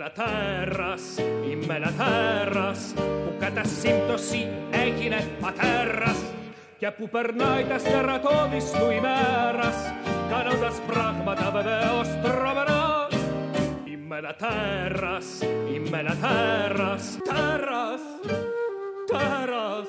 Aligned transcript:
ένα 0.00 0.10
τέρας, 0.10 1.02
είμαι 1.50 1.74
ένα 1.74 1.92
τέρας 1.92 2.92
που 2.96 3.34
κατά 3.38 3.64
σύμπτωση 3.64 4.48
έγινε 4.70 5.28
πατέρας 5.40 6.18
και 6.78 6.90
που 6.90 7.08
περνάει 7.08 7.64
τα 7.64 7.78
στερατώδης 7.78 8.70
του 8.70 8.90
ημέρας 8.90 9.76
κάνοντας 10.28 10.80
πράγματα 10.86 11.50
βεβαίως 11.50 12.08
τρομερά. 12.22 13.08
Είμαι 13.84 14.16
ένα 14.16 14.34
τέρας, 14.34 15.26
είμαι 15.74 15.98
ένα 15.98 16.16
τέρας, 16.16 17.18
τέρας, 17.28 18.00
τέρας. 19.06 19.86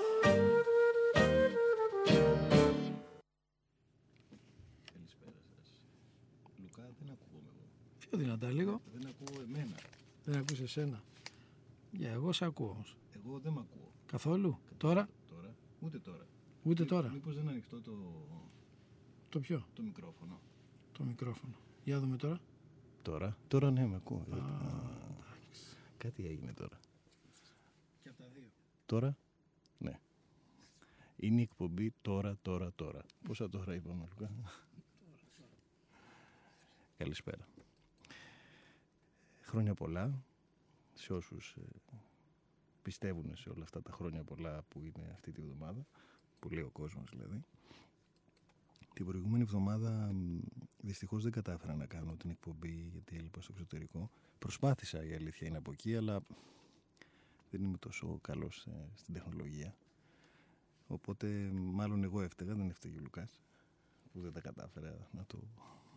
Λουκά, 6.62 6.84
δεν 7.00 7.10
ακούγομαι 7.14 7.52
εγώ. 7.56 7.66
Πιο 8.00 8.18
δυνατά 8.18 8.48
λίγο. 8.52 8.82
Δεν 8.94 9.10
ακούω 9.12 9.42
εμένα. 9.48 9.89
Δεν 10.30 10.38
ακούς 10.40 10.60
εσένα. 10.60 11.04
Για 11.92 12.12
εγώ 12.12 12.32
σε 12.34 12.46
ακούω 12.46 12.70
όμως. 12.70 12.96
Εγώ 13.12 13.40
δεν 13.40 13.52
μ' 13.54 13.58
ακούω. 13.58 13.92
Καθόλου. 14.06 14.60
Τώρα; 14.78 15.10
Τώρα. 15.28 15.56
Ούτε 15.80 16.00
τώρα. 16.00 16.26
Ούτε 16.64 16.86
τώρα. 16.86 17.10
Μήπως 17.10 17.36
δεν 17.36 17.48
ανοιχτό 17.50 17.82
το, 17.82 17.92
Το 19.30 19.40
ποιο; 19.40 19.66
το 19.74 19.82
μικρόφωνο. 19.82 20.40
Το 20.92 21.04
μικρόφωνο. 21.04 21.54
Για 21.84 22.00
δούμε 22.00 22.18
τώρα. 22.18 22.40
Τώρα. 23.02 23.38
Τώρα 23.48 23.72
ναι, 23.72 23.88
με 23.88 23.96
ακούω. 23.96 24.26
Α, 24.32 24.38
Κάτι 25.98 26.26
έγινε 26.26 26.54
τώρα. 26.54 26.80
Και 28.04 28.10
από 28.10 28.18
τα 28.18 28.28
δύο. 28.34 28.50
Τώρα; 28.86 29.18
Ναι. 29.78 30.00
Είναι 31.16 31.40
η 31.40 31.44
εκπομπή 31.44 31.94
τώρα, 32.02 32.38
τώρα, 32.42 32.72
τώρα. 32.76 33.02
Πόσα 33.24 33.50
τώρα 33.50 33.76
είπαμε, 33.76 34.08
Λουκά; 34.10 34.32
Καλησπέρα. 36.98 37.48
Χρόνια 39.42 39.74
πολλά 39.74 40.24
σε 41.00 41.14
όσους 41.14 41.56
ε, 41.58 41.62
πιστεύουν 42.82 43.36
σε 43.36 43.50
όλα 43.50 43.64
αυτά 43.64 43.82
τα 43.82 43.92
χρόνια 43.92 44.24
πολλά 44.24 44.64
που 44.70 44.84
είναι 44.84 45.10
αυτή 45.14 45.32
τη 45.32 45.42
βδομάδα, 45.42 45.86
που 46.40 46.50
λέει 46.50 46.64
ο 46.64 46.70
κόσμος 46.70 47.10
δηλαδή. 47.10 47.44
Την 48.94 49.06
προηγούμενη 49.06 49.44
εβδομάδα 49.44 50.12
μ, 50.14 50.40
δυστυχώς 50.78 51.24
δεν 51.24 51.32
κατάφερα 51.32 51.76
να 51.76 51.86
κάνω 51.86 52.16
την 52.16 52.30
εκπομπή 52.30 52.90
γιατί 52.92 53.16
έλειπα 53.16 53.42
στο 53.42 53.52
εξωτερικό. 53.54 54.10
Προσπάθησα 54.40 55.06
η 55.06 55.14
αλήθεια 55.14 55.48
είναι 55.48 55.58
από 55.58 55.72
εκεί, 55.72 55.96
αλλά 55.96 56.22
δεν 57.50 57.64
είμαι 57.64 57.78
τόσο 57.78 58.20
καλός 58.22 58.66
ε, 58.66 58.90
στην 58.96 59.14
τεχνολογία. 59.14 59.76
Οπότε 60.88 61.50
μάλλον 61.54 62.04
εγώ 62.04 62.22
έφταιγα, 62.22 62.56
δεν 62.56 62.70
έφταιγε 62.70 62.98
ο 62.98 63.02
Λουκάς 63.02 63.42
που 64.12 64.22
δεν 64.22 64.34
τα 64.34 64.42
κατάφερα 64.42 65.08
να, 65.12 65.26
το, 65.26 65.40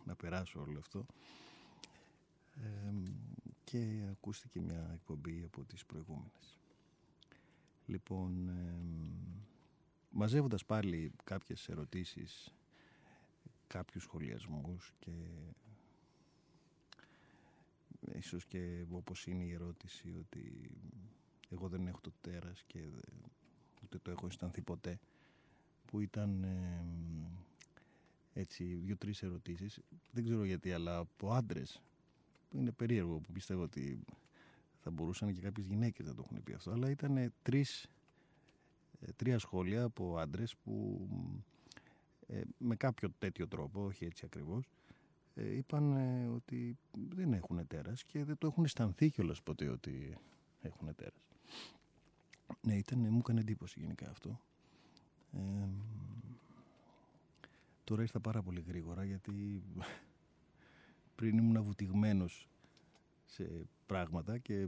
να 0.05 0.15
περάσω 0.15 0.61
όλο 0.61 0.79
αυτό. 0.79 1.05
Ε, 2.55 2.93
και 3.63 4.07
ακούστηκε 4.11 4.61
μια 4.61 4.91
εκπομπή 4.93 5.43
από 5.43 5.63
τις 5.63 5.85
προηγούμενες. 5.85 6.59
Λοιπόν, 7.85 8.49
ε, 8.49 8.75
μαζεύοντας 10.11 10.65
πάλι 10.65 11.11
κάποιες 11.23 11.69
ερωτήσεις, 11.69 12.53
κάποιους 13.67 14.03
σχολιασμούς 14.03 14.93
και 14.99 15.11
ίσως 18.17 18.45
και 18.45 18.85
όπως 18.91 19.27
είναι 19.27 19.43
η 19.43 19.51
ερώτηση 19.51 20.13
ότι 20.19 20.71
εγώ 21.49 21.67
δεν 21.67 21.87
έχω 21.87 21.99
το 22.01 22.11
τέρας 22.21 22.63
και 22.67 22.79
δε- 22.79 23.27
ούτε 23.83 23.97
το 23.99 24.11
έχω 24.11 24.25
αισθανθεί 24.25 24.61
ποτέ 24.61 24.99
που 25.85 25.99
ήταν 25.99 26.43
ε, 26.43 26.85
έτσι 28.33 28.63
δύο-τρεις 28.63 29.23
ερωτήσεις 29.23 29.79
δεν 30.11 30.23
ξέρω 30.23 30.43
γιατί 30.43 30.73
αλλά 30.73 30.97
από 30.97 31.31
άντρες 31.33 31.81
είναι 32.53 32.71
περίεργο 32.71 33.19
που 33.19 33.31
πιστεύω 33.31 33.63
ότι 33.63 33.99
θα 34.79 34.91
μπορούσαν 34.91 35.33
και 35.33 35.41
κάποιες 35.41 35.65
γυναίκες 35.65 36.05
να 36.05 36.13
το 36.13 36.23
έχουν 36.25 36.43
πει 36.43 36.53
αυτό 36.53 36.71
αλλά 36.71 36.89
ήταν 36.89 37.33
τρεις 37.41 37.87
ε, 38.99 39.11
τρία 39.15 39.39
σχόλια 39.39 39.83
από 39.83 40.17
άντρες 40.17 40.55
που 40.55 41.07
ε, 42.27 42.41
με 42.57 42.75
κάποιο 42.75 43.09
τέτοιο 43.19 43.47
τρόπο, 43.47 43.83
όχι 43.83 44.05
έτσι 44.05 44.25
ακριβώς 44.25 44.69
ε, 45.35 45.55
είπαν 45.55 45.91
ε, 45.91 46.27
ότι 46.27 46.77
δεν 47.09 47.33
έχουν 47.33 47.67
τέρας 47.67 48.03
και 48.03 48.23
δεν 48.23 48.37
το 48.37 48.47
έχουν 48.47 48.63
αισθανθεί 48.63 49.09
κιόλας 49.09 49.41
ποτέ 49.41 49.67
ότι 49.67 50.17
έχουν 50.61 50.95
τέρας. 50.95 51.27
Ναι, 52.61 52.75
ήταν, 52.75 52.99
μου 52.99 53.17
έκανε 53.17 53.39
εντύπωση 53.39 53.79
γενικά 53.79 54.09
αυτό. 54.09 54.39
Ε, 55.33 55.67
τώρα 57.83 58.01
ήρθα 58.01 58.19
πάρα 58.19 58.41
πολύ 58.41 58.63
γρήγορα 58.67 59.03
γιατί 59.03 59.63
πριν 61.15 61.37
ήμουν 61.37 61.63
βουτυγμένος 61.63 62.47
σε 63.25 63.67
πράγματα 63.85 64.37
και 64.37 64.67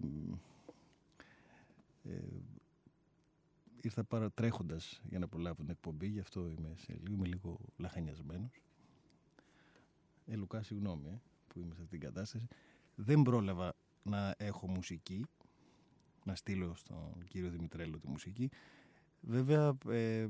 ε, 2.03 2.19
ήρθα 3.81 4.03
πάρα 4.03 4.31
τρέχοντας 4.31 5.01
για 5.09 5.19
να 5.19 5.27
προλάβω 5.27 5.61
την 5.61 5.69
εκπομπή, 5.69 6.07
γι' 6.07 6.19
αυτό 6.19 6.49
είμαι, 6.49 6.73
σε 6.75 6.93
λίγο, 6.93 7.13
είμαι 7.13 7.27
λίγο 7.27 7.59
λαχανιασμένος. 7.77 8.61
Ε, 10.25 10.35
Λουκά, 10.35 10.63
συγγνώμη 10.63 11.07
ε, 11.07 11.21
που 11.47 11.59
είμαι 11.59 11.73
σε 11.75 11.81
αυτήν 11.81 11.99
την 11.99 12.09
κατάσταση. 12.09 12.47
Δεν 12.95 13.21
πρόλαβα 13.21 13.73
να 14.03 14.35
έχω 14.37 14.67
μουσική, 14.67 15.25
να 16.25 16.35
στείλω 16.35 16.75
στον 16.75 17.23
κύριο 17.27 17.49
Δημητρέλο 17.49 17.99
τη 17.99 18.07
μουσική. 18.07 18.49
Βέβαια, 19.21 19.77
ε, 19.89 20.27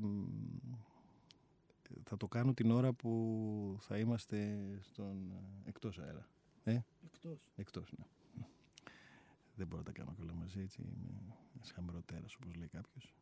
θα 2.03 2.17
το 2.17 2.28
κάνω 2.28 2.53
την 2.53 2.72
ώρα 2.72 2.94
που 2.94 3.78
θα 3.79 3.97
είμαστε 3.97 4.59
στον 4.81 5.31
ε, 5.31 5.69
εκτός 5.69 6.00
αέρα. 6.00 6.28
Ε, 6.63 6.79
Εκτός. 7.06 7.39
εκτός, 7.56 7.91
ναι. 7.97 8.06
Δεν 9.56 9.67
μπορώ 9.67 9.81
να 9.81 9.85
τα 9.85 9.91
κάνω 9.91 10.13
και 10.16 10.22
όλα 10.22 10.33
μαζί, 10.33 10.59
έτσι. 10.59 10.81
Είμαι 10.81 11.35
ένας 11.56 11.72
χαμεροτέρας, 11.72 12.35
όπως 12.35 12.56
λέει 12.56 12.67
κάποιος. 12.67 13.13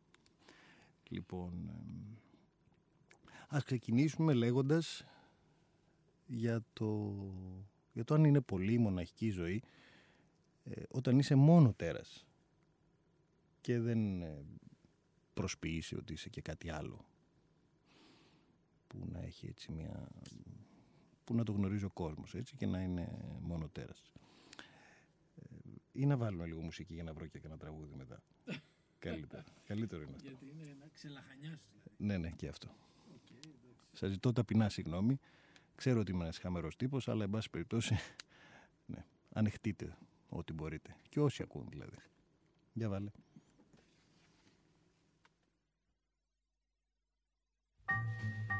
Λοιπόν, 1.08 1.68
εμ, 1.68 2.16
ας 3.48 3.64
ξεκινήσουμε 3.64 4.32
λέγοντας 4.32 5.04
για 6.26 6.64
το, 6.72 7.16
για 7.92 8.04
το 8.04 8.14
αν 8.14 8.24
είναι 8.24 8.40
πολύ 8.40 8.72
η 8.72 8.78
μοναχική 8.78 9.30
ζωή 9.30 9.62
ε, 10.64 10.82
όταν 10.88 11.18
είσαι 11.18 11.34
μόνο 11.34 11.72
τέρας 11.72 12.26
και 13.60 13.80
δεν 13.80 14.22
ε, 14.22 14.44
προσποιείσαι 15.34 15.96
ότι 15.96 16.12
είσαι 16.12 16.28
και 16.28 16.40
κάτι 16.40 16.70
άλλο 16.70 17.04
που 18.98 19.08
να 19.12 19.18
έχει 19.20 19.46
έτσι 19.46 19.72
μια 19.72 20.08
που 21.24 21.34
να 21.34 21.44
το 21.44 21.52
γνωρίζει 21.52 21.84
ο 21.84 21.90
κόσμος 21.90 22.34
έτσι 22.34 22.56
και 22.56 22.66
να 22.66 22.80
είναι 22.80 23.18
μόνο 23.40 23.68
τέρας 23.68 24.12
ε, 25.36 25.56
ή 25.92 26.06
να 26.06 26.16
βάλουμε 26.16 26.46
λίγο 26.46 26.60
μουσική 26.60 26.94
για 26.94 27.02
να 27.02 27.12
βρω 27.12 27.26
και 27.26 27.40
ένα 27.44 27.56
τραγούδι 27.56 27.94
μετά 27.94 28.22
καλύτερο, 28.98 29.44
καλύτερο 29.66 30.02
είναι 30.02 30.14
αυτό 30.14 30.28
Γιατί 30.28 30.44
είναι 30.44 30.76
να 30.80 30.86
ξελαχανιάσεις 30.92 31.68
δηλαδή. 31.72 31.90
ναι 31.96 32.18
ναι 32.18 32.30
και 32.30 32.48
αυτό 32.48 32.68
Σας 33.92 34.10
ζητώ 34.10 34.32
ταπεινά 34.32 34.68
συγγνώμη. 34.68 35.18
Ξέρω 35.74 36.00
ότι 36.00 36.10
είμαι 36.10 36.22
ένας 36.22 36.38
χαμερός 36.38 36.76
τύπος, 36.76 37.08
αλλά 37.08 37.24
εν 37.24 37.30
πάση 37.30 37.50
περιπτώσει, 37.50 37.94
ναι, 38.92 39.04
ανεχτείτε 39.32 39.96
ό,τι 40.28 40.52
μπορείτε. 40.52 40.96
Και 41.08 41.20
όσοι 41.20 41.42
ακούν 41.42 41.66
δηλαδή. 41.68 41.96
Για 42.72 42.88
βάλε. 42.88 43.10
Thank 47.86 48.53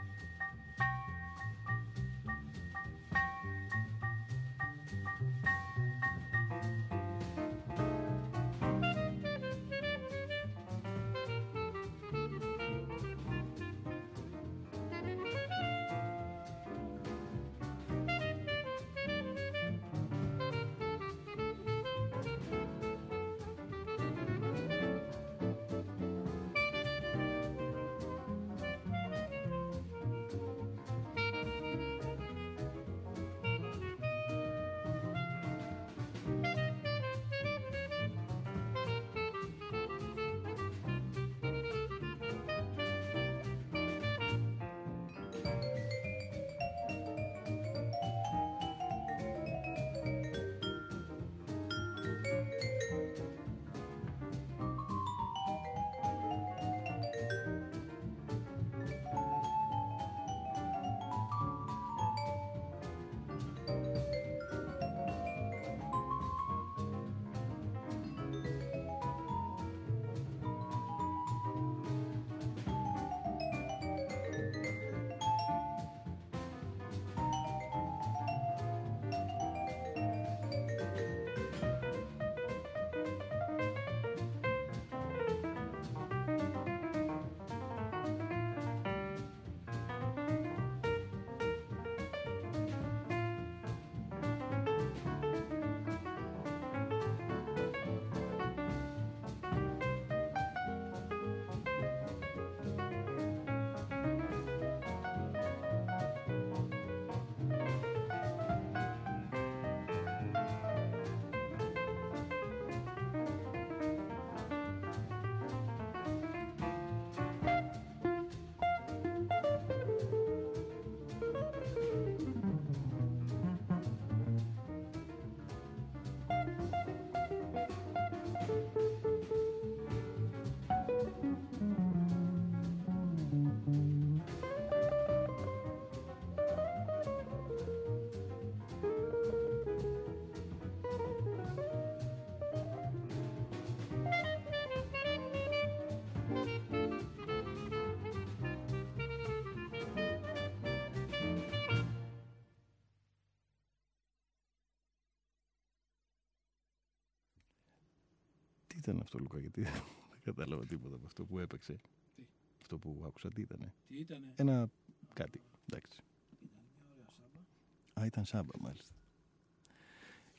Τι 158.74 158.80
ήταν 158.80 159.00
αυτό, 159.00 159.18
Λουκά, 159.18 159.38
γιατί 159.38 159.62
δεν 160.10 160.22
κατάλαβα 160.24 160.64
τίποτα 160.66 160.94
από 160.94 161.06
αυτό 161.06 161.24
που 161.24 161.38
έπαιξε. 161.38 161.72
Τι; 162.16 162.22
Αυτό 162.60 162.78
που 162.78 163.02
άκουσα, 163.06 163.28
τι 163.28 163.40
ήτανε; 163.40 163.72
Τι 163.88 163.96
ήτανε; 163.96 164.32
Ένα 164.36 164.70
κάτι, 165.12 165.40
εντάξει. 165.68 166.00
Ήταν 166.42 166.62
μια 166.80 166.92
ωραία 166.92 167.06
σάμπα. 167.16 168.00
Α, 168.00 168.06
ήταν 168.06 168.24
σάμπα, 168.24 168.58
μάλιστα. 168.58 168.94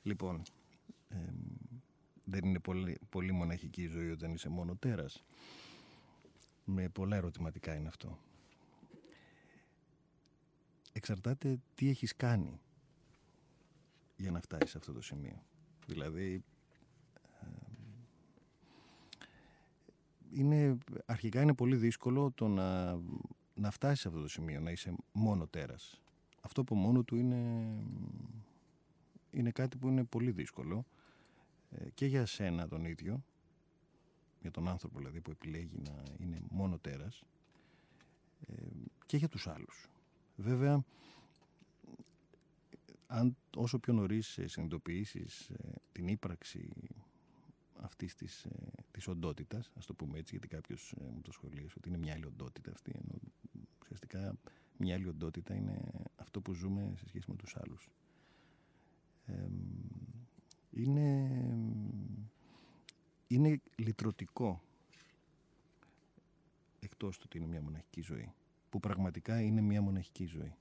Λοιπόν, 0.04 0.42
εμ, 1.10 1.20
δεν 2.24 2.46
είναι 2.46 2.60
πολύ, 2.60 2.98
πολύ 3.10 3.32
μοναχική 3.32 3.82
η 3.82 3.88
ζωή 3.88 4.12
όταν 4.12 4.34
είσαι 4.34 4.50
μόνο 4.50 4.76
τέρας. 4.76 5.24
Με 6.66 6.90
πολλά 6.90 7.16
ερωτηματικά 7.16 7.76
είναι 7.76 7.88
αυτό. 7.88 8.18
Εξαρτάται 10.92 11.60
τι 11.76 11.90
έχεις 11.90 12.16
κάνει 12.16 12.60
για 14.16 14.32
να 14.32 14.42
φτάσεις 14.42 14.70
σε 14.70 14.78
αυτό 14.78 14.94
το 14.94 15.02
σημείο. 15.02 15.44
Δηλαδή, 15.88 16.44
είναι, 20.36 20.78
αρχικά 21.06 21.42
είναι 21.42 21.54
πολύ 21.54 21.76
δύσκολο 21.76 22.32
το 22.32 22.48
να, 22.48 23.00
να 23.54 23.72
φτάσεις 23.72 24.00
σε 24.00 24.08
αυτό 24.08 24.22
το 24.22 24.28
σημείο, 24.28 24.60
να 24.60 24.72
είσαι 24.72 24.96
μόνο 25.12 25.48
τέρας. 25.48 26.02
Αυτό 26.42 26.62
από 26.62 26.76
μόνο 26.76 27.04
του 27.04 27.16
είναι, 27.16 27.74
είναι 29.32 29.52
κάτι 29.52 29.78
που 29.78 29.88
είναι 29.88 30.04
πολύ 30.04 30.32
δύσκολο 30.32 30.86
ε, 31.72 31.90
και 31.90 32.06
για 32.06 32.26
σένα 32.26 32.68
τον 32.68 32.86
ίδιο, 32.86 33.24
για 34.42 34.52
τον 34.52 34.68
άνθρωπο 34.68 34.98
δηλαδή 34.98 35.22
που 35.22 35.32
επιλέγει 35.32 35.78
να 35.84 36.04
είναι 36.20 36.42
μόνο 36.50 36.78
τέρας 36.78 37.24
ε, 38.48 38.54
και 39.06 39.18
για 39.18 39.28
τους 39.28 39.48
άλλους. 39.48 39.90
Βέβαια, 40.36 40.84
αν 43.08 43.38
όσο 43.56 43.80
πιο 43.80 43.94
νωρίς 43.94 44.38
ε, 44.38 44.48
συνειδητοποιήσεις 44.48 45.50
ε, 45.50 45.74
την 45.92 46.08
ύπαρξη 46.08 46.70
αυτής 47.82 48.16
της, 48.16 48.48
ε, 48.96 48.98
της 48.98 49.08
οντότητας, 49.08 49.72
ας 49.78 49.86
το 49.86 49.94
πούμε 49.94 50.18
έτσι, 50.20 50.32
γιατί 50.32 50.48
κάποιος 50.48 50.94
ε, 51.00 51.04
μου 51.04 51.22
το 51.22 51.32
σχολίασε 51.32 51.76
ότι 51.78 51.90
είναι 51.90 51.98
μια 51.98 52.14
άλλη 52.14 52.26
οντότητα 52.26 52.72
αυτή, 52.72 52.92
ενώ 52.96 53.20
ουσιαστικά 53.82 54.36
μια 54.78 54.96
άλλη 54.96 55.08
οντότητα 55.08 55.54
είναι 55.56 55.82
αυτό 56.16 56.42
που 56.42 56.54
ζούμε 56.54 56.94
σε 56.98 57.08
σχέση 57.08 57.26
με 57.30 57.36
τους 57.36 57.56
άλλους. 57.56 57.90
Ε, 59.26 59.48
είναι, 60.72 61.30
είναι 63.28 63.62
λυτρωτικό 63.76 64.62
εκτός 66.80 67.18
του 67.18 67.24
ότι 67.26 67.38
είναι 67.38 67.48
μια 67.48 67.62
μοναχική 67.62 68.02
ζωή, 68.02 68.34
που 68.70 68.80
πραγματικά 68.80 69.42
είναι 69.42 69.62
μια 69.62 69.82
μοναχική 69.82 70.26
ζωή. 70.26 70.56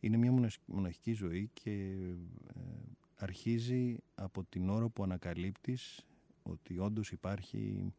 Είναι 0.00 0.16
μια 0.16 0.32
μοναχ- 0.32 0.66
μοναχική 0.66 1.12
ζωή 1.12 1.50
και 1.52 1.70
ε, 1.70 2.64
αρχίζει 3.16 3.96
από 4.14 4.44
την 4.44 4.68
ώρα 4.68 4.88
που 4.88 5.02
ανακαλύπτεις 5.02 6.06
ότι 6.42 6.78
όντως 6.78 7.10
υπάρχει 7.10 7.92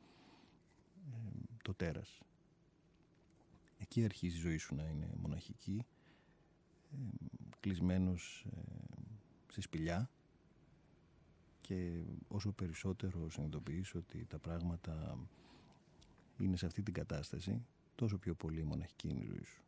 ε, 1.05 1.55
το 1.61 1.73
τέρας. 1.73 2.21
Εκεί 3.77 4.03
αρχίζει 4.03 4.37
η 4.37 4.39
ζωή 4.39 4.57
σου 4.57 4.75
να 4.75 4.83
είναι 4.83 5.09
μοναχική, 5.21 5.85
ε, 6.91 6.97
κλεισμένος 7.59 8.45
ε, 8.55 8.61
στη 9.47 9.61
σπηλιά 9.61 10.09
και 11.61 12.03
όσο 12.27 12.51
περισσότερο 12.51 13.29
συνειδητοποιείς 13.29 13.95
ότι 13.95 14.25
τα 14.25 14.39
πράγματα 14.39 15.17
είναι 16.37 16.55
σε 16.55 16.65
αυτή 16.65 16.81
την 16.81 16.93
κατάσταση, 16.93 17.65
τόσο 17.95 18.17
πιο 18.17 18.35
πολύ 18.35 18.63
μοναχική 18.63 19.07
είναι 19.09 19.21
η 19.23 19.25
ζωή 19.25 19.43
σου. 19.43 19.61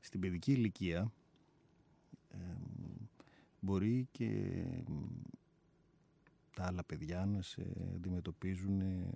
Στην 0.00 0.20
παιδική 0.20 0.52
ηλικία 0.52 1.12
ε, 2.30 2.36
μπορεί 3.60 4.08
και 4.12 4.54
τα 6.60 6.66
άλλα 6.66 6.84
παιδιά 6.84 7.26
να 7.26 7.42
σε 7.42 7.62
αντιμετωπίζουν 7.94 8.80
ε, 8.80 9.08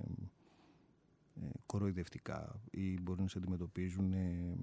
ε, 1.35 1.49
κοροϊδευτικά 1.67 2.61
ή 2.71 3.01
μπορεί 3.01 3.21
να 3.23 3.29
σε 3.29 3.39
αντιμετωπίζουν 3.39 4.13
ε, 4.13 4.57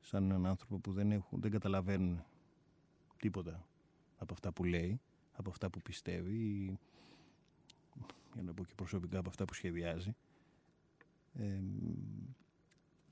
σαν 0.00 0.24
έναν 0.24 0.46
άνθρωπο 0.46 0.78
που 0.78 0.92
δεν, 0.92 1.12
έχουν, 1.12 1.40
δεν 1.40 1.50
καταλαβαίνουν 1.50 2.24
τίποτα 3.16 3.66
από 4.18 4.32
αυτά 4.32 4.52
που 4.52 4.64
λέει, 4.64 5.00
από 5.32 5.50
αυτά 5.50 5.70
που 5.70 5.80
πιστεύει 5.80 6.34
ή 6.34 6.78
για 8.34 8.42
να 8.42 8.52
πω 8.52 8.64
και 8.64 8.74
προσωπικά 8.74 9.18
από 9.18 9.28
αυτά 9.28 9.44
που 9.44 9.54
σχεδιάζει. 9.54 10.14
Ε, 11.34 11.60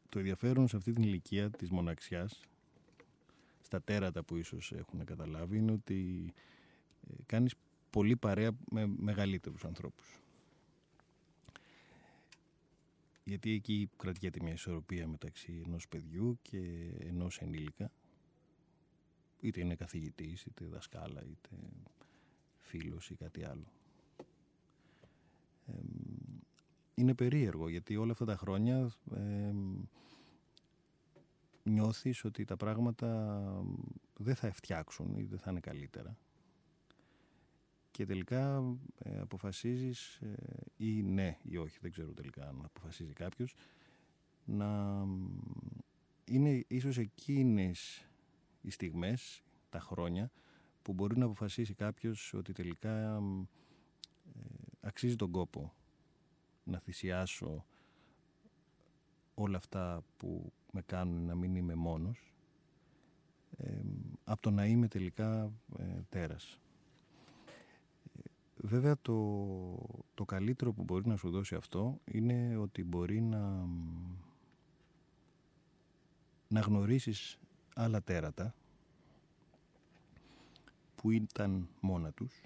το 0.09 0.19
ενδιαφέρον 0.19 0.69
σε 0.69 0.77
αυτή 0.77 0.93
την 0.93 1.03
ηλικία 1.03 1.51
της 1.51 1.71
μοναξιάς 1.71 2.41
στα 3.61 3.83
τέρατα 3.83 4.23
που 4.23 4.37
ίσως 4.37 4.73
έχουν 4.73 5.05
καταλάβει 5.05 5.57
είναι 5.57 5.73
ότι 5.73 6.33
ε, 7.11 7.15
κάνεις 7.27 7.55
πολύ 7.99 8.17
παρέα 8.17 8.51
με 8.71 8.87
μεγαλύτερους 8.87 9.65
ανθρώπους. 9.65 10.21
Γιατί 13.25 13.53
εκεί 13.53 13.91
κρατιέται 13.97 14.39
μια 14.43 14.53
ισορροπία 14.53 15.09
μεταξύ 15.09 15.63
ενός 15.67 15.89
παιδιού 15.89 16.39
και 16.43 16.91
ενός 16.99 17.39
ενήλικα 17.39 17.91
είτε 19.41 19.61
είναι 19.61 19.75
καθηγητής, 19.75 20.45
είτε 20.45 20.65
δασκάλα, 20.65 21.23
είτε 21.23 21.49
φίλος 22.59 23.11
ή 23.11 23.15
κάτι 23.15 23.45
άλλο. 23.45 23.73
Ε, 25.67 25.73
είναι 26.95 27.15
περίεργο 27.15 27.69
γιατί 27.69 27.97
όλα 27.97 28.13
αυτά 28.13 28.25
τα 28.25 28.37
χρόνια 28.37 28.91
ε, 29.15 29.53
νιώθεις 31.63 32.25
ότι 32.25 32.45
τα 32.45 32.57
πράγματα 32.57 33.43
δεν 34.17 34.35
θα 34.35 34.53
φτιάξουν 34.53 35.17
ή 35.17 35.25
δεν 35.25 35.39
θα 35.39 35.51
είναι 35.51 35.61
καλύτερα 35.61 36.17
και 37.99 38.07
τελικά 38.07 38.77
ε, 38.99 39.19
αποφασίζεις 39.21 40.15
ε, 40.17 40.35
ή 40.77 41.03
ναι 41.03 41.39
ή 41.43 41.57
όχι, 41.57 41.79
δεν 41.81 41.91
ξέρω 41.91 42.13
τελικά 42.13 42.49
αν 42.49 42.61
αποφασίζει 42.65 43.13
κάποιος 43.13 43.55
να 44.45 45.05
είναι 46.25 46.65
ίσως 46.69 46.99
εκείνες 46.99 48.09
οι 48.61 48.71
στιγμές, 48.71 49.43
τα 49.71 49.81
χρόνια 49.81 50.31
που 50.83 50.93
μπορεί 50.93 51.19
να 51.19 51.25
αποφασίσει 51.25 51.75
κάποιος 51.75 52.35
ότι 52.35 52.53
τελικά 52.53 53.17
ε, 53.17 53.21
αξίζει 54.81 55.17
τον 55.17 55.31
κόπο 55.31 55.73
να 56.65 56.79
θυσιάσω 56.79 57.65
όλα 59.35 59.57
αυτά 59.57 60.05
που 60.17 60.53
με 60.73 60.83
κάνουν 60.83 61.25
να 61.25 61.35
μην 61.35 61.57
είμαι 61.57 61.75
μόνος 61.75 62.35
ε, 63.57 63.81
από 64.25 64.43
το 64.43 64.51
να 64.51 64.67
είμαι 64.67 64.89
τελικά 64.89 65.53
ε, 65.79 65.85
τέρας. 66.09 66.61
Βέβαια 68.61 68.99
το, 69.03 69.19
το 70.15 70.25
καλύτερο 70.25 70.73
που 70.73 70.83
μπορεί 70.83 71.07
να 71.07 71.17
σου 71.17 71.31
δώσει 71.31 71.55
αυτό 71.55 72.01
είναι 72.05 72.57
ότι 72.57 72.85
μπορεί 72.85 73.21
να, 73.21 73.67
να 76.49 76.61
γνωρίσεις 76.61 77.39
άλλα 77.75 78.03
τέρατα 78.03 78.55
που 80.95 81.11
ήταν 81.11 81.69
μόνα 81.81 82.13
τους 82.13 82.43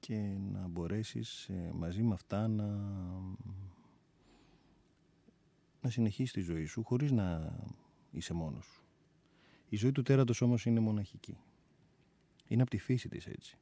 και 0.00 0.36
να 0.52 0.66
μπορέσεις 0.68 1.48
ε, 1.48 1.70
μαζί 1.74 2.02
με 2.02 2.14
αυτά 2.14 2.48
να, 2.48 2.66
να 5.80 5.90
συνεχίσεις 5.90 6.32
τη 6.32 6.40
ζωή 6.40 6.64
σου 6.64 6.82
χωρίς 6.82 7.10
να 7.10 7.56
είσαι 8.10 8.34
μόνος 8.34 8.64
σου. 8.64 8.82
Η 9.68 9.76
ζωή 9.76 9.92
του 9.92 10.02
τέρατος 10.02 10.40
όμως 10.40 10.66
είναι 10.66 10.80
μοναχική. 10.80 11.38
Είναι 12.48 12.62
από 12.62 12.70
τη 12.70 12.78
φύση 12.78 13.08
της 13.08 13.26
έτσι. 13.26 13.58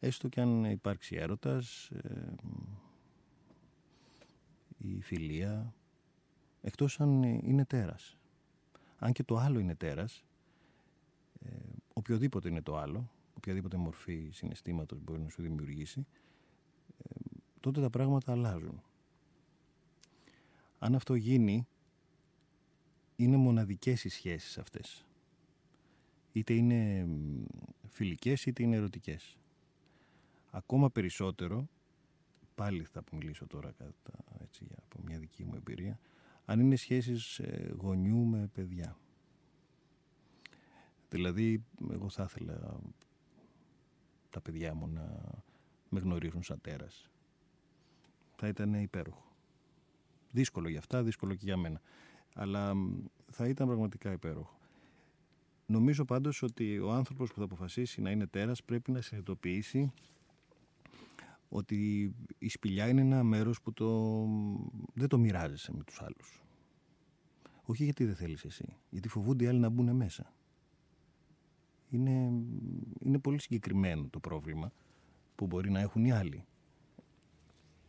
Έστω 0.00 0.28
και 0.28 0.40
αν 0.40 0.64
υπάρξει 0.64 1.16
έρωτας, 1.16 1.90
ε, 1.90 2.34
η 4.78 5.00
φιλία, 5.00 5.74
εκτός 6.62 7.00
αν 7.00 7.22
είναι 7.22 7.64
τέρας. 7.64 8.18
Αν 8.98 9.12
και 9.12 9.22
το 9.22 9.36
άλλο 9.36 9.58
είναι 9.58 9.74
τέρας, 9.74 10.24
ε, 11.40 11.48
οποιοδήποτε 11.92 12.48
είναι 12.48 12.62
το 12.62 12.76
άλλο, 12.76 13.10
οποιαδήποτε 13.34 13.76
μορφή 13.76 14.28
συναισθήματος 14.32 15.00
μπορεί 15.00 15.20
να 15.20 15.28
σου 15.28 15.42
δημιουργήσει, 15.42 16.06
ε, 16.98 17.14
τότε 17.60 17.80
τα 17.80 17.90
πράγματα 17.90 18.32
αλλάζουν. 18.32 18.82
Αν 20.78 20.94
αυτό 20.94 21.14
γίνει, 21.14 21.66
είναι 23.16 23.36
μοναδικές 23.36 24.04
οι 24.04 24.08
σχέσεις 24.08 24.58
αυτές. 24.58 25.04
Είτε 26.32 26.52
είναι 26.54 27.06
φιλικές 27.88 28.46
είτε 28.46 28.62
είναι 28.62 28.76
ερωτικές. 28.76 29.38
Ακόμα 30.50 30.90
περισσότερο, 30.90 31.68
πάλι 32.54 32.84
θα 32.84 33.02
μιλήσω 33.12 33.46
τώρα 33.46 33.72
κατά, 33.72 34.24
έτσι, 34.42 34.66
από 34.84 35.02
μια 35.04 35.18
δική 35.18 35.44
μου 35.44 35.54
εμπειρία, 35.54 35.98
αν 36.44 36.60
είναι 36.60 36.76
σχέσεις 36.76 37.38
ε, 37.38 37.74
γονιού 37.78 38.24
με 38.24 38.50
παιδιά. 38.52 38.96
Δηλαδή, 41.08 41.64
εγώ 41.90 42.08
θα 42.08 42.22
ήθελα 42.22 42.80
τα 44.30 44.40
παιδιά 44.40 44.74
μου 44.74 44.86
να 44.88 45.20
με 45.88 46.00
γνωρίζουν 46.00 46.42
σαν 46.42 46.60
τέρας. 46.60 47.10
Θα 48.36 48.48
ήταν 48.48 48.74
υπέροχο. 48.74 49.24
Δύσκολο 50.30 50.68
για 50.68 50.78
αυτά, 50.78 51.02
δύσκολο 51.02 51.34
και 51.34 51.44
για 51.44 51.56
μένα. 51.56 51.80
Αλλά 52.34 52.74
θα 53.30 53.48
ήταν 53.48 53.66
πραγματικά 53.66 54.12
υπέροχο. 54.12 54.58
Νομίζω 55.66 56.04
πάντως 56.04 56.42
ότι 56.42 56.78
ο 56.78 56.92
άνθρωπος 56.92 57.32
που 57.32 57.38
θα 57.38 57.44
αποφασίσει 57.44 58.00
να 58.00 58.10
είναι 58.10 58.26
τέρας 58.26 58.64
πρέπει 58.64 58.90
να 58.90 59.00
συνειδητοποιήσει 59.00 59.92
ότι 61.52 62.12
η 62.38 62.48
σπηλιά 62.48 62.88
είναι 62.88 63.00
ένα 63.00 63.22
μέρος 63.22 63.60
που 63.60 63.72
το, 63.72 64.26
δεν 64.94 65.08
το 65.08 65.18
μοιράζεσαι 65.18 65.72
με 65.72 65.84
τους 65.84 66.00
άλλους. 66.02 66.44
Όχι 67.62 67.84
γιατί 67.84 68.04
δεν 68.04 68.14
θέλεις 68.14 68.44
εσύ, 68.44 68.76
γιατί 68.90 69.08
φοβούνται 69.08 69.44
οι 69.44 69.46
άλλοι 69.46 69.58
να 69.58 69.68
μπουν 69.68 69.96
μέσα. 69.96 70.32
Είναι, 71.90 72.32
είναι 73.00 73.18
πολύ 73.18 73.40
συγκεκριμένο 73.40 74.08
το 74.10 74.20
πρόβλημα 74.20 74.72
που 75.34 75.46
μπορεί 75.46 75.70
να 75.70 75.80
έχουν 75.80 76.04
οι 76.04 76.12
άλλοι. 76.12 76.44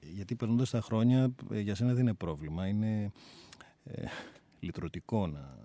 Γιατί 0.02 0.36
περνώντας 0.36 0.70
τα 0.70 0.82
χρόνια 0.82 1.36
ε, 1.52 1.60
για 1.60 1.76
σένα 1.76 1.94
δεν 1.94 2.02
είναι 2.02 2.14
πρόβλημα. 2.14 2.68
Είναι 2.68 3.12
ε, 3.84 4.06
λυτρωτικό 4.60 5.28
να, 5.28 5.58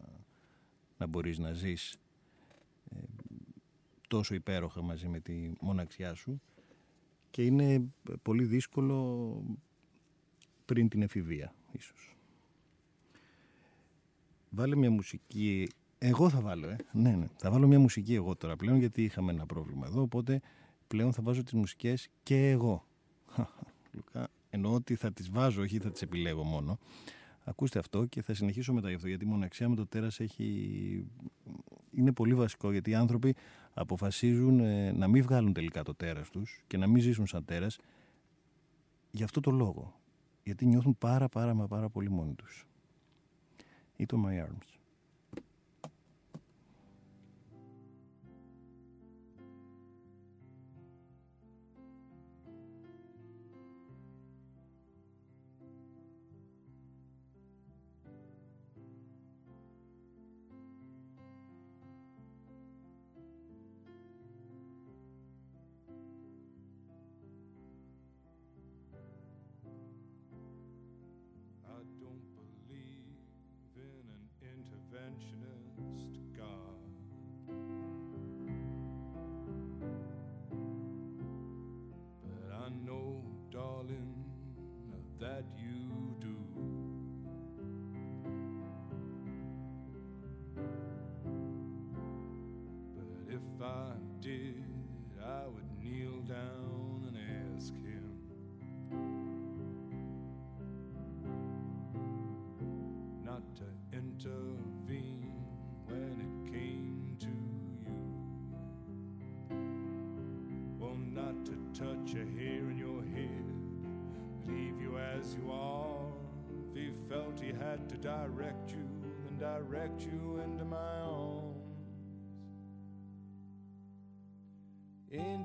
να 0.98 1.06
μπορείς 1.06 1.38
να 1.38 1.52
ζεις 1.52 1.96
ε, 2.90 2.98
τόσο 4.08 4.34
υπέροχα 4.34 4.82
μαζί 4.82 5.08
με 5.08 5.20
τη 5.20 5.52
μοναξιά 5.60 6.14
σου 6.14 6.40
και 7.36 7.44
είναι 7.44 7.92
πολύ 8.22 8.44
δύσκολο 8.44 9.42
πριν 10.64 10.88
την 10.88 11.02
εφηβεία 11.02 11.54
ίσως. 11.72 12.16
Βάλε 14.50 14.76
μια 14.76 14.90
μουσική 14.90 15.68
εγώ 15.98 16.28
θα 16.28 16.40
βάλω, 16.40 16.68
ε. 16.68 16.76
Ναι, 16.92 17.10
ναι. 17.10 17.26
Θα 17.36 17.50
βάλω 17.50 17.66
μια 17.66 17.78
μουσική 17.78 18.14
εγώ 18.14 18.36
τώρα 18.36 18.56
πλέον 18.56 18.78
γιατί 18.78 19.04
είχαμε 19.04 19.32
ένα 19.32 19.46
πρόβλημα 19.46 19.86
εδώ. 19.86 20.00
Οπότε 20.00 20.40
πλέον 20.86 21.12
θα 21.12 21.22
βάζω 21.22 21.42
τις 21.42 21.52
μουσικές 21.52 22.08
και 22.22 22.50
εγώ. 22.50 22.86
Λουκά, 23.92 24.28
εννοώ 24.50 24.74
ότι 24.74 24.94
θα 24.94 25.12
τις 25.12 25.30
βάζω, 25.30 25.62
όχι 25.62 25.78
θα 25.78 25.90
τις 25.90 26.02
επιλέγω 26.02 26.42
μόνο. 26.42 26.78
Ακούστε 27.44 27.78
αυτό 27.78 28.04
και 28.04 28.22
θα 28.22 28.34
συνεχίσω 28.34 28.72
μετά 28.72 28.88
γι' 28.88 28.94
αυτό. 28.94 29.08
Γιατί 29.08 29.24
η 29.24 29.28
μοναξιά 29.28 29.68
με 29.68 29.76
το 29.76 29.86
τέρας 29.86 30.20
έχει... 30.20 31.06
είναι 31.96 32.12
πολύ 32.12 32.34
βασικό. 32.34 32.72
Γιατί 32.72 32.90
οι 32.90 32.94
άνθρωποι 32.94 33.34
αποφασίζουν 33.74 34.60
ε, 34.60 34.92
να 34.92 35.08
μην 35.08 35.22
βγάλουν 35.22 35.52
τελικά 35.52 35.82
το 35.82 35.94
τέρας 35.94 36.30
τους 36.30 36.60
και 36.66 36.76
να 36.76 36.86
μην 36.86 37.02
ζήσουν 37.02 37.26
σαν 37.26 37.44
τέρας 37.44 37.78
για 39.10 39.24
αυτό 39.24 39.40
το 39.40 39.50
λόγο. 39.50 40.00
Γιατί 40.42 40.66
νιώθουν 40.66 40.96
πάρα 40.98 41.28
πάρα 41.28 41.54
μα 41.54 41.66
πάρα 41.66 41.88
πολύ 41.88 42.10
μόνοι 42.10 42.34
τους. 42.34 42.66
Ή 43.96 44.06
το 44.06 44.24
My 44.26 44.46
Arms. 44.46 44.78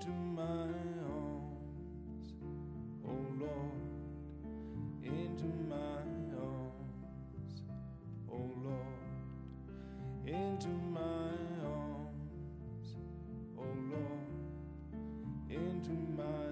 into 0.02 0.14
my 0.36 0.42
arms, 0.42 2.34
oh 3.06 3.26
Lord, 3.40 3.82
into 5.04 5.46
my 5.70 6.02
arms, 6.42 7.62
oh 8.32 8.50
Lord, 8.64 10.26
into 10.26 10.70
my 10.92 11.34
arms, 11.64 12.96
oh 13.60 13.76
Lord, 13.92 14.28
into 15.52 15.92
my 16.18 16.51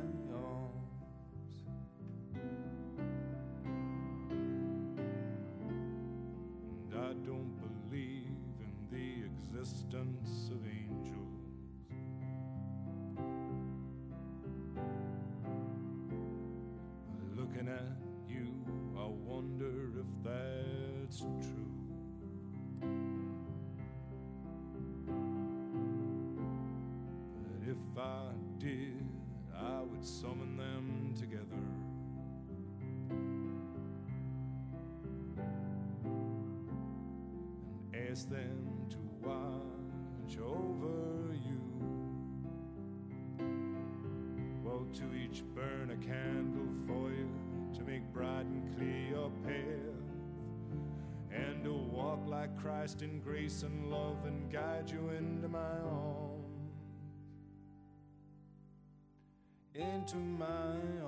ask 28.60 30.58
them 30.58 31.14
together 31.18 31.56
and 31.56 31.90
Ask 38.12 38.30
them 38.30 38.88
to 38.90 38.98
watch 39.22 40.38
over 40.40 41.34
you. 41.34 41.62
Well, 44.64 44.88
to 44.94 45.04
each 45.16 45.44
burn 45.56 45.92
a 45.92 45.98
candle 46.06 46.68
for 46.88 47.12
you 47.12 47.30
to 47.78 47.84
make 47.84 48.12
bright 48.12 48.46
and 48.46 48.76
clear 48.76 49.10
your 49.12 49.32
path, 49.44 50.08
and 51.32 51.64
to 51.64 51.74
walk 51.74 52.28
like 52.28 52.58
Christ 52.60 53.04
in 53.04 53.20
grace 53.20 53.64
and 53.64 53.92
love 53.92 54.26
and 54.26 54.52
guide 54.52 54.90
you 54.90 55.10
into 55.10 55.48
my 55.48 55.60
arms. 55.60 56.09
to 60.12 60.18
mine. 60.18 60.99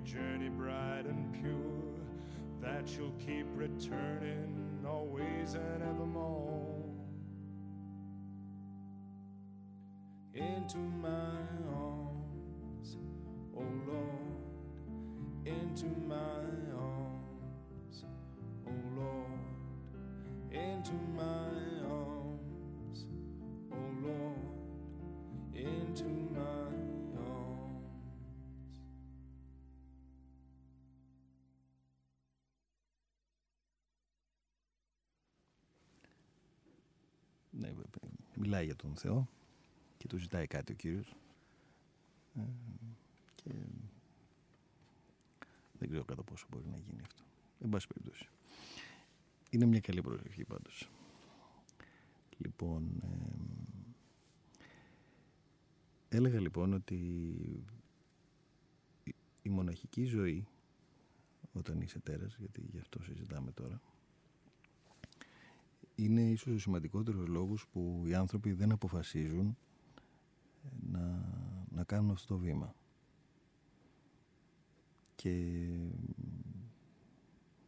Journey 0.00 0.48
bright 0.48 1.04
and 1.06 1.32
pure 1.32 1.88
that 2.60 2.88
you'll 2.96 3.12
keep 3.12 3.46
returning 3.54 4.84
always 4.86 5.54
and 5.54 5.82
evermore. 5.82 6.84
Into 10.34 10.78
my 10.78 11.36
arms, 11.74 12.96
oh 13.56 13.64
Lord, 13.86 15.46
into 15.46 15.86
my 16.06 16.14
arms, 16.14 16.87
μιλάει 38.48 38.64
για 38.64 38.76
τον 38.76 38.96
Θεό 38.96 39.28
και 39.98 40.06
του 40.06 40.16
ζητάει 40.18 40.46
κάτι 40.46 40.72
ο 40.72 40.74
Κύριος 40.74 41.14
ε, 42.36 42.40
και 43.34 43.50
δεν 45.78 45.88
ξέρω 45.88 46.04
κατά 46.04 46.22
πόσο 46.22 46.46
μπορεί 46.50 46.64
να 46.70 46.76
γίνει 46.78 47.00
αυτό. 47.04 47.22
Εν 47.60 47.68
πάση 47.68 47.86
περιπτώσει. 47.86 48.28
Είναι 49.50 49.66
μια 49.66 49.80
καλή 49.80 50.00
προσευχή 50.02 50.44
πάντως. 50.44 50.88
Λοιπόν, 52.38 53.02
ε, 56.10 56.16
έλεγα 56.16 56.40
λοιπόν 56.40 56.72
ότι 56.72 56.94
η- 59.04 59.14
η 59.42 59.48
μοναχική 59.48 60.04
ζωή 60.04 60.46
όταν 61.52 61.80
είσαι 61.80 61.98
τέρας, 61.98 62.36
γιατί 62.38 62.60
γι' 62.72 62.78
αυτό 62.78 63.02
συζητάμε 63.02 63.52
τώρα, 63.52 63.80
είναι 65.98 66.20
ίσως 66.20 66.54
ο 66.54 66.58
σημαντικότερος 66.58 67.26
λόγος 67.26 67.66
που 67.72 68.02
οι 68.06 68.14
άνθρωποι 68.14 68.52
δεν 68.52 68.72
αποφασίζουν 68.72 69.56
ε, 70.64 70.68
να, 70.90 71.22
να 71.70 71.84
κάνουν 71.84 72.10
αυτό 72.10 72.34
το 72.34 72.40
βήμα. 72.40 72.74
Και 75.14 75.64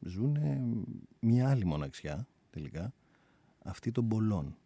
ζουν 0.00 0.36
μια 1.20 1.50
άλλη 1.50 1.64
μοναξιά 1.64 2.26
τελικά, 2.50 2.92
αυτή 3.62 3.90
των 3.90 4.08
πολλών. 4.08 4.56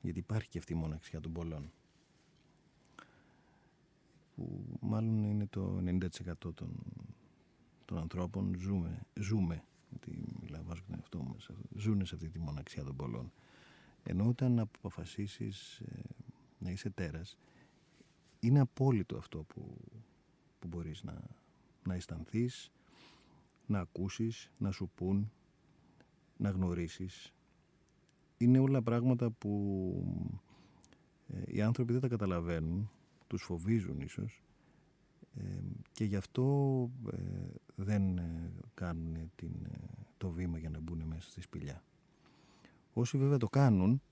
Γιατί 0.00 0.18
υπάρχει 0.18 0.48
και 0.48 0.58
αυτή 0.58 0.72
η 0.72 0.76
μοναξιά 0.76 1.20
των 1.20 1.32
πολλών. 1.32 1.72
Που 4.34 4.64
μάλλον 4.80 5.24
είναι 5.24 5.46
το 5.46 5.82
90% 5.84 6.08
των, 6.54 6.70
των 7.84 7.98
ανθρώπων 7.98 8.56
ζούμε, 8.58 9.00
ζούμε 9.14 9.64
γιατί 9.90 10.24
μιλάω 10.50 10.64
βάζω 10.66 10.80
και 10.80 10.90
τον 10.90 10.98
εαυτό 10.98 11.18
μου 11.18 11.32
μέσα, 11.34 11.54
ζουν 11.76 12.06
σε 12.06 12.14
αυτή 12.14 12.28
τη 12.28 12.38
μοναξιά 12.38 12.84
των 12.84 12.96
πολλών. 12.96 13.32
Ενώ 14.02 14.26
όταν 14.26 14.58
αποφασίσεις 14.58 15.78
ε, 15.78 16.02
να 16.58 16.70
είσαι 16.70 16.90
τέρας, 16.90 17.36
είναι 18.40 18.60
απόλυτο 18.60 19.16
αυτό 19.16 19.38
που, 19.38 19.76
που 20.58 20.68
μπορείς 20.68 21.02
να, 21.02 21.22
να 21.82 21.94
αισθανθείς, 21.94 22.70
να 23.66 23.80
ακούσεις, 23.80 24.50
να 24.58 24.70
σου 24.70 24.90
πούν, 24.94 25.32
να 26.36 26.50
γνωρίσεις. 26.50 27.34
Είναι 28.36 28.58
όλα 28.58 28.82
πράγματα 28.82 29.30
που 29.30 30.04
ε, 31.28 31.42
οι 31.46 31.62
άνθρωποι 31.62 31.92
δεν 31.92 32.00
τα 32.00 32.08
καταλαβαίνουν, 32.08 32.90
τους 33.26 33.42
φοβίζουν 33.42 34.00
ίσως 34.00 34.42
ε, 35.34 35.42
και 35.92 36.04
γι' 36.04 36.16
αυτό 36.16 36.90
ε, 37.12 37.18
δεν 37.74 38.18
ε, 38.18 38.52
κάνουν 38.74 39.30
την, 39.34 39.52
ε, 39.64 40.09
το 40.20 40.30
βήμα 40.30 40.58
για 40.58 40.70
να 40.70 40.80
μπουν 40.80 41.02
μέσα 41.02 41.30
στη 41.30 41.40
σπηλιά. 41.40 41.82
Όσοι 42.92 43.18
βέβαια 43.18 43.36
το 43.36 43.48
κάνουν 43.48 44.02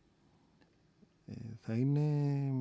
ε, 1.27 1.33
θα 1.61 1.77
είναι 1.77 2.53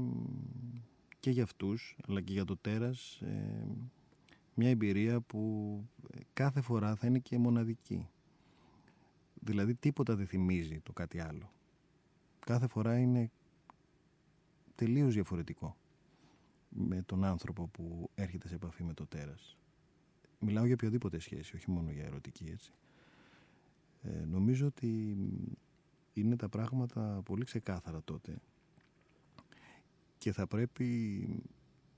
και 1.20 1.30
για 1.30 1.44
αυτούς 1.44 1.98
αλλά 2.08 2.22
και 2.22 2.34
για 2.34 2.46
το 2.46 2.58
τέρας 2.58 3.22
ε, 3.22 3.68
μια 4.54 4.70
εμπειρία 4.70 5.22
που 5.22 5.42
ε, 6.12 6.20
κάθε 6.34 6.62
φορά 6.62 6.96
θα 6.96 7.08
είναι 7.08 7.20
και 7.20 7.38
μοναδική. 7.38 8.10
Δηλαδή 9.34 9.76
τίποτα 9.76 10.16
δεν 10.16 10.28
θυμίζει 10.28 10.80
το 10.80 10.94
κάτι 10.94 11.20
άλλο. 11.20 11.52
Κάθε 12.40 12.68
φορά 12.68 12.98
είναι 12.98 13.32
τελείως 14.76 15.14
διαφορετικό 15.14 15.78
με 16.70 17.02
τον 17.02 17.24
άνθρωπο 17.24 17.68
που 17.68 18.10
έρχεται 18.16 18.48
σε 18.48 18.56
επαφή 18.56 18.84
με 18.84 18.94
το 18.94 19.06
τέρας. 19.06 19.58
Μιλάω 20.40 20.66
για 20.66 20.74
οποιαδήποτε 20.74 21.20
σχέση, 21.20 21.56
όχι 21.56 21.72
μόνο 21.72 21.92
για 21.92 22.04
ερωτική 22.04 22.46
έτσι. 22.52 22.74
Ε, 24.02 24.26
νομίζω 24.26 24.68
ότι 24.68 25.16
είναι 26.14 26.36
τα 26.36 26.50
πράγματα 26.50 27.22
πολύ 27.26 27.46
ξεκάθαρα 27.46 28.04
τότε. 28.04 28.42
Και 30.18 30.32
θα 30.32 30.48
πρέπει 30.48 31.30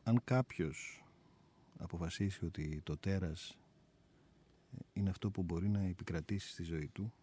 αν 0.03 0.21
κάποιος 0.23 1.03
αποφασίσει 1.77 2.45
ότι 2.45 2.81
το 2.83 2.97
τέρας 2.97 3.57
είναι 4.93 5.09
αυτό 5.09 5.31
που 5.31 5.43
μπορεί 5.43 5.69
να 5.69 5.81
επικρατήσει 5.81 6.49
στη 6.49 6.63
ζωή 6.63 6.87
του 6.87 7.13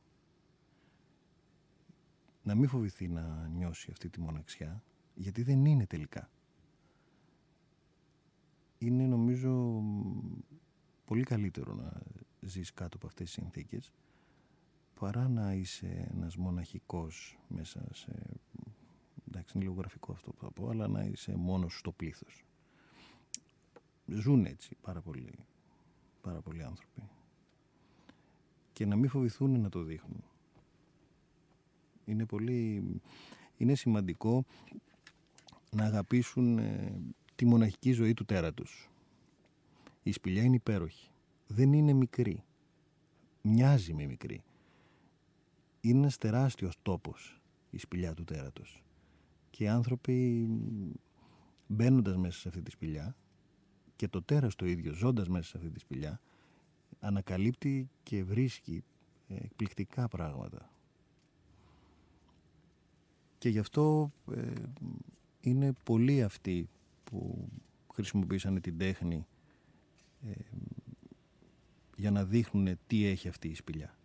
να 2.42 2.54
μην 2.54 2.68
φοβηθεί 2.68 3.08
να 3.08 3.48
νιώσει 3.48 3.90
αυτή 3.90 4.08
τη 4.08 4.20
μοναξιά 4.20 4.82
γιατί 5.14 5.42
δεν 5.42 5.64
είναι 5.64 5.86
τελικά. 5.86 6.30
Είναι 8.78 9.06
νομίζω 9.06 9.82
πολύ 11.04 11.22
καλύτερο 11.22 11.74
να 11.74 12.02
ζεις 12.40 12.72
κάτω 12.72 12.96
από 12.96 13.06
αυτές 13.06 13.26
τις 13.26 13.42
συνθήκες 13.42 13.92
παρά 15.00 15.28
να 15.28 15.54
είσαι 15.54 16.08
ένας 16.14 16.36
μοναχικός 16.36 17.38
μέσα 17.48 17.80
σε... 17.92 18.12
εντάξει 19.28 19.52
είναι 19.54 19.64
λίγο 19.64 19.76
γραφικό 19.78 20.12
αυτό 20.12 20.30
που 20.30 20.40
θα 20.40 20.50
πω 20.50 20.68
αλλά 20.68 20.88
να 20.88 21.04
είσαι 21.04 21.36
μόνος 21.36 21.78
στο 21.78 21.92
πλήθος 21.92 22.44
ζουν 24.06 24.44
έτσι 24.44 24.76
πάρα 24.80 25.00
πολλοί 25.00 25.38
πάρα 26.20 26.40
πολλοί 26.40 26.62
άνθρωποι 26.62 27.02
και 28.72 28.86
να 28.86 28.96
μην 28.96 29.08
φοβηθούν 29.10 29.60
να 29.60 29.68
το 29.68 29.82
δείχνουν 29.82 30.24
είναι 32.04 32.26
πολύ 32.26 32.84
είναι 33.56 33.74
σημαντικό 33.74 34.44
να 35.70 35.84
αγαπήσουν 35.84 36.58
ε, 36.58 37.00
τη 37.34 37.46
μοναχική 37.46 37.92
ζωή 37.92 38.14
του 38.14 38.24
τέρατος. 38.24 38.90
Η 40.02 40.12
σπηλιά 40.12 40.42
είναι 40.42 40.56
υπέροχη. 40.56 41.10
Δεν 41.46 41.72
είναι 41.72 41.92
μικρή. 41.92 42.42
Μοιάζει 43.42 43.94
με 43.94 44.06
μικρή. 44.06 44.42
Είναι 45.86 45.98
ένας 45.98 46.18
τεράστιος 46.18 46.78
τόπος 46.82 47.40
η 47.70 47.78
σπηλιά 47.78 48.14
του 48.14 48.24
τέρατος. 48.24 48.82
Και 49.50 49.64
οι 49.64 49.68
άνθρωποι 49.68 50.48
μπαίνοντας 51.66 52.16
μέσα 52.16 52.38
σε 52.38 52.48
αυτή 52.48 52.62
τη 52.62 52.70
σπηλιά 52.70 53.16
και 53.96 54.08
το 54.08 54.22
τέρας 54.22 54.54
το 54.54 54.66
ίδιο 54.66 54.92
ζώντας 54.92 55.28
μέσα 55.28 55.44
σε 55.44 55.56
αυτή 55.56 55.70
τη 55.70 55.78
σπηλιά 55.78 56.20
ανακαλύπτει 57.00 57.90
και 58.02 58.24
βρίσκει 58.24 58.84
εκπληκτικά 59.28 60.08
πράγματα. 60.08 60.70
Και 63.38 63.48
γι' 63.48 63.58
αυτό 63.58 64.12
ε, 64.34 64.52
είναι 65.40 65.72
πολλοί 65.82 66.22
αυτοί 66.22 66.68
που 67.04 67.48
χρησιμοποίησαν 67.94 68.60
την 68.60 68.78
τέχνη 68.78 69.26
ε, 70.26 70.32
για 71.96 72.10
να 72.10 72.24
δείχνουν 72.24 72.78
τι 72.86 73.04
έχει 73.04 73.28
αυτή 73.28 73.48
η 73.48 73.54
σπηλιά. 73.54 73.96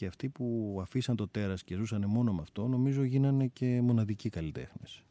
Και 0.00 0.06
αυτοί 0.06 0.28
που 0.28 0.78
αφήσαν 0.82 1.16
το 1.16 1.28
τέρας 1.28 1.64
και 1.64 1.74
ζούσαν 1.74 2.04
μόνο 2.06 2.32
με 2.32 2.40
αυτό 2.40 2.68
νομίζω 2.68 3.02
γίνανε 3.02 3.46
και 3.46 3.80
μοναδικοί 3.80 4.28
καλλιτέχνες. 4.28 5.04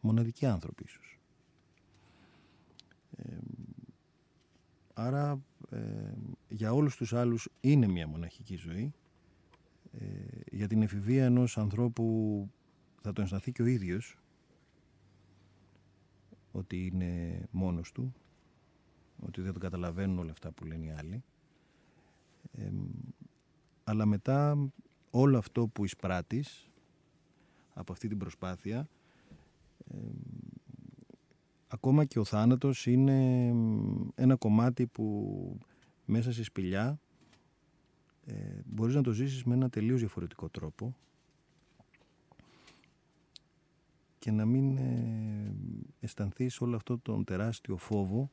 Μοναδικοί 0.00 0.46
άνθρωποι 0.46 0.84
ίσως. 0.84 1.18
Ε, 3.16 3.36
άρα 4.94 5.40
ε, 5.70 5.78
για 6.48 6.72
όλους 6.72 6.96
τους 6.96 7.12
άλλους 7.12 7.48
είναι 7.60 7.86
μια 7.86 8.08
μοναχική 8.08 8.56
ζωή. 8.56 8.92
Ε, 9.92 10.04
για 10.50 10.66
την 10.66 10.82
εφηβεία 10.82 11.24
ενός 11.24 11.58
ανθρώπου 11.58 12.48
θα 13.02 13.12
το 13.12 13.22
αισθανθεί 13.22 13.52
και 13.52 13.62
ο 13.62 13.66
ίδιος 13.66 14.18
ότι 16.52 16.86
είναι 16.86 17.40
μόνος 17.50 17.92
του 17.92 18.14
ότι 19.20 19.40
δεν 19.40 19.52
το 19.52 19.58
καταλαβαίνουν 19.58 20.18
όλα 20.18 20.30
αυτά 20.30 20.50
που 20.50 20.64
λένε 20.64 20.86
οι 20.86 20.90
άλλοι 20.90 21.22
ε, 22.52 22.70
αλλά 23.88 24.06
μετά 24.06 24.70
όλο 25.10 25.38
αυτό 25.38 25.66
που 25.66 25.84
εισπράττεις 25.84 26.70
από 27.74 27.92
αυτή 27.92 28.08
την 28.08 28.18
προσπάθεια 28.18 28.88
ε, 29.90 29.96
ακόμα 31.68 32.04
και 32.04 32.18
ο 32.18 32.24
θάνατος 32.24 32.86
είναι 32.86 33.48
ένα 34.14 34.36
κομμάτι 34.36 34.86
που 34.86 35.58
μέσα 36.04 36.32
στη 36.32 36.42
σπηλιά 36.42 37.00
ε, 38.26 38.34
μπορείς 38.64 38.94
να 38.94 39.02
το 39.02 39.12
ζήσεις 39.12 39.44
με 39.44 39.54
ένα 39.54 39.68
τελείως 39.68 39.98
διαφορετικό 39.98 40.48
τρόπο 40.48 40.96
και 44.18 44.30
να 44.30 44.44
μην 44.44 44.76
ε, 44.76 45.54
αισθανθείς 46.00 46.60
όλο 46.60 46.76
αυτό 46.76 46.98
τον 46.98 47.24
τεράστιο 47.24 47.76
φόβο 47.76 48.30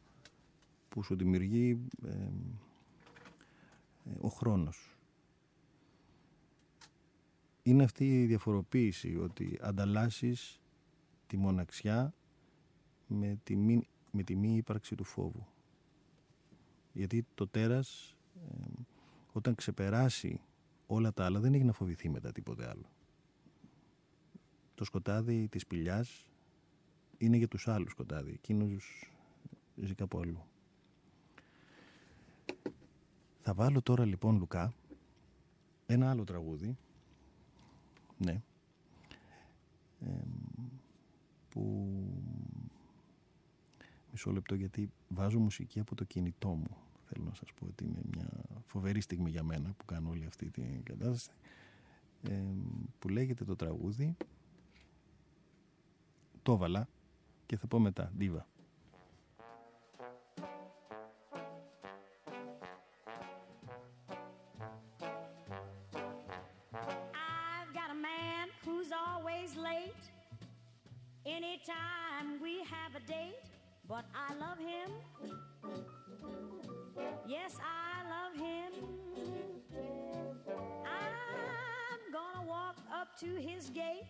που 0.90 1.04
σου 1.04 1.16
δημιουργεί 1.16 1.88
ε, 2.06 2.10
ε, 2.10 2.30
ο 4.22 4.28
χρόνος. 4.28 4.95
Είναι 7.68 7.84
αυτή 7.84 8.22
η 8.22 8.26
διαφοροποίηση 8.26 9.18
ότι 9.18 9.60
ανταλλάσσεις 9.62 10.62
τη 11.28 11.38
μοναξιά 11.38 12.14
με 13.08 13.40
τη 13.44 13.56
μη, 13.56 13.88
με 14.12 14.24
τη 14.24 14.36
μη 14.36 14.56
ύπαρξη 14.56 14.96
του 14.96 15.04
φόβου. 15.04 15.46
Γιατί 16.94 17.26
το 17.36 17.48
τέρας 17.48 18.16
ε, 18.36 18.82
όταν 19.32 19.56
ξεπεράσει 19.56 20.42
όλα 20.88 21.14
τα 21.14 21.26
άλλα 21.26 21.40
δεν 21.40 21.54
έχει 21.54 21.64
να 21.64 21.74
φοβηθεί 21.74 22.10
μετά 22.10 22.32
τίποτε 22.32 22.70
άλλο. 22.70 22.90
Το 24.76 24.84
σκοτάδι 24.84 25.48
της 25.48 25.62
σπηλιάς 25.62 26.32
είναι 27.18 27.38
για 27.38 27.48
τους 27.48 27.68
άλλους 27.68 27.92
σκοτάδι. 27.92 28.32
Εκείνος 28.32 29.12
ζει 29.76 29.94
κάπου 29.94 30.20
αλλού. 30.20 30.46
Θα 33.42 33.54
βάλω 33.54 33.82
τώρα 33.82 34.06
λοιπόν 34.06 34.38
Λουκά 34.38 34.74
ένα 35.86 36.10
άλλο 36.10 36.24
τραγούδι 36.24 36.78
ναι. 38.26 38.42
Που 41.50 41.90
μισό 44.12 44.32
λεπτό 44.32 44.56
γιατί 44.56 44.92
βάζω 45.08 45.40
μουσική 45.40 45.80
από 45.80 45.96
το 45.96 46.04
κινητό 46.04 46.50
μου. 46.50 46.78
Θέλω 47.06 47.24
να 47.24 47.34
σας 47.34 47.54
πω 47.54 47.66
ότι 47.66 47.84
είναι 47.84 48.02
μια 48.12 48.30
φοβερή 48.66 49.02
στιγμή 49.02 49.30
για 49.30 49.44
μένα 49.44 49.74
που 49.78 49.86
κάνω 49.86 50.10
όλη 50.10 50.26
αυτή 50.26 50.50
την 50.50 50.84
κατάσταση. 50.84 51.30
Που 53.00 53.10
λέγεται 53.10 53.44
το 53.44 53.56
τραγούδι 53.56 54.16
το 56.44 56.58
βάλα 56.58 56.88
και 57.46 57.58
θα 57.58 57.68
πω 57.68 57.80
μετά, 57.80 58.12
Δίβα. 58.16 58.48
Anytime 71.36 72.42
we 72.42 72.60
have 72.60 72.96
a 72.96 73.06
date, 73.08 73.44
but 73.88 74.06
I 74.16 74.34
love 74.36 74.58
him. 74.58 74.90
Yes, 77.28 77.58
I 77.60 78.08
love 78.16 78.36
him. 78.40 78.72
I'm 80.86 82.14
gonna 82.14 82.48
walk 82.48 82.78
up 82.94 83.20
to 83.20 83.36
his 83.36 83.70
gate 83.70 84.06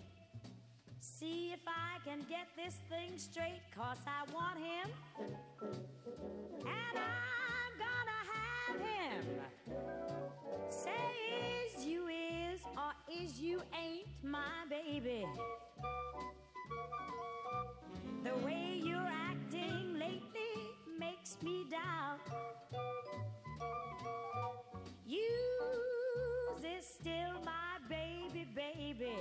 See 1.06 1.52
if 1.54 1.60
I 1.68 2.00
can 2.04 2.26
get 2.28 2.48
this 2.58 2.76
thing 2.90 3.18
straight, 3.18 3.62
cause 3.76 4.00
I 4.08 4.30
want 4.34 4.58
him. 4.58 4.90
And 6.62 6.98
I'm 6.98 7.74
gonna 7.78 8.22
have 8.34 8.82
him. 8.82 9.24
Say 10.68 10.90
is 11.78 11.86
you 11.86 12.08
is 12.08 12.62
or 12.76 12.92
is 13.22 13.40
you 13.40 13.62
ain't 13.80 14.08
my 14.24 14.66
baby. 14.68 15.26
The 18.24 18.36
way 18.46 18.82
you're 18.84 19.12
acting 19.30 19.94
lately 20.00 20.54
makes 21.00 21.38
me 21.44 21.66
doubt. 21.70 22.20
You 25.06 25.22
is 26.78 26.86
still 26.86 27.42
my 27.46 27.78
baby, 27.90 28.48
baby. 28.56 29.18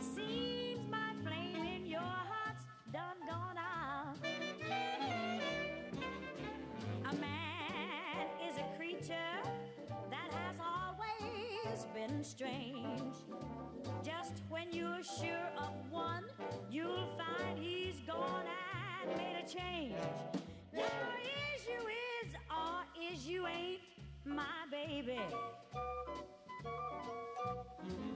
Seems 0.00 0.90
my 0.90 1.12
flame 1.24 1.64
in 1.64 1.86
your 1.86 2.00
heart's 2.00 2.64
done 2.92 3.20
gone 3.28 3.56
out. 3.58 4.16
A 7.10 7.14
man 7.14 8.26
is 8.46 8.56
a 8.58 8.76
creature 8.76 9.42
that 10.10 10.32
has 10.32 10.56
always 10.60 11.86
been 11.94 12.22
strange. 12.22 13.14
When 14.48 14.72
you're 14.72 15.02
sure 15.02 15.50
of 15.58 15.72
one, 15.90 16.24
you'll 16.70 17.08
find 17.18 17.58
he's 17.58 17.96
gone 18.06 18.44
and 19.02 19.16
made 19.16 19.36
a 19.44 19.48
change. 19.48 19.94
Now 20.72 20.82
is 21.20 21.66
you 21.66 21.88
is 21.88 22.34
or 22.48 23.12
is 23.12 23.26
you 23.26 23.46
ain't 23.46 23.80
my 24.24 24.44
baby. 24.70 25.20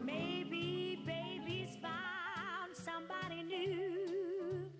Maybe 0.05 1.03
baby's 1.05 1.77
found 1.83 2.75
somebody 2.75 3.43
new. 3.43 4.71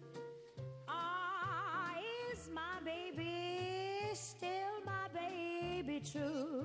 Or 0.89 2.33
is 2.33 2.49
my 2.55 2.81
baby 2.85 4.11
still 4.15 4.85
my 4.85 5.09
baby 5.13 6.01
true? 6.01 6.65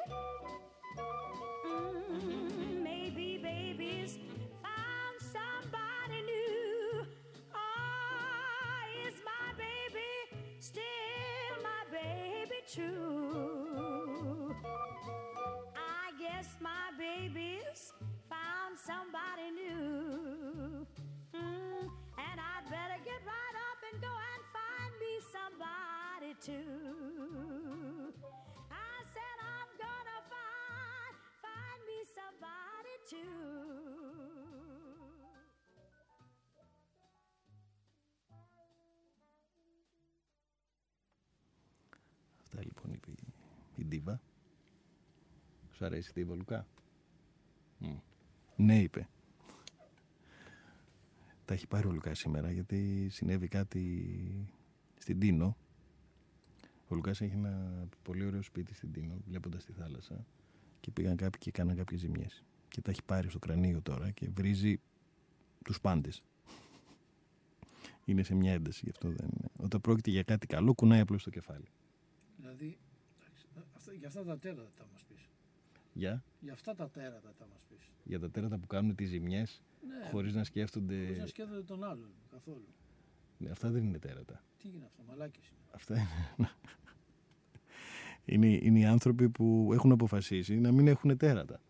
true? 12.73 14.55
I 15.75 16.11
guess 16.19 16.47
my 16.61 16.91
baby's 16.97 17.91
found 18.29 18.79
somebody 18.79 19.51
new. 19.51 20.87
Mm, 21.35 21.89
and 22.17 22.39
I'd 22.39 22.65
better 22.69 22.99
get 23.03 23.19
right 23.25 23.55
up 23.67 23.79
and 23.91 24.01
go 24.01 24.07
and 24.07 24.43
find 24.55 24.91
me 25.03 25.13
somebody 25.35 26.31
too. 26.41 26.90
Ντίβα. 43.91 44.21
Σου 45.71 45.85
αρέσει 45.85 46.09
η 46.09 46.13
Ντίβα, 46.13 46.35
Λουκά; 46.35 46.67
Μμ. 47.77 47.97
Ναι, 48.55 48.81
είπε. 48.81 49.07
Τα 51.45 51.53
έχει 51.53 51.67
πάρει 51.67 51.87
ο 51.87 51.91
Λουκάς 51.91 52.19
σήμερα 52.19 52.51
γιατί 52.51 53.07
συνέβη 53.09 53.47
κάτι 53.47 54.49
στην 54.97 55.19
Τίνο. 55.19 55.57
Ο 56.87 56.95
Λουκάς 56.95 57.21
έχει 57.21 57.33
ένα 57.33 57.85
πολύ 58.03 58.25
ωραίο 58.25 58.41
σπίτι 58.41 58.73
στην 58.73 58.91
Τίνο, 58.91 59.17
βλέποντας 59.27 59.65
τη 59.65 59.71
θάλασσα 59.71 60.25
και 60.79 60.91
πήγαν 60.91 61.15
κάποιοι 61.15 61.39
και 61.39 61.51
κάναν 61.51 61.75
κάποιες 61.75 61.99
ζημιές. 61.99 62.43
Και 62.67 62.81
τα 62.81 62.91
έχει 62.91 63.03
πάρει 63.03 63.29
στο 63.29 63.39
κρανίο 63.39 63.81
τώρα 63.81 64.11
και 64.11 64.29
βρίζει 64.29 64.81
τους 65.63 65.81
πάντες. 65.81 66.23
Είναι 68.05 68.23
σε 68.23 68.35
μια 68.35 68.53
ένταση, 68.53 68.81
γι' 68.83 68.89
αυτό 68.89 69.09
δεν 69.09 69.27
είναι. 69.27 69.49
Όταν 69.57 69.81
πρόκειται 69.81 70.09
για 70.11 70.23
κάτι 70.23 70.47
καλό, 70.47 70.73
κουνάει 70.73 70.99
απλώς 70.99 71.23
το 71.23 71.29
κεφάλι. 71.29 71.67
Δηλαδή, 72.37 72.65
εντάξει, 72.65 72.90
αυτά, 73.91 73.99
για 73.99 74.07
αυτά 74.07 74.23
τα 74.23 74.37
τέρατα 74.39 74.71
θα 74.75 74.85
μας 74.91 75.03
πεις. 75.03 75.29
Για, 75.93 76.23
Για 76.39 76.53
αυτά 76.53 76.75
τα 76.75 76.89
τέρατα 76.89 77.33
θα 77.37 77.47
μας 77.51 77.63
πεις. 77.69 77.91
για 78.03 78.19
τα 78.19 78.29
τέρατα 78.31 78.57
που 78.57 78.67
κάνουν 78.67 78.95
τις 78.95 79.09
ζημιές 79.09 79.61
Ναι, 79.87 80.09
χωρίς 80.11 80.33
να 80.33 80.43
σκέφτονται... 80.43 81.03
χωρίς 81.03 81.17
να 81.17 81.27
σκέφτονται 81.27 81.63
τον 81.63 81.83
άλλον 81.83 82.09
καθόλου. 82.31 82.67
Ναι, 83.37 83.49
αυτά 83.49 83.69
δεν 83.69 83.83
είναι 83.83 83.99
τέρατα. 83.99 84.43
Τι 84.57 84.69
είναι 84.69 84.85
αυτό, 84.85 85.03
μαλάκες 85.07 85.47
είναι. 85.47 85.59
Αυτά 85.71 85.95
είναι... 86.37 86.49
είναι, 88.47 88.47
είναι 88.47 88.79
οι 88.79 88.85
άνθρωποι 88.85 89.29
που 89.29 89.69
έχουν 89.73 89.91
αποφασίσει 89.91 90.59
να 90.59 90.71
μην 90.71 90.87
έχουν 90.87 91.17
τέρατα. 91.17 91.61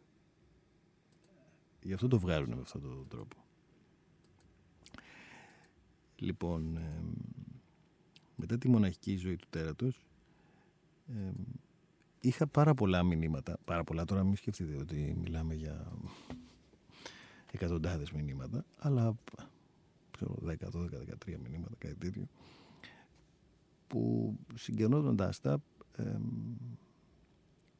Γι' 1.81 1.93
αυτό 1.93 2.07
το 2.07 2.19
βγάζουν 2.19 2.53
με 2.53 2.62
αυτόν 2.62 2.81
τον 2.81 3.07
τρόπο. 3.07 3.38
Λοιπόν, 6.15 6.77
εμ, 6.77 7.12
μετά 8.36 8.57
τη 8.57 8.69
μοναχική 8.69 9.15
ζωή 9.15 9.36
του 9.36 9.47
τέρατος, 9.49 10.05
εμ, 11.07 11.34
είχα 12.21 12.47
πάρα 12.47 12.73
πολλά 12.73 13.03
μηνύματα. 13.03 13.57
Πάρα 13.65 13.84
πολλά, 13.84 14.05
τώρα 14.05 14.23
μην 14.23 14.36
σκεφτείτε 14.36 14.75
ότι 14.75 15.15
μιλάμε 15.21 15.53
για 15.53 15.91
εκατοντάδες 17.51 18.12
μηνύματα, 18.12 18.65
αλλά 18.77 19.15
ξέρω, 20.12 20.36
10, 20.45 20.53
12, 20.71 21.03
13 21.27 21.38
μηνύματα, 21.43 21.75
κάτι 21.77 21.95
τέτοιο, 21.95 22.27
που 23.88 24.34
συγκενώνοντας 24.55 25.39
τα, 25.39 25.62
εμ, 25.95 26.23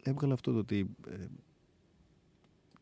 έβγαλα 0.04 0.34
αυτό 0.34 0.52
το 0.52 0.58
ότι 0.58 0.90
ε, 1.08 1.26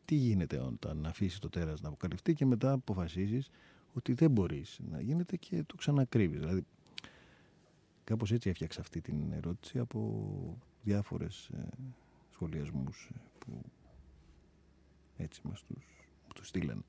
τι 0.05 0.15
γίνεται 0.15 0.59
όταν 0.59 1.05
αφήσεις 1.05 1.39
το 1.39 1.49
τέρας 1.49 1.81
να 1.81 1.87
αποκαλυφθεί 1.87 2.33
και 2.33 2.45
μετά 2.45 2.71
αποφασίζεις 2.71 3.49
ότι 3.93 4.13
δεν 4.13 4.31
μπορείς 4.31 4.79
να 4.91 5.01
γίνεται 5.01 5.37
και 5.37 5.63
το 5.63 5.75
ξανακρύβεις. 5.75 6.39
Δηλαδή, 6.39 6.65
κάπως 8.03 8.31
έτσι 8.31 8.49
έφτιαξα 8.49 8.81
αυτή 8.81 9.01
την 9.01 9.31
ερώτηση 9.31 9.79
από 9.79 10.57
διάφορες 10.83 11.49
ε, 11.53 11.67
σχολιασμούς 12.31 13.09
ε, 13.13 13.19
που 13.39 13.61
έτσι 15.17 15.41
μας 15.43 15.63
τους, 15.63 15.85
τους 16.35 16.47
στείλαν. 16.47 16.83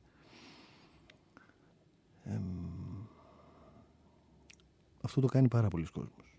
αυτό 5.03 5.21
το 5.21 5.27
κάνει 5.27 5.49
πάρα 5.49 5.69
πολλοί 5.69 5.85
κόσμος. 5.85 6.39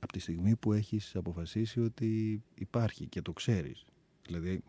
Από 0.00 0.12
τη 0.12 0.18
στιγμή 0.18 0.56
που 0.56 0.72
έχεις 0.72 1.16
αποφασίσει 1.16 1.80
ότι 1.80 2.42
υπάρχει 2.54 3.06
και 3.06 3.22
το 3.22 3.32
ξέρεις. 3.32 3.84
Δηλαδή, 4.26 4.62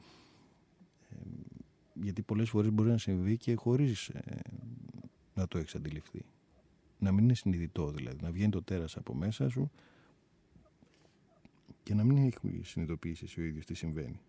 γιατί 1.93 2.21
πολλές 2.21 2.49
φορές 2.49 2.71
μπορεί 2.71 2.89
να 2.89 2.97
συμβεί 2.97 3.37
και 3.37 3.55
χωρίς 3.55 4.07
ε, 4.07 4.39
να 5.33 5.47
το 5.47 5.57
έχεις 5.57 5.75
αντιληφθεί. 5.75 6.25
Να 6.99 7.11
μην 7.11 7.23
είναι 7.23 7.33
συνειδητό 7.33 7.91
δηλαδή, 7.91 8.17
να 8.21 8.31
βγαίνει 8.31 8.51
το 8.51 8.63
τέρας 8.63 8.97
από 8.97 9.13
μέσα 9.13 9.49
σου 9.49 9.71
και 11.85 11.93
να 11.93 12.03
μην 12.03 12.17
έχει 12.17 12.61
συνειδητοποιήσει 12.63 13.23
εσύ 13.23 13.41
ο 13.41 13.43
ίδιος 13.43 13.65
τι 13.65 13.73
συμβαίνει. 13.73 14.19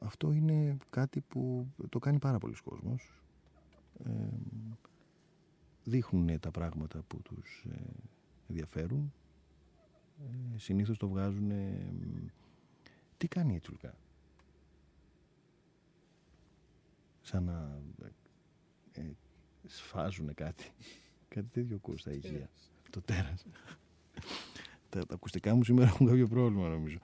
αυτό 0.00 0.32
είναι 0.32 0.76
κάτι 0.90 1.20
που 1.20 1.66
το 1.88 1.98
κάνει 1.98 2.18
πάρα 2.18 2.38
πολλοί 2.38 2.54
κόσμος. 2.64 3.22
Ε, 4.04 4.10
δείχνουν 5.84 6.40
τα 6.40 6.50
πράγματα 6.50 7.02
που 7.02 7.22
τους 7.22 7.64
ε, 7.70 7.78
ενδιαφέρουν. 8.48 9.12
Ε, 10.18 10.58
συνήθως 10.58 10.98
το 10.98 11.08
βγάζουν... 11.08 11.52
τι 13.16 13.28
κάνει 13.28 13.54
η 13.54 13.58
τσουλκά. 13.58 13.94
Σαν 17.20 17.44
να 17.44 17.80
ε, 18.92 19.10
σφάζουν 19.66 20.34
κάτι. 20.34 20.72
κάτι 21.34 21.46
τέτοιο 21.52 21.76
ακούς 21.76 22.00
στα 22.00 22.12
ηχεία. 22.12 22.50
Το 22.90 23.00
τέρας. 23.00 23.46
Τα, 24.98 25.06
τα 25.06 25.14
ακουστικά 25.14 25.54
μου 25.54 25.64
σήμερα 25.64 25.88
έχουν 25.88 26.06
κάποιο 26.06 26.26
πρόβλημα 26.26 26.68
νομίζω. 26.68 26.98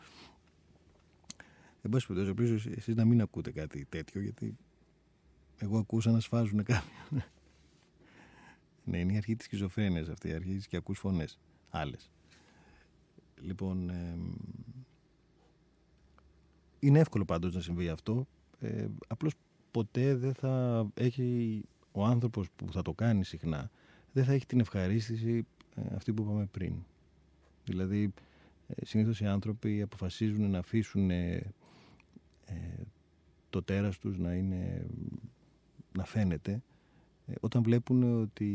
Εν 1.82 1.90
πάση 1.90 2.06
περιπτώσει, 2.06 2.34
ελπίζω 2.38 2.70
εσείς 2.76 2.94
να 2.94 3.04
μην 3.04 3.20
ακούτε 3.20 3.50
κάτι 3.50 3.86
τέτοιο, 3.88 4.20
γιατί 4.20 4.56
εγώ 5.58 5.78
ακούσα 5.78 6.10
να 6.10 6.20
σφάζουν 6.20 6.62
κάποιον. 6.64 7.24
ναι, 8.84 8.98
είναι 8.98 9.12
η 9.12 9.16
αρχή 9.16 9.36
της 9.36 9.46
σχιζοφρένειας 9.46 10.08
αυτή, 10.08 10.28
η 10.28 10.32
αρχή 10.32 10.54
της 10.54 10.66
και 10.66 10.76
ακούς 10.76 10.98
φωνές, 10.98 11.38
άλλες. 11.70 12.10
Λοιπόν, 13.40 13.90
ε, 13.90 14.16
είναι 16.78 16.98
εύκολο 16.98 17.24
πάντως 17.24 17.54
να 17.54 17.60
συμβεί 17.60 17.88
αυτό. 17.88 18.26
Ε, 18.60 18.86
απλώς 19.06 19.34
ποτέ 19.70 20.14
δεν 20.14 20.34
θα 20.34 20.86
έχει 20.94 21.60
ο 21.92 22.04
άνθρωπος 22.04 22.50
που 22.56 22.72
θα 22.72 22.82
το 22.82 22.92
κάνει 22.92 23.24
συχνά, 23.24 23.70
δεν 24.12 24.24
θα 24.24 24.32
έχει 24.32 24.46
την 24.46 24.60
ευχαρίστηση 24.60 25.46
ε, 25.74 25.94
αυτή 25.94 26.12
που 26.12 26.22
είπαμε 26.22 26.46
πριν. 26.46 26.74
Δηλαδή, 27.64 28.12
ε, 28.66 28.84
συνήθως 28.84 29.20
οι 29.20 29.26
άνθρωποι 29.26 29.82
αποφασίζουν 29.82 30.50
να 30.50 30.58
αφήσουν 30.58 31.10
ε, 31.10 31.52
το 33.50 33.62
τέρας 33.62 33.98
τους 33.98 34.18
να, 34.18 34.32
είναι, 34.32 34.86
να 35.92 36.04
φαίνεται 36.04 36.62
όταν 37.40 37.62
βλέπουν 37.62 38.20
ότι 38.20 38.46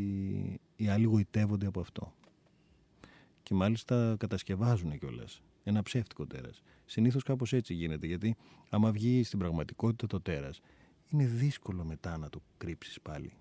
οι 0.75 0.87
άλλοι 0.87 1.05
γοητεύονται 1.05 1.65
από 1.65 1.79
αυτό. 1.79 2.13
Και 3.43 3.53
μάλιστα 3.53 4.15
κατασκευάζουν 4.19 4.99
κιόλας 4.99 5.41
ένα 5.63 5.83
ψεύτικο 5.83 6.25
τέρας. 6.27 6.61
Συνήθως 6.85 7.23
κάπως 7.23 7.53
έτσι 7.53 7.73
γίνεται, 7.73 8.07
γιατί 8.07 8.35
άμα 8.69 8.91
βγει 8.91 9.23
στην 9.23 9.39
πραγματικότητα 9.39 10.07
το 10.07 10.21
τέρας, 10.21 10.61
είναι 11.09 11.25
δύσκολο 11.25 11.83
μετά 11.83 12.17
να 12.17 12.29
το 12.29 12.41
κρύψεις 12.57 13.01
πάλι. 13.01 13.33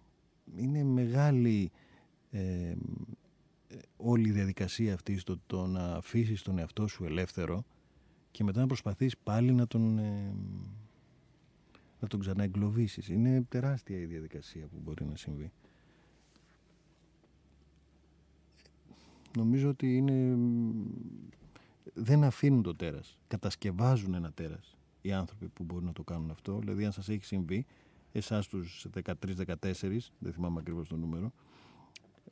Είναι 0.57 0.85
μεγάλη 0.85 1.71
ε, 2.31 2.75
όλη 3.97 4.29
η 4.29 4.33
διαδικασία 4.33 4.95
αυτή 4.95 5.19
στο 5.19 5.39
το 5.47 5.67
να 5.67 5.95
αφήσεις 5.95 6.43
τον 6.43 6.59
εαυτό 6.59 6.87
σου 6.87 7.05
ελεύθερο 7.05 7.65
και 8.31 8.45
μετά 8.45 8.61
να 8.61 8.67
προσπαθείς 8.67 9.17
πάλι 9.17 9.53
να 9.53 9.67
τον, 9.67 9.99
ε, 9.99 10.35
να 12.01 12.09
τον 12.09 12.21
ξαναεγκλωβίσεις. 12.21 13.09
Είναι 13.09 13.43
τεράστια 13.49 13.99
η 13.99 14.05
διαδικασία 14.05 14.67
που 14.67 14.81
μπορεί 14.83 15.05
να 15.05 15.17
συμβεί. 15.17 15.53
Νομίζω 19.37 19.69
ότι 19.69 19.97
είναι... 19.97 20.37
δεν 21.95 22.25
αφήνουν 22.25 22.63
το 22.63 22.75
τέρας. 22.75 23.19
Κατασκευάζουν 23.29 24.15
ένα 24.15 24.33
τέρας 24.33 24.77
οι 25.01 25.13
άνθρωποι 25.13 25.49
που 25.49 25.65
μπορούν 25.65 25.85
να 25.85 25.93
το 25.93 26.03
κάνουν 26.03 26.31
αυτό. 26.31 26.59
Δηλαδή 26.59 26.85
αν 26.85 26.93
σας 26.93 27.09
έχει 27.09 27.25
συμβεί, 27.25 27.67
εσάς 28.13 28.47
τους 28.47 28.87
13-14, 29.05 29.13
δεν 30.19 30.33
θυμάμαι 30.33 30.59
ακριβώς 30.61 30.89
το 30.89 30.97
νούμερο, 30.97 31.33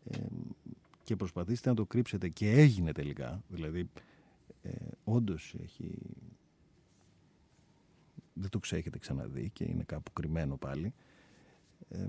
ε, 0.05 0.19
και 1.05 1.17
προσπαθήσετε 1.17 1.69
να 1.69 1.75
το 1.75 1.87
κρύψετε. 1.87 2.29
Και 2.29 2.51
έγινε 2.51 2.93
τελικά, 2.93 3.43
δηλαδή 3.49 3.89
ε, 4.63 4.71
όντως 5.05 5.55
έχει 5.63 5.99
δεν 8.35 8.51
το 8.51 8.59
ξέχετε 8.59 8.99
ξαναδεί 8.99 9.51
και 9.53 9.65
είναι 9.65 9.83
κάπου 9.83 10.13
κρυμμένο 10.13 10.57
πάλι. 10.57 10.95
Ε, 11.89 12.07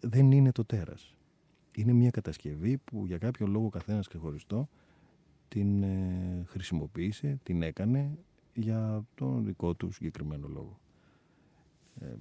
δεν 0.00 0.30
είναι 0.30 0.52
το 0.52 0.64
τέρας. 0.64 1.14
Είναι 1.74 1.92
μια 1.92 2.10
κατασκευή 2.10 2.76
που 2.76 3.06
για 3.06 3.18
κάποιο 3.18 3.46
λόγο 3.46 3.68
καθένας 3.68 4.08
ξεχωριστό 4.08 4.68
την 5.48 5.82
ε, 5.82 6.44
χρησιμοποίησε, 6.46 7.38
την 7.42 7.62
έκανε 7.62 8.18
για 8.54 9.04
τον 9.14 9.44
δικό 9.44 9.74
του 9.74 9.90
συγκεκριμένο 9.90 10.48
λόγο. 10.48 10.80
Ε, 12.00 12.14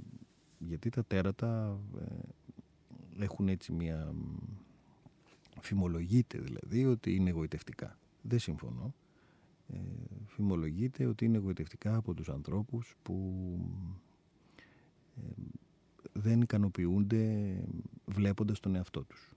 γιατί 0.59 0.89
τα 0.89 1.05
τέρατα 1.05 1.79
ε, 1.99 3.23
έχουν 3.23 3.47
έτσι 3.47 3.71
μια 3.71 4.13
φημολογείται 5.61 6.37
δηλαδή 6.37 6.85
ότι 6.85 7.15
είναι 7.15 7.29
εγωιτευτικά. 7.29 7.99
Δεν 8.21 8.39
συμφωνώ. 8.39 8.93
Ε, 9.73 9.77
φημολογείται 10.25 11.05
ότι 11.05 11.25
είναι 11.25 11.37
εγωιτευτικά 11.37 11.95
από 11.95 12.13
τους 12.13 12.29
ανθρώπους 12.29 12.95
που 13.01 13.33
ε, 15.15 15.41
δεν 16.13 16.41
ικανοποιούνται 16.41 17.53
βλέποντας 18.05 18.59
τον 18.59 18.75
εαυτό 18.75 19.03
τους. 19.03 19.33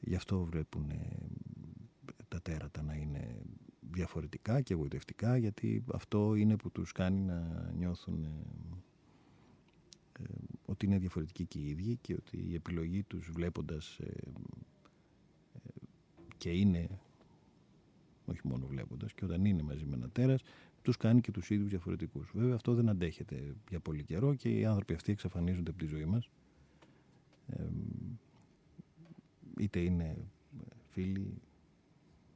Γι' 0.00 0.14
αυτό 0.14 0.44
βλέπουν 0.44 0.90
ε, 0.90 1.16
τα 2.28 2.42
τέρατα 2.42 2.82
να 2.82 2.94
είναι 2.94 3.36
διαφορετικά 3.90 4.60
και 4.60 4.72
εγωιτευτικά 4.72 5.36
γιατί 5.36 5.84
αυτό 5.92 6.34
είναι 6.34 6.56
που 6.56 6.70
τους 6.70 6.92
κάνει 6.92 7.20
να 7.20 7.70
νιώθουν 7.76 8.26
ότι 10.66 10.86
είναι 10.86 10.98
διαφορετικοί 10.98 11.44
και 11.44 11.58
οι 11.58 11.68
ίδιοι 11.68 11.98
και 12.00 12.14
ότι 12.14 12.46
η 12.50 12.54
επιλογή 12.54 13.02
τους 13.02 13.30
βλέποντας 13.32 13.98
ε, 13.98 14.12
ε, 15.54 15.70
και 16.38 16.50
είναι 16.50 16.88
όχι 18.26 18.40
μόνο 18.44 18.66
βλέποντας 18.66 19.12
και 19.12 19.24
όταν 19.24 19.44
είναι 19.44 19.62
μαζί 19.62 19.84
με 19.84 19.94
ένα 19.94 20.08
τέρας 20.08 20.42
τους 20.82 20.96
κάνει 20.96 21.20
και 21.20 21.30
τους 21.30 21.50
ίδιους 21.50 21.68
διαφορετικούς. 21.68 22.30
Βέβαια 22.34 22.54
αυτό 22.54 22.74
δεν 22.74 22.88
αντέχεται 22.88 23.54
για 23.68 23.80
πολύ 23.80 24.02
καιρό 24.02 24.34
και 24.34 24.58
οι 24.58 24.64
άνθρωποι 24.64 24.94
αυτοί 24.94 25.12
εξαφανίζονται 25.12 25.70
από 25.70 25.78
τη 25.78 25.86
ζωή 25.86 26.04
μας 26.04 26.30
ε, 27.46 27.64
είτε 29.58 29.80
είναι 29.80 30.16
φίλοι, 30.90 31.42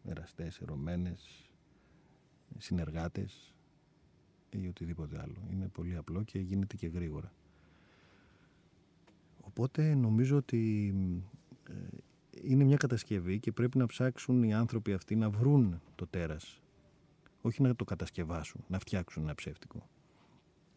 εραστές, 0.04 0.60
ερωμένες, 0.60 1.50
συνεργάτες 2.58 3.54
ή 4.50 4.68
οτιδήποτε 4.68 5.20
άλλο. 5.20 5.48
Είναι 5.50 5.68
πολύ 5.68 5.96
απλό 5.96 6.22
και 6.22 6.38
γίνεται 6.38 6.76
και 6.76 6.86
γρήγορα. 6.86 7.32
Οπότε 9.48 9.94
νομίζω 9.94 10.36
ότι 10.36 10.94
ε, 11.68 11.72
είναι 12.42 12.64
μια 12.64 12.76
κατασκευή 12.76 13.38
και 13.38 13.52
πρέπει 13.52 13.78
να 13.78 13.86
ψάξουν 13.86 14.42
οι 14.42 14.54
άνθρωποι 14.54 14.92
αυτοί 14.92 15.16
να 15.16 15.30
βρουν 15.30 15.80
το 15.94 16.06
τέρας. 16.06 16.62
Όχι 17.40 17.62
να 17.62 17.76
το 17.76 17.84
κατασκευάσουν, 17.84 18.64
να 18.68 18.78
φτιάξουν 18.78 19.22
ένα 19.22 19.34
ψεύτικο. 19.34 19.88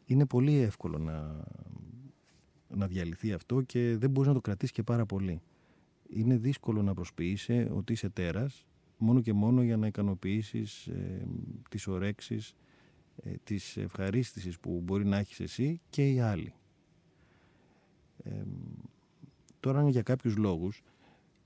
Είναι 0.06 0.26
πολύ 0.26 0.56
εύκολο 0.56 0.98
να, 0.98 1.44
να 2.68 2.88
διαλυθεί 2.88 3.34
αυτό 3.34 3.62
και 3.62 3.98
δεν 3.98 4.10
μπορείς 4.10 4.28
να 4.28 4.34
το 4.34 4.42
κρατήσεις 4.42 4.76
και 4.76 4.84
πάρα 4.84 5.06
πολύ. 5.06 5.42
Είναι 6.10 6.38
δύσκολο 6.38 6.82
να 6.82 6.94
προσποιείσαι 6.94 7.72
ότι 7.74 7.94
είσαι 7.94 8.10
τέρας 8.10 8.66
μόνο 8.98 9.22
και 9.22 9.34
μόνο 9.34 9.64
για 9.64 9.78
να 9.78 9.88
ικανοποιήσεις 9.88 10.88
ε, 10.88 11.28
τις 11.70 11.88
ορέξεις, 11.88 12.56
ε, 13.16 13.32
τις 13.44 13.78
ευχαρίστησης 13.78 14.60
που 14.60 14.82
μπορεί 14.84 15.06
να 15.06 15.18
έχεις 15.18 15.40
εσύ 15.40 15.82
και 15.90 16.12
οι 16.12 16.20
άλλοι. 16.20 16.54
Ε, 18.24 18.44
τώρα 19.60 19.90
για 19.90 20.02
κάποιους 20.02 20.38
λόγους 20.38 20.84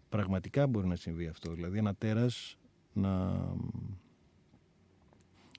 πραγματικά 0.09 0.67
μπορεί 0.67 0.87
να 0.87 0.95
συμβεί 0.95 1.27
αυτό. 1.27 1.53
Δηλαδή 1.53 1.77
ένα 1.77 1.95
τέρας 1.95 2.57
να... 2.93 3.41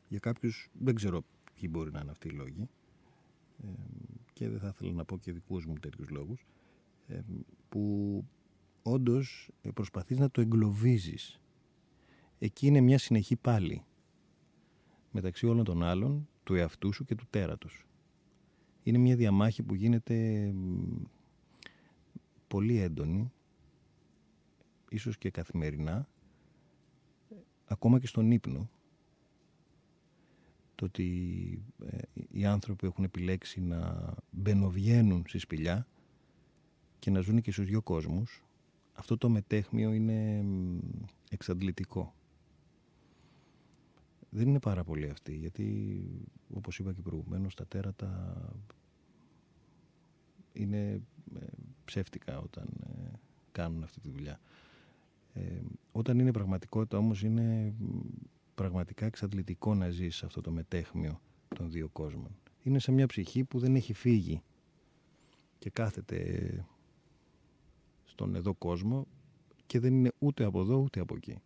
Για 0.09 0.19
κάποιους 0.19 0.69
δεν 0.73 0.95
ξέρω 0.95 1.25
ποιοι 1.55 1.69
μπορεί 1.73 1.91
να 1.93 2.01
είναι 2.01 2.11
αυτοί 2.11 2.29
οι 2.29 2.31
λόγοι 2.31 2.69
ε, 3.63 3.69
και 4.33 4.49
δεν 4.49 4.59
θα 4.59 4.69
ήθελα 4.69 4.93
να 4.93 5.05
πω 5.05 5.19
και 5.19 5.33
δικούς 5.33 5.67
μου 5.67 5.75
τέτοιους 5.75 6.09
λόγους 6.09 6.47
ε, 7.07 7.21
που 7.69 8.25
όντως 8.83 9.51
προσπαθείς 9.75 10.19
να 10.19 10.31
το 10.31 10.41
εγκλωβίζεις. 10.41 11.41
Εκεί 12.39 12.67
είναι 12.67 12.81
μια 12.81 12.99
συνεχή 12.99 13.37
πάλι 13.37 13.85
μεταξύ 15.11 15.47
όλων 15.47 15.65
των 15.65 15.83
άλλων 15.83 16.29
του 16.45 16.55
εαυτού 16.55 16.93
σου 16.93 17.05
και 17.05 17.15
του 17.15 17.27
τέρατος. 17.31 17.86
Είναι 18.87 18.99
μια 18.99 19.17
διαμάχη 19.17 19.63
που 19.63 19.75
γίνεται 19.75 20.53
πολύ 22.49 22.79
έντονη, 22.79 23.33
ίσως 24.89 25.19
και 25.19 25.31
καθημερινά, 25.31 26.09
ακόμα 27.65 27.99
και 27.99 28.07
στον 28.07 28.31
ύπνο. 28.31 28.71
Το 30.75 30.85
ότι 30.85 31.63
ε, 31.87 31.99
οι 32.31 32.45
άνθρωποι 32.45 32.87
έχουν 32.87 33.05
επιλέξει 33.05 33.61
να 33.61 34.15
μπαινοβγαίνουν 34.31 35.25
στη 35.27 35.39
σπηλιά 35.39 35.87
και 36.99 37.11
να 37.11 37.21
ζουν 37.21 37.41
και 37.41 37.53
στους 37.53 37.67
δυο 37.67 37.83
κόσμους, 37.83 38.45
αυτό 38.93 39.19
το 39.19 39.29
μετέχμιο 39.29 39.93
είναι 39.93 40.45
εξαντλητικό. 41.31 42.15
Δεν 44.31 44.49
είναι 44.49 44.61
πάρα 44.61 44.85
πολύ 44.85 45.09
αυτή, 45.09 45.37
γιατί 45.37 45.99
όπως 46.55 46.79
είπα 46.79 46.93
και 46.93 47.03
προηγουμένως 47.03 47.55
τα 47.55 47.67
τέρατα 47.67 48.43
είναι 50.57 51.01
ε, 51.35 51.47
ψεύτικα 51.85 52.39
όταν 52.39 52.69
ε, 52.87 53.11
κάνουν 53.53 53.83
αυτή 53.83 54.01
τη 54.01 54.09
δουλειά. 54.09 54.41
Ε, 55.33 55.61
όταν 55.93 56.19
είναι 56.19 56.33
πραγματικότητα 56.33 56.99
όμως 56.99 57.23
είναι 57.23 57.75
πραγματικά 58.55 59.07
εξαντλητικό 59.07 59.75
να 59.75 59.89
ζεις 59.89 60.23
αυτό 60.23 60.41
το 60.41 60.51
μετέχμιο 60.51 61.21
των 61.55 61.71
δύο 61.71 61.89
κόσμων. 61.89 62.37
Είναι 62.63 62.79
σε 62.79 62.93
μια 62.93 63.07
ψυχή 63.07 63.45
που 63.45 63.59
δεν 63.59 63.75
έχει 63.75 63.93
φύγει 63.93 64.43
και 65.59 65.71
κάθεται 65.71 66.65
στον 68.05 68.35
εδώ 68.35 68.55
κόσμο 68.55 69.07
και 69.67 69.81
δεν 69.81 69.95
είναι 69.95 70.13
ούτε 70.19 70.45
από 70.45 70.61
εδώ 70.61 70.77
ούτε 70.77 71.01
από 71.01 71.17
εκεί. 71.17 71.39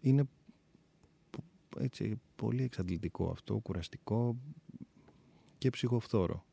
Είναι 0.00 0.24
έτσι 1.78 2.20
πολύ 2.36 2.62
εξαντλητικό 2.62 3.30
αυτό, 3.30 3.58
κουραστικό 3.58 4.36
και 5.58 5.70
ψυχοφθόρο. 5.70 6.44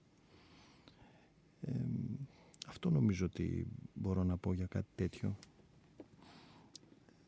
Αυτό 2.68 2.90
νομίζω 2.90 3.26
ότι 3.26 3.68
μπορώ 3.94 4.24
να 4.24 4.38
πω 4.38 4.54
για 4.54 4.66
κάτι 4.66 4.90
τέτοιο. 4.96 5.36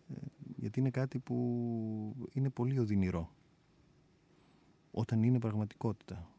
Ε, 0.10 0.14
γιατί 0.56 0.80
είναι 0.80 0.90
κάτι 0.90 1.20
που 1.20 2.28
είναι 2.34 2.50
πολύ 2.50 2.80
οδυνηρό. 2.80 3.32
Όταν 4.92 5.24
είναι 5.24 5.40
πραγματικότητα. 5.40 6.30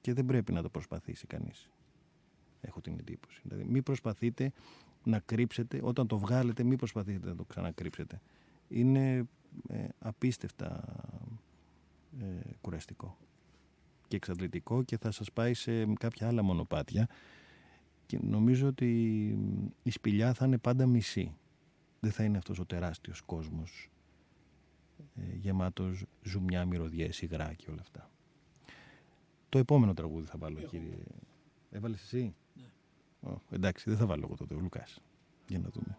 Και 0.00 0.12
δεν 0.12 0.24
πρέπει 0.24 0.52
να 0.52 0.62
το 0.62 0.68
προσπαθήσει 0.68 1.26
κανείς. 1.26 1.70
Έχω 2.60 2.80
την 2.80 2.98
εντύπωση. 2.98 3.40
Δηλαδή, 3.42 3.64
μην 3.64 3.82
προσπαθείτε 3.82 4.52
να 5.04 5.18
κρύψετε, 5.18 5.80
όταν 5.82 6.06
το 6.06 6.18
βγάλετε, 6.18 6.62
μην 6.62 6.78
προσπαθείτε 6.78 7.28
να 7.28 7.36
το 7.36 7.44
ξανακρύψετε. 7.44 8.20
Είναι 8.68 9.28
ε, 9.68 9.88
απίστευτα 9.98 10.84
ε, 12.20 12.50
κουραστικό 12.60 13.16
και 14.08 14.16
εξαντλητικό 14.16 14.82
και 14.82 14.96
θα 14.98 15.10
σας 15.10 15.32
πάει 15.32 15.54
σε 15.54 15.92
κάποια 15.94 16.26
άλλα 16.26 16.42
μονοπάτια 16.42 17.08
και 18.06 18.18
νομίζω 18.22 18.66
ότι 18.66 18.90
η 19.82 19.90
σπηλιά 19.90 20.34
θα 20.34 20.46
είναι 20.46 20.58
πάντα 20.58 20.86
μισή. 20.86 21.36
Δεν 22.00 22.10
θα 22.10 22.24
είναι 22.24 22.38
αυτός 22.38 22.58
ο 22.58 22.64
τεράστιος 22.64 23.20
κόσμος 23.20 23.90
ε, 25.16 25.36
γεμάτος 25.36 26.04
ζουμιά, 26.22 26.64
μυρωδιές, 26.64 27.22
υγρά 27.22 27.52
και 27.52 27.70
όλα 27.70 27.80
αυτά. 27.80 28.10
Το 29.48 29.58
επόμενο 29.58 29.94
τραγούδι 29.94 30.26
θα 30.26 30.38
βάλω, 30.38 30.60
κύριε. 30.60 30.98
Έβαλες 31.70 32.02
εσύ; 32.02 32.34
Ναι. 33.20 33.32
εντάξει, 33.50 33.90
δεν 33.90 33.98
θα 33.98 34.06
βάλω 34.06 34.22
εγώ 34.24 34.36
τότε, 34.36 34.54
ο 34.54 34.58
Λουκάς. 34.58 35.00
Για 35.48 35.58
να 35.58 35.68
δούμε. 35.68 35.98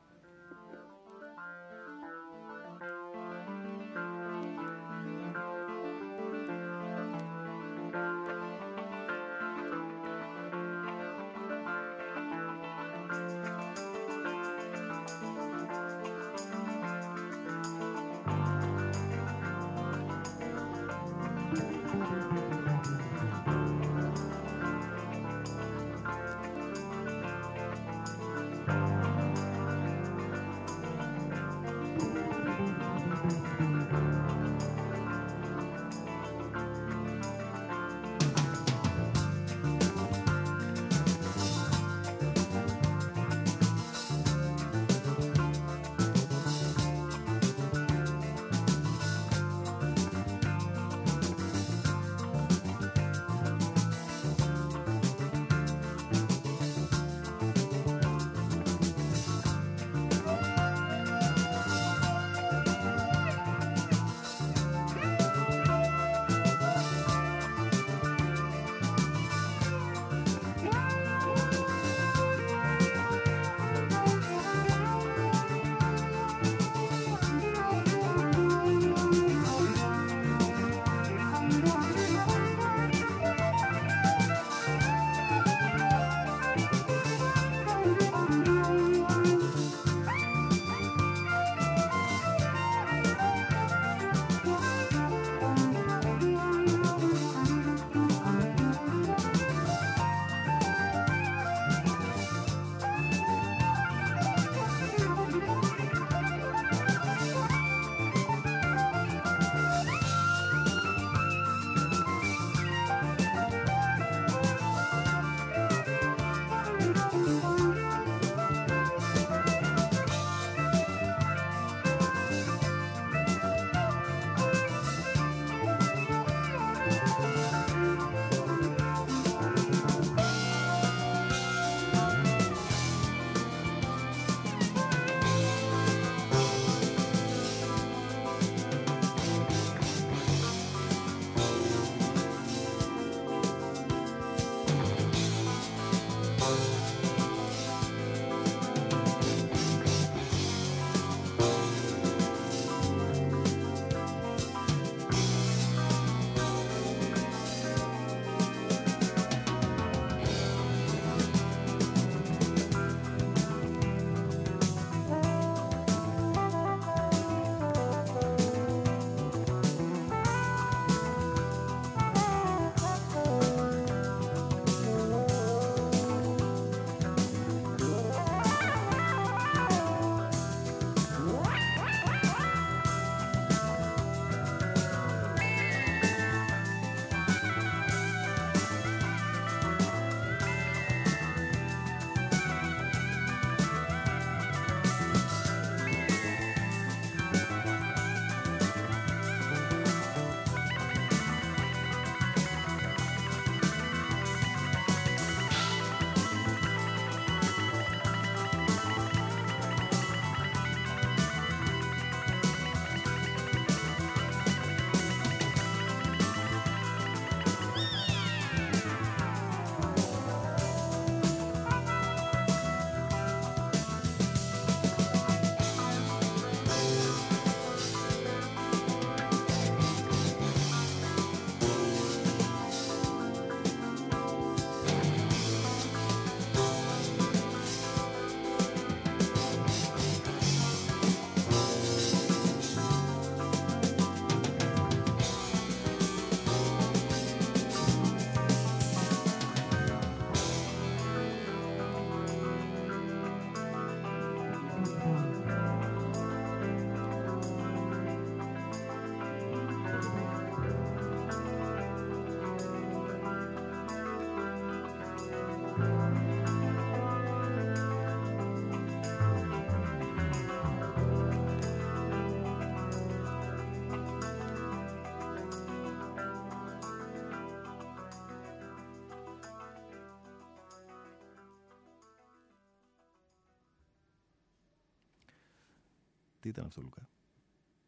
Τι 286.50 286.56
ήταν 286.56 286.68
αυτό, 286.68 286.82
Λουκά; 286.82 287.08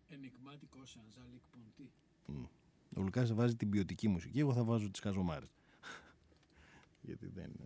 Ενικμάτικο 0.08 0.86
σαν 0.86 1.04
Ζάλικ 1.10 1.42
Ποντή. 1.52 1.92
Ο 2.96 3.02
Λουκάς 3.02 3.28
θα 3.30 3.36
βάζει 3.36 3.56
την 3.56 3.70
ποιοτική 3.70 4.08
μουσική, 4.08 4.40
εγώ 4.40 4.54
θα 4.54 4.64
βάζω 4.64 4.92
τις 4.92 5.00
χαζομάρες. 5.00 5.56
Γιατί 7.08 7.28
δεν... 7.28 7.52
ναι. 7.58 7.66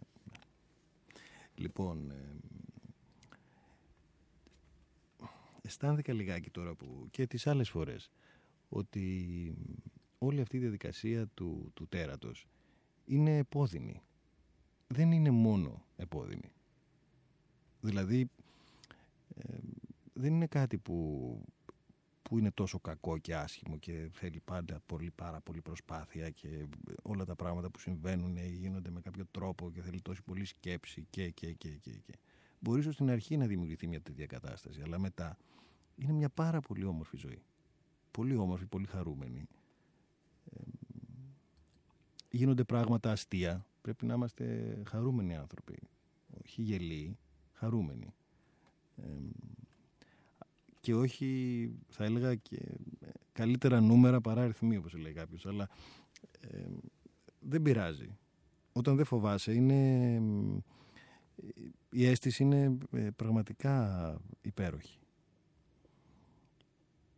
Λοιπόν, 1.55 2.11
ε, 2.11 2.35
αισθάνθηκα 5.61 6.13
λιγάκι 6.13 6.49
τώρα 6.49 6.75
που 6.75 7.07
και 7.11 7.27
τις 7.27 7.47
άλλες 7.47 7.69
φορές 7.69 8.11
ότι 8.69 9.55
όλη 10.17 10.41
αυτή 10.41 10.57
η 10.57 10.59
διαδικασία 10.59 11.27
του, 11.27 11.71
του 11.73 11.87
τέρατος 11.87 12.47
είναι 13.05 13.37
επώδυνη. 13.37 14.01
Δεν 14.87 15.11
είναι 15.11 15.29
μόνο 15.31 15.85
επώδυνη. 15.95 16.51
Δηλαδή, 17.81 18.29
ε, 19.35 19.57
δεν 20.17 20.33
είναι 20.33 20.47
κάτι 20.47 20.77
που, 20.77 21.41
που 22.21 22.37
είναι 22.37 22.51
τόσο 22.51 22.79
κακό 22.79 23.17
και 23.17 23.35
άσχημο 23.35 23.77
και 23.77 24.09
θέλει 24.11 24.39
πάντα 24.45 24.81
πολύ, 24.85 25.11
πάρα 25.11 25.41
πολύ 25.41 25.61
προσπάθεια 25.61 26.29
και 26.29 26.65
όλα 27.01 27.25
τα 27.25 27.35
πράγματα 27.35 27.69
που 27.69 27.79
συμβαίνουν 27.79 28.37
γίνονται 28.37 28.89
με 28.89 29.01
κάποιο 29.01 29.25
τρόπο 29.31 29.71
και 29.71 29.81
θέλει 29.81 30.01
τόση 30.01 30.23
πολύ 30.23 30.45
σκέψη 30.45 31.07
και, 31.09 31.29
και, 31.29 31.53
και, 31.53 31.69
και, 31.69 31.91
και. 31.91 32.13
Μπορείς 32.59 32.83
ίσως 32.83 32.93
στην 32.93 33.09
αρχή 33.09 33.37
να 33.37 33.45
δημιουργηθεί 33.45 33.87
μια 33.87 34.01
τέτοια 34.01 34.25
κατάσταση, 34.25 34.81
αλλά 34.81 34.99
μετά 34.99 35.37
είναι 35.95 36.13
μια 36.13 36.29
πάρα 36.29 36.59
πολύ 36.59 36.85
όμορφη 36.85 37.17
ζωή. 37.17 37.41
Πολύ 38.11 38.35
όμορφη, 38.35 38.65
πολύ 38.65 38.85
χαρούμενη. 38.85 39.47
Ε, 40.49 40.61
γίνονται 42.29 42.63
πράγματα 42.63 43.11
αστεία. 43.11 43.65
Πρέπει 43.81 44.05
να 44.05 44.13
είμαστε 44.13 44.75
χαρούμενοι 44.87 45.35
άνθρωποι. 45.35 45.79
Όχι 46.43 46.61
γελοί, 46.61 47.17
χαρούμενοι. 47.53 48.13
Ε, 48.95 49.03
και 50.85 50.95
όχι, 50.95 51.71
θα 51.87 52.03
έλεγα, 52.03 52.35
και 52.35 52.57
καλύτερα 53.31 53.81
νούμερα 53.81 54.21
παρά 54.21 54.41
αριθμοί, 54.41 54.77
όπως 54.77 54.93
λέει 54.93 55.13
κάποιος. 55.13 55.45
Αλλά 55.45 55.69
ε, 56.39 56.67
δεν 57.39 57.61
πειράζει. 57.61 58.17
Όταν 58.73 58.95
δεν 58.95 59.05
φοβάσαι, 59.05 59.53
είναι, 59.53 60.21
η 61.89 62.05
αίσθηση 62.05 62.43
είναι 62.43 62.77
ε, 62.91 63.09
πραγματικά 63.15 64.17
υπέροχη. 64.41 64.99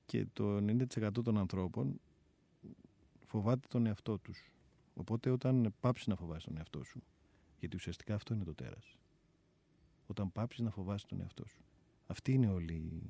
Και 0.06 0.26
το 0.34 0.56
90% 0.56 1.10
των 1.24 1.38
ανθρώπων 1.38 2.00
φοβάται 3.26 3.68
τον 3.70 3.86
εαυτό 3.86 4.18
τους. 4.18 4.52
Οπότε 4.94 5.30
όταν 5.30 5.74
πάψεις 5.80 6.08
να 6.08 6.16
φοβάσαι 6.16 6.48
τον 6.48 6.58
εαυτό 6.58 6.84
σου, 6.84 7.04
γιατί 7.60 7.76
ουσιαστικά 7.76 8.16
αυτό 8.16 8.34
είναι 8.34 8.44
το 8.44 8.56
τέρας. 8.56 8.98
Όταν 10.08 10.32
πάψεις 10.32 10.60
να 10.64 10.70
φοβάσαι 10.72 11.06
τον 11.08 11.22
εαυτό 11.22 11.46
σου. 11.48 11.62
Αυτή 12.08 12.32
είναι 12.32 12.48
όλη, 12.50 13.02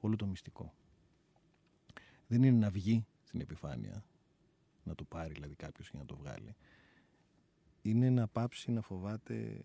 όλο 0.00 0.16
το 0.16 0.26
μυστικό. 0.26 0.74
Δεν 2.26 2.42
είναι 2.42 2.58
να 2.58 2.70
βγει 2.70 3.06
στην 3.24 3.40
επιφάνεια, 3.40 4.04
να 4.84 4.94
το 4.94 5.04
πάρει 5.04 5.32
δηλαδή 5.32 5.54
κάποιος 5.54 5.90
και 5.90 5.96
να 5.96 6.04
το 6.04 6.16
βγάλει. 6.16 6.56
Είναι 7.82 8.10
να 8.10 8.28
πάψει 8.28 8.70
να 8.70 8.80
φοβάται 8.80 9.62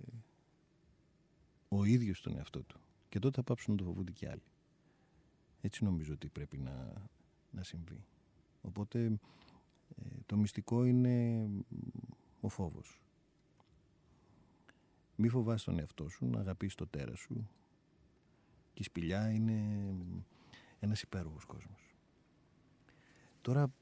ο 1.70 1.84
ίδιος 1.84 2.22
τον 2.22 2.38
εαυτό 2.38 2.64
του. 2.64 2.80
Και 3.10 3.20
τότε 3.20 3.36
θα 3.36 3.44
πάψουν 3.44 3.74
να 3.74 3.80
το 3.80 3.86
φοβούνται 3.86 4.12
και 4.12 4.30
άλλοι. 4.30 4.44
Έτσι 5.62 5.84
νομίζω 5.84 6.14
ότι 6.14 6.28
πρέπει 6.28 6.58
να, 6.58 6.94
να 7.52 7.64
συμβεί. 7.64 8.06
Οπότε 8.62 9.20
ε, 9.96 10.04
το 10.26 10.38
μυστικό 10.38 10.86
είναι 10.86 11.48
ο 12.42 12.50
φόβος. 12.50 13.00
Μη 15.16 15.28
φοβάσαι 15.28 15.66
τον 15.66 15.80
εαυτό 15.80 16.10
σου, 16.10 16.26
να 16.26 16.40
αγαπήσεις 16.40 16.76
το 16.76 16.88
τέρας 16.88 17.20
σου. 17.20 17.50
Και 18.76 18.82
η 18.82 18.84
σπηλιά 18.84 19.30
είναι 19.30 19.88
ένας 20.80 21.02
υπέροχος 21.02 21.46
κόσμος. 21.46 21.96
Τώρα 23.42 23.74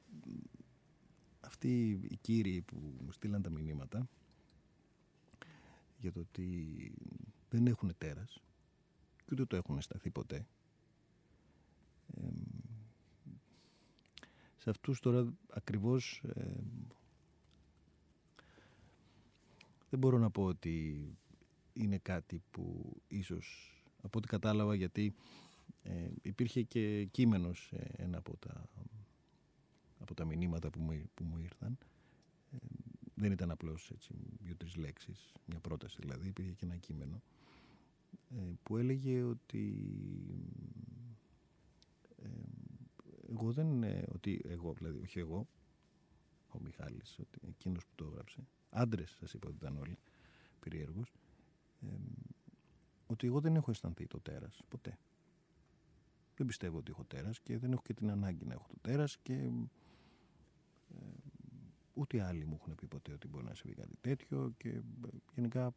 αυτοί 1.39 1.89
οι 2.09 2.15
κύριοι 2.21 2.61
που 2.61 2.97
μου 3.05 3.11
στείλαν 3.11 3.41
τα 3.41 3.49
μηνύματα 3.49 4.07
για 5.97 6.11
το 6.11 6.19
ότι 6.19 6.91
δεν 7.49 7.67
έχουν 7.67 7.93
τέρας 7.97 8.41
και 9.25 9.29
ούτε 9.31 9.45
το 9.45 9.55
έχουν 9.55 9.81
σταθεί 9.81 10.09
ποτέ 10.09 10.45
σε 14.57 14.69
αυτούς 14.69 14.99
τώρα 14.99 15.33
ακριβώς 15.49 16.21
δεν 19.89 19.99
μπορώ 19.99 20.17
να 20.17 20.29
πω 20.29 20.43
ότι 20.43 21.07
είναι 21.73 21.97
κάτι 21.97 22.41
που 22.51 22.95
ίσως 23.07 23.77
από 24.03 24.17
ό,τι 24.17 24.27
κατάλαβα 24.27 24.75
γιατί 24.75 25.13
ε, 25.83 26.09
υπήρχε 26.21 26.61
και 26.61 27.05
κείμενος 27.11 27.65
σε 27.69 27.91
ένα 27.97 28.17
από 28.17 28.37
τα, 28.37 28.69
από 29.99 30.13
τα 30.13 30.25
μηνύματα 30.25 30.69
που 30.69 30.79
μου, 30.79 31.09
που 31.13 31.23
μου 31.23 31.37
ήρθαν. 31.37 31.77
Δεν 33.15 33.31
ήταν 33.31 33.51
απλώς 33.51 33.91
έτσι 33.93 34.13
δύο-τρεις 34.39 34.75
λέξεις 34.75 35.33
μια 35.45 35.59
πρόταση 35.59 35.97
δηλαδή 35.99 36.27
υπήρχε 36.27 36.51
και 36.51 36.65
ένα 36.65 36.75
κείμενο 36.77 37.21
ε, 38.29 38.41
που 38.63 38.77
έλεγε 38.77 39.23
ότι 39.23 39.75
εγώ 43.33 43.51
δεν 43.51 43.83
ότι 44.13 44.41
εγώ, 44.47 44.73
δηλαδή 44.73 44.99
όχι 44.99 45.19
εγώ, 45.19 45.47
ο 46.51 46.59
Μιχάλης, 46.63 47.19
ότι 47.19 47.39
εκείνος 47.47 47.85
που 47.85 47.91
το 47.95 48.05
έγραψε, 48.05 48.47
άντρες 48.69 49.15
σας 49.19 49.33
είπα 49.33 49.47
ότι 49.47 49.57
ήταν 49.57 49.77
όλοι, 49.77 49.97
περίεργους, 50.59 51.13
ότι 53.07 53.27
εγώ 53.27 53.39
δεν 53.39 53.55
έχω 53.55 53.71
αισθανθεί 53.71 54.07
το 54.07 54.19
τέρας, 54.19 54.61
ποτέ. 54.67 54.97
Δεν 56.35 56.47
πιστεύω 56.47 56.77
ότι 56.77 56.91
έχω 56.91 57.03
τέρας 57.03 57.39
και 57.39 57.57
δεν 57.57 57.71
έχω 57.71 57.81
και 57.81 57.93
την 57.93 58.09
ανάγκη 58.09 58.45
να 58.45 58.53
έχω 58.53 58.65
το 58.67 58.75
τέρας 58.81 59.17
και 59.17 59.33
ε, 59.33 59.51
ούτε 61.93 62.21
άλλοι 62.21 62.45
μου 62.45 62.57
έχουν 62.61 62.75
πει 62.75 62.87
ποτέ 62.87 63.11
ότι 63.11 63.27
μπορεί 63.27 63.45
να 63.45 63.53
συμβεί 63.53 63.75
κάτι 63.75 63.95
τέτοιο 64.01 64.53
και 64.57 64.81
γενικά 65.35 65.73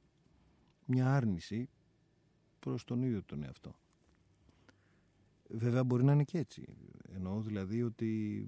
μια 0.87 1.15
άρνηση 1.15 1.69
προς 2.59 2.85
τον 2.85 3.03
ίδιο 3.03 3.23
τον 3.23 3.43
εαυτό. 3.43 3.79
Βέβαια 5.49 5.85
μπορεί 5.85 6.05
να 6.05 6.13
είναι 6.13 6.25
και 6.25 6.39
έτσι. 6.39 6.77
Εννοώ 7.13 7.41
δηλαδή 7.41 7.83
ότι 7.83 8.45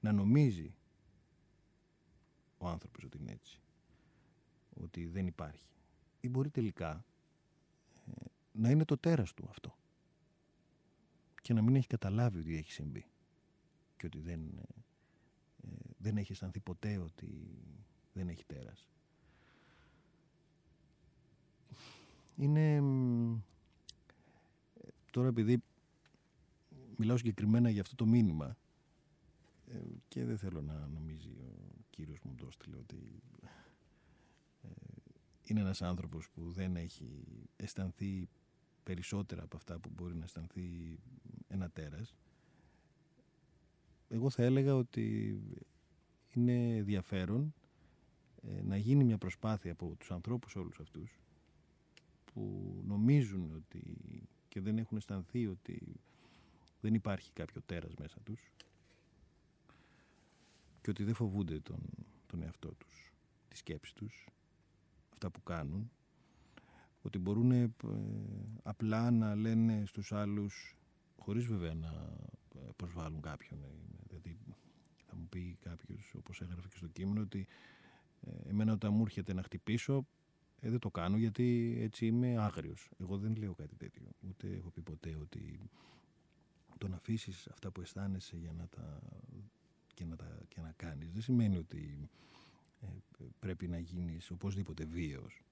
να 0.00 0.12
νομίζει 0.12 0.74
ο 2.58 2.68
άνθρωπος 2.68 3.04
ότι 3.04 3.18
είναι 3.18 3.32
έτσι. 3.32 3.60
Ότι 4.74 5.06
δεν 5.06 5.26
υπάρχει. 5.26 5.66
Ή 6.20 6.28
μπορεί 6.28 6.50
τελικά 6.50 6.94
ε, 6.94 6.98
να 8.56 8.70
είναι 8.70 8.84
το 8.84 8.98
τέρας 8.98 9.34
του 9.34 9.46
αυτό. 9.48 9.76
Και 11.42 11.52
να 11.52 11.62
μην 11.62 11.76
έχει 11.76 11.86
καταλάβει 11.86 12.38
ότι 12.38 12.56
έχει 12.56 12.72
συμβεί. 12.72 13.06
Και 13.96 14.06
ότι 14.06 14.18
δεν, 14.18 14.40
ε, 15.62 15.68
δεν 15.98 16.16
έχει 16.16 16.32
αισθανθεί 16.32 16.60
ποτέ 16.60 16.96
ότι 16.98 17.28
δεν 18.12 18.28
έχει 18.28 18.44
τέρας. 18.44 18.88
Είναι... 22.36 22.74
Ε, 24.74 24.88
τώρα 25.10 25.28
επειδή 25.28 25.62
μιλάω 26.96 27.16
συγκεκριμένα 27.16 27.70
για 27.70 27.80
αυτό 27.80 27.94
το 27.94 28.06
μήνυμα 28.06 28.56
ε, 29.66 29.78
και 30.08 30.24
δεν 30.24 30.38
θέλω 30.38 30.62
να 30.62 30.86
νομίζει 30.86 31.28
ο 31.28 31.84
κύριος 31.90 32.18
μου 32.22 32.34
το 32.34 32.46
έστειλε 32.46 32.76
ότι 32.76 33.22
ε, 34.62 34.68
είναι 35.44 35.60
ένας 35.60 35.82
άνθρωπος 35.82 36.30
που 36.30 36.52
δεν 36.52 36.76
έχει 36.76 37.24
αισθανθεί 37.56 38.28
περισσότερα 38.86 39.42
από 39.42 39.56
αυτά 39.56 39.78
που 39.78 39.90
μπορεί 39.94 40.14
να 40.14 40.24
αισθανθεί 40.24 40.98
ένα 41.48 41.70
τέρας 41.70 42.14
εγώ 44.08 44.30
θα 44.30 44.42
έλεγα 44.42 44.74
ότι 44.74 45.38
είναι 46.32 46.76
ενδιαφέρον 46.76 47.54
ε, 48.42 48.62
να 48.62 48.76
γίνει 48.76 49.04
μια 49.04 49.18
προσπάθεια 49.18 49.72
από 49.72 49.94
τους 49.98 50.10
ανθρώπους 50.10 50.56
όλους 50.56 50.78
αυτούς 50.80 51.20
που 52.24 52.74
νομίζουν 52.86 53.54
ότι 53.54 53.82
και 54.48 54.60
δεν 54.60 54.78
έχουν 54.78 54.96
αισθανθεί 54.96 55.46
ότι 55.46 56.00
δεν 56.80 56.94
υπάρχει 56.94 57.32
κάποιο 57.32 57.60
τέρας 57.66 57.94
μέσα 57.98 58.20
τους 58.24 58.40
και 60.82 60.90
ότι 60.90 61.04
δεν 61.04 61.14
φοβούνται 61.14 61.60
τον, 61.60 61.80
τον 62.26 62.42
εαυτό 62.42 62.68
τους, 62.68 63.12
τη 63.48 63.56
σκέψη 63.56 63.94
τους, 63.94 64.28
αυτά 65.12 65.30
που 65.30 65.42
κάνουν, 65.42 65.90
ότι 67.06 67.18
μπορούν 67.18 67.50
ε, 67.50 67.70
απλά 68.62 69.10
να 69.10 69.34
λένε 69.34 69.82
στους 69.86 70.12
άλλους, 70.12 70.76
χωρίς 71.18 71.46
βέβαια 71.46 71.74
να 71.74 71.92
ε, 72.54 72.70
προσβάλλουν 72.76 73.20
κάποιον. 73.20 73.60
Ε, 73.62 73.66
δηλαδή 74.06 74.38
θα 75.06 75.16
μου 75.16 75.26
πει 75.28 75.56
κάποιος, 75.60 76.14
όπως 76.16 76.40
έγραφε 76.40 76.68
και 76.68 76.76
στο 76.76 76.86
κείμενο, 76.86 77.20
ότι 77.20 77.46
ε, 78.20 78.48
εμένα 78.48 78.72
όταν 78.72 78.92
μου 78.92 79.02
έρχεται 79.02 79.32
να 79.32 79.42
χτυπήσω, 79.42 80.06
ε, 80.60 80.70
δεν 80.70 80.78
το 80.78 80.90
κάνω 80.90 81.16
γιατί 81.16 81.76
έτσι 81.80 82.06
είμαι 82.06 82.36
άγριος. 82.38 82.90
Εγώ 82.98 83.18
δεν 83.18 83.36
λέω 83.36 83.54
κάτι 83.54 83.76
τέτοιο. 83.76 84.02
Ούτε 84.28 84.48
έχω 84.56 84.70
πει 84.70 84.82
ποτέ 84.82 85.16
ότι 85.20 85.70
το 86.78 86.88
να 86.88 86.96
αφήσεις 86.96 87.48
αυτά 87.48 87.70
που 87.70 87.80
αισθάνεσαι 87.80 88.36
για 88.36 88.52
να 88.52 88.68
τα, 88.68 89.00
και 89.94 90.04
να, 90.04 90.16
τα, 90.16 90.38
και 90.48 90.60
να 90.60 90.72
κάνεις 90.76 91.12
δεν 91.12 91.22
σημαίνει 91.22 91.56
ότι 91.56 92.08
ε, 92.80 92.86
πρέπει 93.38 93.68
να 93.68 93.78
γίνεις 93.78 94.30
οπωσδήποτε 94.30 94.84
βίαιος 94.84 95.42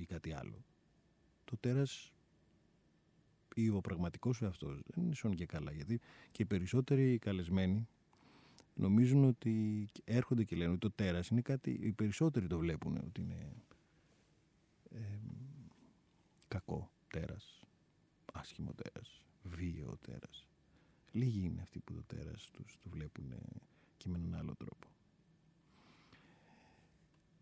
ή 0.00 0.04
κάτι 0.04 0.32
άλλο. 0.32 0.64
Το 1.44 1.56
τέρας 1.56 2.12
ή 3.54 3.68
ο 3.68 3.80
πραγματικός 3.80 4.36
σου 4.36 4.46
αυτός 4.46 4.80
δεν 4.86 5.04
είναι 5.04 5.14
σόν 5.14 5.34
και 5.34 5.46
καλά 5.46 5.72
γιατί 5.72 6.00
και 6.30 6.42
οι 6.42 6.46
περισσότεροι 6.46 7.18
καλεσμένοι 7.18 7.88
νομίζουν 8.74 9.24
ότι 9.24 9.86
έρχονται 10.04 10.44
και 10.44 10.56
λένε 10.56 10.70
ότι 10.70 10.78
το 10.78 10.90
τέρας 10.90 11.28
είναι 11.28 11.40
κάτι 11.40 11.70
οι 11.70 11.92
περισσότεροι 11.92 12.46
το 12.46 12.58
βλέπουν 12.58 12.96
ότι 12.96 13.20
είναι 13.20 13.52
ε, 14.90 15.18
κακό 16.48 16.90
τέρας 17.10 17.62
άσχημο 18.32 18.72
τέρας 18.72 19.22
βίαιο 19.42 19.98
τέρας 20.00 20.46
λίγοι 21.12 21.44
είναι 21.44 21.62
αυτοί 21.62 21.78
που 21.78 21.92
το 21.92 22.02
τέρας 22.06 22.50
τους 22.50 22.76
το 22.82 22.88
βλέπουν 22.88 23.32
και 23.96 24.08
με 24.08 24.16
έναν 24.16 24.34
άλλο 24.34 24.54
τρόπο 24.54 24.88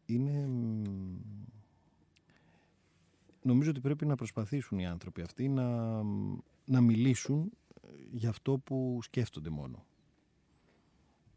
είναι 0.06 0.48
νομίζω 3.46 3.70
ότι 3.70 3.80
πρέπει 3.80 4.06
να 4.06 4.14
προσπαθήσουν 4.14 4.78
οι 4.78 4.86
άνθρωποι 4.86 5.22
αυτοί 5.22 5.48
να, 5.48 6.02
να 6.64 6.80
μιλήσουν 6.80 7.52
για 8.10 8.28
αυτό 8.28 8.58
που 8.58 8.98
σκέφτονται 9.02 9.50
μόνο. 9.50 9.84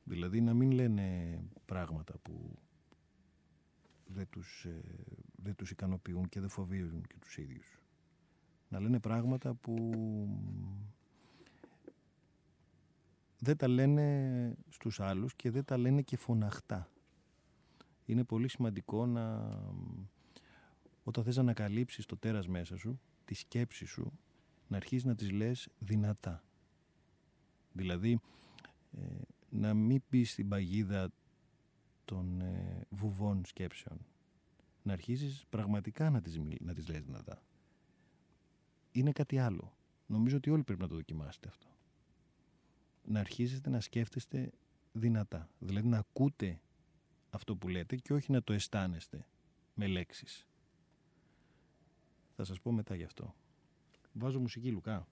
Δηλαδή 0.03 0.41
να 0.41 0.53
μην 0.53 0.71
λένε 0.71 1.39
πράγματα 1.65 2.17
που 2.21 2.59
δεν 4.05 4.27
τους, 4.29 4.65
ε, 4.65 4.81
δεν 5.35 5.55
τους 5.55 5.71
ικανοποιούν 5.71 6.29
και 6.29 6.39
δεν 6.39 6.49
φοβίζουν 6.49 7.01
και 7.07 7.15
τους 7.19 7.37
ίδιους. 7.37 7.79
Να 8.69 8.79
λένε 8.79 8.99
πράγματα 8.99 9.53
που 9.53 9.91
δεν 13.39 13.57
τα 13.57 13.67
λένε 13.67 14.57
στους 14.69 14.99
άλλους 14.99 15.35
και 15.35 15.51
δεν 15.51 15.65
τα 15.65 15.77
λένε 15.77 16.01
και 16.01 16.17
φωναχτά. 16.17 16.89
Είναι 18.05 18.23
πολύ 18.23 18.47
σημαντικό 18.47 19.05
να 19.05 19.55
όταν 21.09 21.23
θες 21.23 21.35
να 21.35 21.41
ανακαλύψεις 21.41 22.05
το 22.05 22.17
τέρας 22.17 22.47
μέσα 22.47 22.77
σου, 22.77 22.99
τη 23.25 23.33
σκέψη 23.33 23.85
σου, 23.85 24.19
να 24.67 24.77
αρχίσεις 24.77 25.05
να 25.05 25.15
τις 25.15 25.31
λες 25.31 25.69
δυνατά. 25.79 26.43
Δηλαδή, 27.71 28.19
ε, 28.91 29.05
να 29.49 29.73
μην 29.73 30.01
πεις 30.09 30.31
στην 30.31 30.49
παγίδα 30.49 31.11
των 32.05 32.41
ε, 32.41 32.85
βουβών 32.89 33.45
σκέψεων. 33.45 34.05
Να 34.83 34.93
αρχίσεις 34.93 35.45
πραγματικά 35.49 36.09
να 36.09 36.21
τις, 36.21 36.39
να 36.59 36.73
τις 36.73 36.87
λες 36.87 37.03
δυνατά. 37.03 37.43
Είναι 38.91 39.11
κάτι 39.11 39.37
άλλο. 39.37 39.73
Νομίζω 40.05 40.37
ότι 40.37 40.49
όλοι 40.49 40.63
πρέπει 40.63 40.81
να 40.81 40.87
το 40.87 40.95
δοκιμάσετε 40.95 41.47
αυτό. 41.47 41.67
Να 43.03 43.19
αρχίσετε 43.19 43.69
να 43.69 43.79
σκέφτεστε 43.79 44.51
δυνατά. 44.91 45.49
Δηλαδή 45.59 45.87
να 45.87 45.97
ακούτε 45.97 46.61
αυτό 47.29 47.55
που 47.55 47.67
λέτε 47.67 47.95
και 47.95 48.13
όχι 48.13 48.31
να 48.31 48.43
το 48.43 48.53
αισθάνεστε 48.53 49.25
με 49.73 49.87
λέξεις. 49.87 50.48
Θα 52.39 52.45
σας 52.45 52.59
πω 52.61 52.71
μετά 52.71 52.95
γι' 52.95 53.03
αυτό. 53.03 53.35
Βάζω 54.13 54.39
μουσική, 54.39 54.71
Λουκά. 54.71 55.07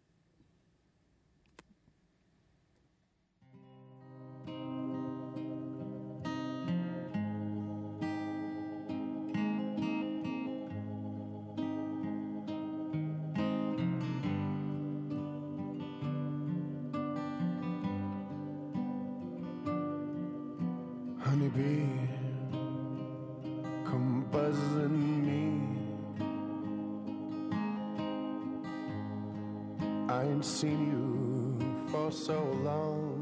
ain't 30.28 30.46
seen 30.46 30.82
you 30.92 31.88
for 31.90 32.12
so 32.12 32.40
long. 32.64 33.14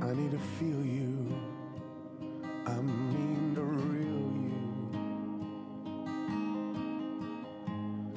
I 0.00 0.12
need 0.14 0.30
to 0.30 0.38
feel 0.38 0.84
you, 0.84 1.40
I 2.66 2.74
mean 2.80 3.54
the 3.54 3.62
real 3.62 4.30
you. 4.46 4.62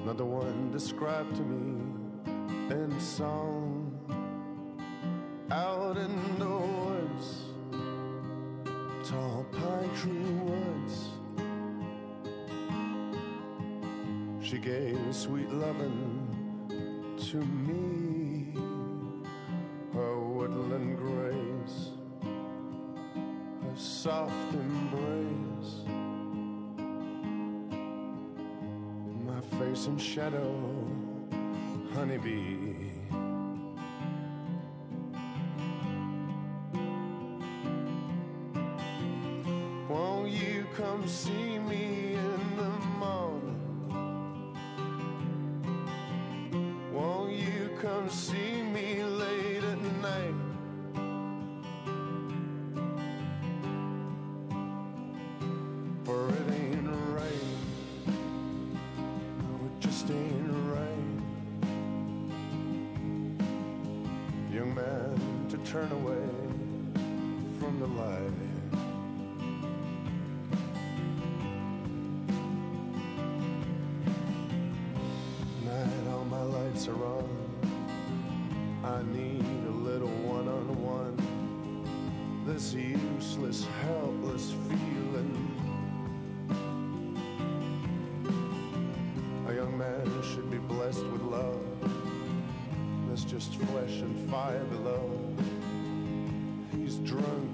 Not 0.06 0.18
the 0.18 0.26
one 0.26 0.72
described 0.72 1.36
to 1.36 1.42
me 1.42 1.82
in 2.70 3.00
song 3.00 3.92
out 5.52 5.98
in 5.98 6.40
the 6.40 6.68
she 14.62 14.70
gave 14.70 15.16
sweet 15.16 15.51
loving 15.51 16.68
to 17.18 17.38
me, 17.38 18.53
her 19.93 20.20
woodland 20.20 20.97
grace, 20.97 21.89
her 22.24 23.76
soft 23.76 24.53
embrace. 24.53 25.84
My 29.26 29.41
face 29.60 29.86
in 29.88 29.97
shadow, 29.97 30.88
honeybee. 31.93 32.89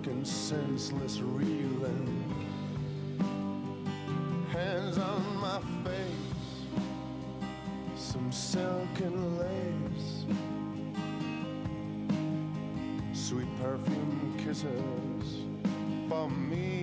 And 0.08 0.28
senseless 0.28 1.20
reeling. 1.20 2.24
Hands 4.52 4.98
on 4.98 5.38
my 5.38 5.60
face, 5.84 6.66
some 7.96 8.32
silken 8.32 9.40
lace, 9.40 10.26
sweet 13.14 13.48
perfume 13.62 14.34
kisses 14.38 15.44
for 16.08 16.30
me. 16.30 16.75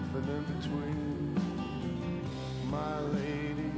Something 0.00 0.36
in 0.36 0.42
between. 0.58 1.34
My 2.70 3.00
lady 3.00 3.72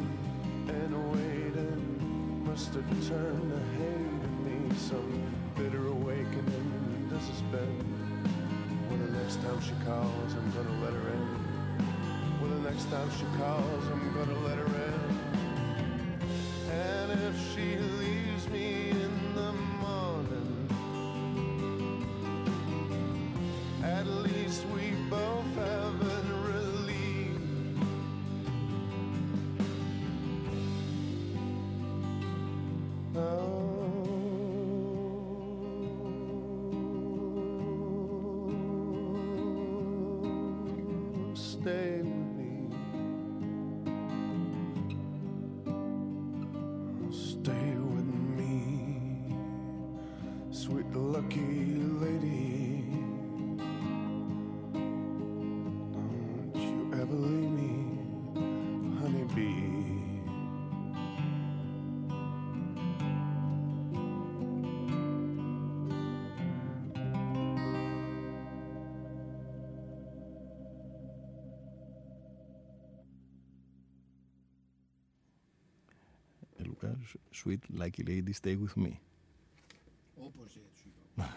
in 0.68 1.12
waiting 1.12 2.44
must 2.44 2.74
have 2.74 3.08
turned 3.08 3.50
to 3.50 3.58
hating 3.78 4.44
me. 4.44 4.76
Some 4.76 5.22
bitter 5.56 5.86
awakening 5.88 7.08
this 7.10 7.40
bend. 7.50 7.82
When 8.88 8.98
the 9.06 9.18
next 9.18 9.36
time 9.42 9.60
she 9.60 9.74
calls, 9.84 10.34
I'm 10.34 10.50
gonna 10.52 10.84
let 10.84 10.92
her 10.92 11.08
in. 11.08 11.26
When 12.40 12.50
the 12.62 12.70
next 12.70 12.90
time 12.90 13.10
she 13.18 13.26
calls, 13.38 13.84
I'm 13.90 14.12
gonna 14.14 14.38
let 14.46 14.58
her 14.58 14.66
in. 14.66 15.00
And 16.70 17.12
if 17.12 17.54
she 17.54 17.78
leaves 17.78 18.21
sweet 77.32 77.58
like 77.78 77.98
a 77.98 78.04
lady, 78.06 78.32
stay 78.42 78.56
with 78.56 78.82
me. 78.84 78.92
Όπως 80.16 80.56
έτσι 80.70 80.84
είπα. 80.86 81.34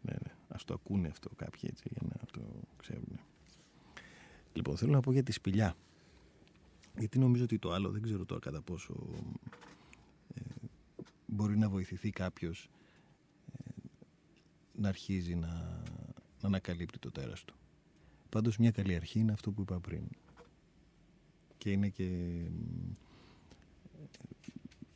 Ναι, 0.00 0.12
ναι. 0.12 0.32
Ας 0.48 0.64
το 0.64 0.74
ακούνε 0.74 1.08
αυτό 1.08 1.30
κάποιοι 1.36 1.60
έτσι 1.72 1.88
για 1.90 2.08
να 2.08 2.26
το 2.32 2.40
ξέρουν. 2.76 3.20
Λοιπόν, 4.52 4.76
θέλω 4.76 4.92
να 4.92 5.00
πω 5.00 5.12
για 5.12 5.22
τη 5.22 5.32
σπηλιά. 5.32 5.76
Γιατί 6.98 7.18
νομίζω 7.18 7.44
ότι 7.44 7.58
το 7.58 7.72
άλλο 7.72 7.90
δεν 7.90 8.02
ξέρω 8.02 8.24
τώρα 8.24 8.40
κατά 8.40 8.62
πόσο 8.62 8.94
ε, 10.34 10.40
μπορεί 11.26 11.58
να 11.58 11.68
βοηθηθεί 11.68 12.10
κάποιος 12.10 12.70
ε, 13.52 13.70
να 14.72 14.88
αρχίζει 14.88 15.34
να, 15.34 15.82
να 16.40 16.48
ανακαλύπτει 16.48 16.98
το 16.98 17.10
τέρας 17.10 17.44
του. 17.44 17.54
Πάντως 18.28 18.56
μια 18.56 18.70
καλή 18.70 18.94
αρχή 18.94 19.18
είναι 19.18 19.32
αυτό 19.32 19.50
που 19.50 19.60
είπα 19.60 19.80
πριν. 19.80 20.02
Και 21.64 21.70
είναι 21.70 21.88
και... 21.88 22.04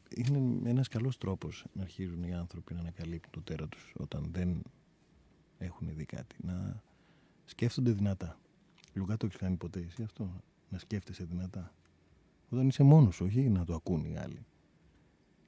ε, 0.09 0.23
Είναι 0.29 0.69
ένας 0.71 0.89
καλός 0.89 1.19
τρόπος 1.19 1.65
να 1.73 1.83
αρχίζουν 1.83 2.23
οι 2.23 2.35
άνθρωποι 2.35 2.75
να 2.75 2.81
ανακαλύπτουν 2.81 3.31
το 3.31 3.41
τέρα 3.41 3.69
τους 3.69 3.93
όταν 3.97 4.29
δεν 4.33 4.63
έχουν 5.59 5.89
δει 5.95 6.05
κάτι. 6.05 6.37
Να 6.45 6.83
σκέφτονται 7.45 7.91
δυνατά. 7.91 8.39
Λουκά 8.95 9.17
το 9.17 9.27
έχεις 9.27 9.39
κάνει 9.39 9.57
ποτέ 9.57 9.81
εσύ 9.81 10.03
αυτό; 10.03 10.43
Να 10.69 10.79
σκέφτεσαι 10.79 11.25
δυνατά. 11.25 11.73
Όταν 12.51 12.69
είσαι 12.69 12.83
μόνος, 12.83 13.21
όχι 13.21 13.41
να 13.41 13.65
το 13.65 13.75
ακούν 13.75 14.05
οι 14.05 14.19
άλλοι. 14.19 14.47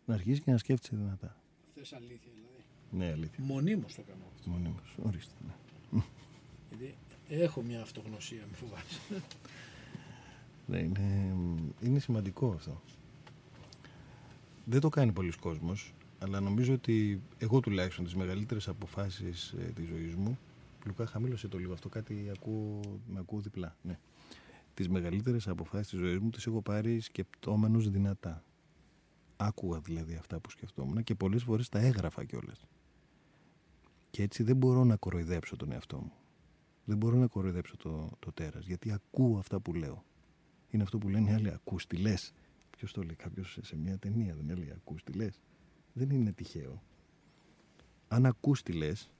Να 0.04 0.14
αρχίσεις 0.14 0.40
και 0.40 0.50
να 0.50 0.58
σκέφτεσαι 0.58 0.96
δυνατά. 0.96 1.36
Θες 1.74 1.92
αλήθεια 1.92 2.32
δηλαδή. 2.34 2.64
Ναι, 2.90 3.12
αλήθεια. 3.12 3.44
Μονίμως 3.44 3.94
το 3.94 4.02
κάνω 4.02 4.24
αυτό. 4.34 4.50
Μονίμως. 4.50 4.94
Ορίστε. 5.02 5.34
Ναι. 5.44 6.02
Γιατί 6.68 6.94
έχω 7.28 7.62
μια 7.62 7.80
αυτογνωσία, 7.80 8.46
μη 8.50 8.54
φοβάσαι. 8.54 9.00
Ναι, 10.70 10.78
είναι, 10.78 11.36
είναι 11.80 11.98
σημαντικό 11.98 12.52
αυτό. 12.56 12.80
Δεν 14.64 14.80
το 14.80 14.88
κάνει 14.88 15.12
πολλοί 15.12 15.32
κόσμος, 15.40 15.94
αλλά 16.18 16.40
νομίζω 16.40 16.72
ότι 16.74 17.22
εγώ 17.38 17.60
τουλάχιστον 17.60 18.04
τις 18.04 18.14
μεγαλύτερες 18.14 18.68
αποφάσεις 18.68 19.54
ε, 19.58 19.72
της 19.74 19.86
ζωής 19.86 20.14
μου 20.14 20.38
Λουκά, 20.86 21.06
χαμήλωσε 21.06 21.48
το 21.48 21.58
λίγο 21.58 21.72
αυτό, 21.72 21.88
κάτι 21.88 22.30
ακούω, 22.34 22.80
με 23.06 23.18
ακούω 23.18 23.40
διπλά. 23.40 23.76
Ναι. 23.82 23.98
Τις 24.74 24.88
μεγαλύτερες 24.88 25.48
αποφάσεις 25.48 25.88
της 25.88 25.98
ζωής 25.98 26.18
μου 26.18 26.30
τις 26.30 26.46
έχω 26.46 26.62
πάρει 26.62 27.00
σκεπτόμενος 27.00 27.90
δυνατά. 27.90 28.44
Άκουγα 29.36 29.80
δηλαδή 29.80 30.14
αυτά 30.14 30.40
που 30.40 30.50
σκεφτόμουν 30.50 31.02
και 31.02 31.14
πολλές 31.14 31.42
φορές 31.42 31.68
τα 31.68 31.78
έγραφα 31.78 32.24
κιόλας. 32.24 32.66
Και 34.10 34.22
έτσι 34.22 34.42
δεν 34.42 34.56
μπορώ 34.56 34.84
να 34.84 34.96
κοροϊδέψω 34.96 35.56
τον 35.56 35.72
εαυτό 35.72 35.96
μου. 35.96 36.12
Δεν 36.84 36.96
μπορώ 36.96 37.16
να 37.16 37.26
κοροϊδέψω 37.26 37.76
το, 37.76 38.10
το 38.18 38.32
τέρας, 38.32 38.66
γιατί 38.66 38.92
ακούω 38.92 39.38
αυτά 39.38 39.60
που 39.60 39.74
λέω. 39.74 40.04
Είναι 40.70 40.82
αυτό 40.82 40.98
που 40.98 41.08
λένε 41.08 41.30
οι 41.30 41.34
άλλοι, 41.34 41.50
ακούς 41.50 41.86
τι 41.86 41.96
λες. 41.96 42.32
Ποιος 42.70 42.92
το 42.92 43.02
λέει, 43.02 43.14
κάποιος 43.14 43.58
σε 43.62 43.76
μια 43.76 43.98
ταινία 43.98 44.34
δεν 44.34 44.50
έλεγε 44.50 44.72
ακούς 44.72 45.02
τι 45.04 45.12
λες. 45.12 45.40
Δεν 45.92 46.10
είναι 46.10 46.32
τυχαίο. 46.32 46.82
Αν 48.08 48.26
ακούς 48.26 48.62
τι 48.62 48.72
λες, 48.72 49.10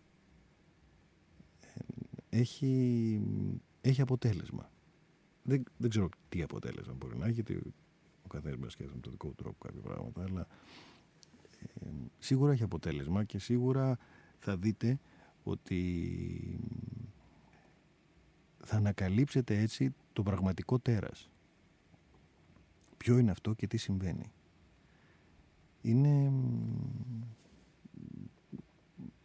έχει, 2.31 3.23
έχει 3.81 4.01
αποτέλεσμα. 4.01 4.71
Δεν, 5.43 5.63
δεν 5.77 5.91
ξέρω 5.91 6.09
τι 6.29 6.43
αποτέλεσμα 6.43 6.93
μπορεί 6.93 7.17
να 7.17 7.25
έχει, 7.25 7.35
γιατί 7.35 7.55
ο 8.25 8.29
καθένας 8.29 8.59
μα 8.59 8.69
σκέφτεται 8.69 8.95
με 8.95 9.01
τον 9.01 9.13
δικό 9.13 9.29
του 9.29 9.35
τρόπο 9.35 9.57
κάποια 9.59 9.81
πράγματα, 9.81 10.23
αλλά 10.23 10.47
ε, 11.81 11.87
σίγουρα 12.19 12.53
έχει 12.53 12.63
αποτέλεσμα 12.63 13.25
και 13.25 13.39
σίγουρα 13.39 13.99
θα 14.39 14.57
δείτε 14.57 14.99
ότι 15.43 16.61
θα 18.65 18.77
ανακαλύψετε 18.77 19.59
έτσι 19.59 19.95
το 20.13 20.23
πραγματικό 20.23 20.79
τέρας. 20.79 21.31
Ποιο 23.05 23.19
είναι 23.19 23.31
αυτό 23.31 23.53
και 23.53 23.67
τι 23.67 23.77
συμβαίνει. 23.77 24.33
Είναι 25.83 26.33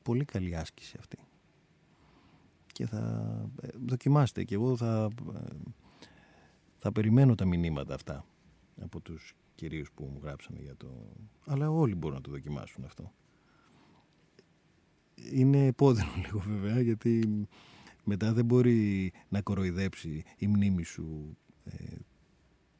πολύ 0.02 0.26
καλή 0.26 0.56
άσκηση 0.56 0.96
αυτή 1.00 1.18
και 2.76 2.86
θα 2.86 3.32
ε, 3.62 3.68
δοκιμάστε 3.86 4.44
και 4.44 4.56
εγώ 4.56 4.78
θα, 4.78 5.10
ε, 5.34 5.56
θα 6.78 6.92
περιμένω 6.92 7.36
τα 7.36 7.46
μηνύματα 7.46 7.94
αυτά 7.94 8.26
από 8.82 9.00
τους 9.00 9.34
κυρίους 9.56 9.92
που 9.92 10.04
μου 10.04 10.20
γράψανε 10.24 10.60
για 10.62 10.76
το... 10.78 10.88
Αλλά 11.46 11.70
όλοι 11.72 11.96
μπορούν 11.96 12.16
να 12.16 12.22
το 12.22 12.32
δοκιμάσουν 12.32 12.84
αυτό. 12.86 13.14
Είναι 15.32 15.66
επώδυνο 15.66 16.12
λίγο 16.26 16.40
βέβαια 16.40 16.82
γιατί 16.82 17.48
μετά 18.04 18.34
δεν 18.34 18.46
μπορεί 18.46 19.14
να 19.30 19.42
κοροϊδέψει 19.42 20.24
η 20.38 20.48
μνήμη 20.48 20.84
σου 20.84 21.38
ε, 21.66 21.96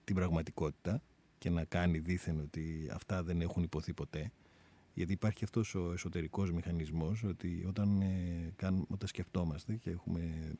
την 0.06 0.16
πραγματικότητα 0.16 1.02
και 1.38 1.50
να 1.50 1.64
κάνει 1.64 2.00
δήθεν 2.00 2.40
ότι 2.40 2.90
αυτά 2.94 3.24
δεν 3.24 3.42
έχουν 3.42 3.64
υποθεί 3.64 3.94
ποτέ. 3.94 4.32
Γιατί 4.94 5.14
υπάρχει 5.14 5.44
αυτός 5.44 5.76
ο 5.76 5.92
εσωτερικός 5.94 6.52
μηχανισμός 6.52 7.24
ότι 7.24 7.66
όταν, 7.68 8.02
ε, 8.02 8.54
κάνουμε, 8.56 8.86
όταν 8.90 9.08
σκεφτόμαστε 9.08 9.76
και 9.76 9.90
έχουμε 9.90 10.54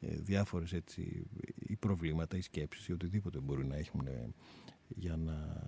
ε, 0.00 0.16
διάφορες 0.16 0.72
έτσι 0.72 1.26
ή 1.58 1.76
προβλήματα 1.76 2.36
ή 2.36 2.40
σκέψεις 2.40 2.88
ή 2.88 2.92
οτιδήποτε 2.92 3.38
μπορεί 3.38 3.66
να 3.66 3.76
έχουμε 3.76 4.28
για 4.88 5.16
να 5.16 5.66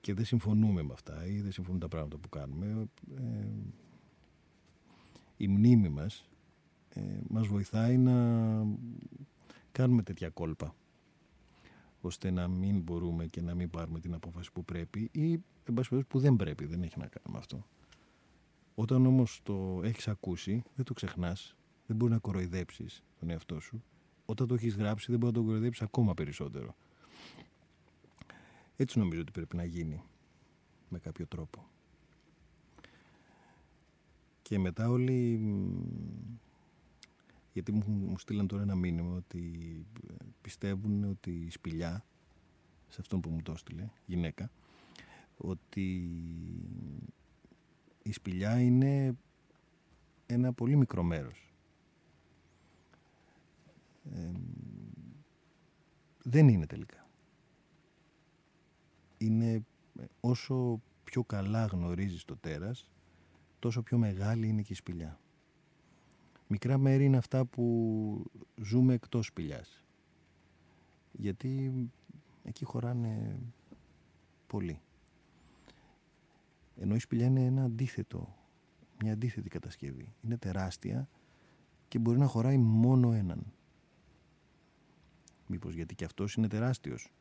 και 0.00 0.14
δεν 0.14 0.24
συμφωνούμε 0.24 0.82
με 0.82 0.92
αυτά 0.92 1.26
ή 1.26 1.40
δεν 1.40 1.52
συμφωνούν 1.52 1.80
τα 1.80 1.88
πράγματα 1.88 2.18
που 2.18 2.28
κάνουμε 2.28 2.88
ε, 3.16 3.48
η 5.36 5.48
μνήμη 5.48 5.88
μας 5.88 6.28
ε, 6.94 7.00
μας 7.28 7.46
βοηθάει 7.46 7.96
να 7.96 8.14
κάνουμε 9.72 10.02
τέτοια 10.02 10.28
κόλπα 10.28 10.74
ώστε 12.00 12.30
να 12.30 12.48
μην 12.48 12.80
μπορούμε 12.80 13.26
και 13.26 13.40
να 13.40 13.54
μην 13.54 13.70
πάρουμε 13.70 14.00
την 14.00 14.14
απόφαση 14.14 14.52
που 14.52 14.64
πρέπει 14.64 15.08
ή 15.12 15.32
εν 15.64 15.74
πάση 15.74 15.88
περιπτώσει, 15.88 16.04
που 16.06 16.18
δεν 16.18 16.36
πρέπει, 16.36 16.64
δεν 16.64 16.82
έχει 16.82 16.98
να 16.98 17.06
κάνει 17.06 17.26
με 17.32 17.38
αυτό. 17.38 17.66
Όταν 18.74 19.06
όμως 19.06 19.40
το 19.42 19.80
έχεις 19.82 20.08
ακούσει, 20.08 20.62
δεν 20.74 20.84
το 20.84 20.92
ξεχνάς, 20.92 21.56
δεν 21.86 21.96
μπορεί 21.96 22.12
να 22.12 22.18
κοροϊδέψεις 22.18 23.04
τον 23.18 23.30
εαυτό 23.30 23.60
σου. 23.60 23.82
Όταν 24.26 24.46
το 24.46 24.54
έχεις 24.54 24.76
γράψει, 24.76 25.10
δεν 25.10 25.20
μπορεί 25.20 25.32
να 25.32 25.38
το 25.38 25.44
κοροϊδέψεις 25.46 25.82
ακόμα 25.82 26.14
περισσότερο. 26.14 26.74
Έτσι 28.76 28.98
νομίζω 28.98 29.20
ότι 29.20 29.32
πρέπει 29.32 29.56
να 29.56 29.64
γίνει 29.64 30.02
με 30.88 30.98
κάποιο 30.98 31.26
τρόπο. 31.26 31.68
Και 34.42 34.58
μετά 34.58 34.88
όλοι 34.88 35.40
γιατί 37.52 37.72
μου, 37.72 37.84
μου 37.86 38.18
στείλαν 38.18 38.46
τώρα 38.46 38.62
ένα 38.62 38.74
μήνυμα 38.74 39.16
ότι 39.16 39.86
πιστεύουν 40.40 41.04
ότι 41.04 41.30
η 41.30 41.50
σπηλιά 41.50 42.04
σε 42.88 43.00
αυτόν 43.00 43.20
που 43.20 43.30
μου 43.30 43.42
το 43.42 43.52
έστειλε, 43.52 43.88
γυναίκα 44.06 44.50
ότι 45.36 46.10
η 48.02 48.12
σπηλιά 48.12 48.60
είναι 48.60 49.16
ένα 50.26 50.52
πολύ 50.52 50.76
μικρό 50.76 51.02
μέρος. 51.02 51.54
Ε, 54.14 54.30
δεν 56.22 56.48
είναι 56.48 56.66
τελικά. 56.66 57.08
Είναι 59.18 59.64
όσο 60.20 60.80
πιο 61.04 61.24
καλά 61.24 61.66
γνωρίζεις 61.66 62.24
το 62.24 62.36
τέρας, 62.36 62.90
τόσο 63.58 63.82
πιο 63.82 63.98
μεγάλη 63.98 64.48
είναι 64.48 64.62
και 64.62 64.72
η 64.72 64.76
σπηλιά. 64.76 65.19
Μικρά 66.52 66.78
μέρη 66.78 67.04
είναι 67.04 67.16
αυτά 67.16 67.44
που 67.44 68.24
ζούμε 68.62 68.94
εκτός 68.94 69.26
σπηλιάς. 69.26 69.84
Γιατί 71.12 71.72
εκεί 72.44 72.64
χωράνε 72.64 73.38
πολύ. 74.46 74.80
Ενώ 76.76 76.94
η 76.94 76.98
σπηλιά 76.98 77.26
είναι 77.26 77.44
ένα 77.44 77.62
αντίθετο, 77.62 78.34
μια 79.02 79.12
αντίθετη 79.12 79.48
κατασκευή. 79.48 80.14
Είναι 80.22 80.36
τεράστια 80.36 81.08
και 81.88 81.98
μπορεί 81.98 82.18
να 82.18 82.26
χωράει 82.26 82.58
μόνο 82.58 83.12
έναν. 83.12 83.52
Μήπως 85.46 85.74
γιατί 85.74 85.94
και 85.94 86.04
αυτός 86.04 86.34
είναι 86.34 86.48
τεράστιος. 86.48 87.12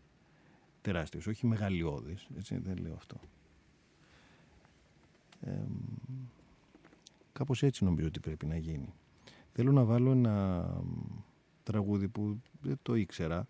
Τεράστιος, 0.82 1.28
όχι 1.28 1.48
μεγαλειώδης, 1.48 2.28
έτσι 2.38 2.58
δεν 2.58 2.78
λέω 2.78 2.94
αυτό. 2.94 3.20
Ε, 5.42 5.66
κάπως 7.32 7.64
έτσι 7.64 7.84
νομίζω 7.84 8.08
ότι 8.08 8.20
πρέπει 8.20 8.46
να 8.46 8.58
γίνει. 8.58 8.94
Θέλω 9.60 9.72
να 9.72 9.84
βάλω 9.84 10.12
ένα 10.12 10.68
τραγούδι 11.64 12.08
που 12.08 12.42
δεν 12.62 12.80
το 12.82 12.96
ήξερα, 12.96 13.48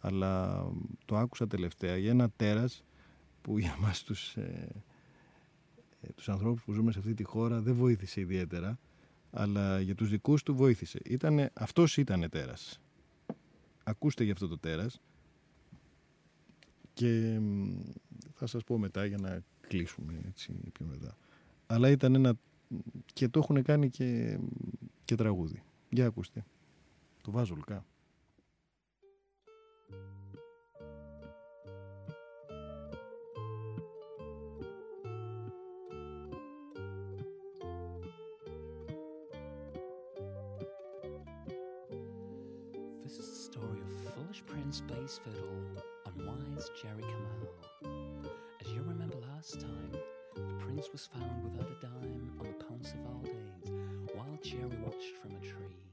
αλλά 0.00 0.64
το 1.04 1.16
άκουσα 1.16 1.46
τελευταία 1.46 1.96
για 1.96 2.10
ένα 2.10 2.30
τέρας 2.30 2.84
που 3.42 3.58
για 3.58 3.76
μας 3.80 4.02
τους, 4.02 4.36
ε, 4.36 4.68
ε, 6.00 6.08
τους 6.14 6.28
ανθρώπους 6.28 6.62
που 6.62 6.72
ζούμε 6.72 6.92
σε 6.92 6.98
αυτή 6.98 7.14
τη 7.14 7.22
χώρα 7.22 7.60
δεν 7.60 7.74
βοήθησε 7.74 8.20
ιδιαίτερα, 8.20 8.78
αλλά 9.30 9.80
για 9.80 9.94
τους 9.94 10.08
δικούς 10.08 10.42
του 10.42 10.54
βοήθησε. 10.54 11.00
Ήτανε, 11.04 11.50
αυτός 11.54 11.96
ήταν 11.96 12.28
τέρας. 12.30 12.80
Ακούστε 13.84 14.24
για 14.24 14.32
αυτό 14.32 14.48
το 14.48 14.58
τέρας 14.58 15.00
και 16.92 17.40
θα 18.34 18.46
σας 18.46 18.64
πω 18.64 18.78
μετά 18.78 19.04
για 19.04 19.18
να 19.20 19.42
κλείσουμε 19.68 20.20
έτσι 20.26 20.52
πιο 20.72 20.86
μετά. 20.86 21.16
Αλλά 21.66 21.90
ήταν 21.90 22.14
ένα 22.14 22.34
και 23.12 23.28
το 23.28 23.38
έχουν 23.38 23.62
κάνει 23.62 23.88
και, 23.90 24.38
και 25.04 25.14
τραγούδι. 25.14 25.62
Για 25.90 26.06
ακούστε. 26.06 26.44
Το 27.22 27.30
βάζω 27.30 27.54
λουκά. 27.54 27.84
This 43.10 43.18
is 43.18 43.30
the 43.34 43.42
story 43.50 43.80
of 43.86 43.90
foolish 44.12 44.42
Prince 44.46 44.78
Bass 44.88 45.18
Fiddle 45.22 45.62
and 46.06 46.14
wise 46.26 46.70
Jerry 46.80 47.02
Kamal. 47.10 47.54
As 48.60 48.68
you 48.74 48.82
remember 48.82 49.16
last 49.32 49.54
time, 49.60 49.90
the 49.90 49.99
prince 50.72 50.92
was 50.92 51.06
found 51.06 51.42
without 51.42 51.68
a 51.68 51.82
dime 51.82 52.30
on 52.38 52.46
the 52.46 52.64
Pounceville 52.64 53.24
days 53.24 53.72
while 54.14 54.38
Jerry 54.42 54.78
watched 54.84 55.16
from 55.20 55.32
a 55.32 55.40
tree. 55.40 55.89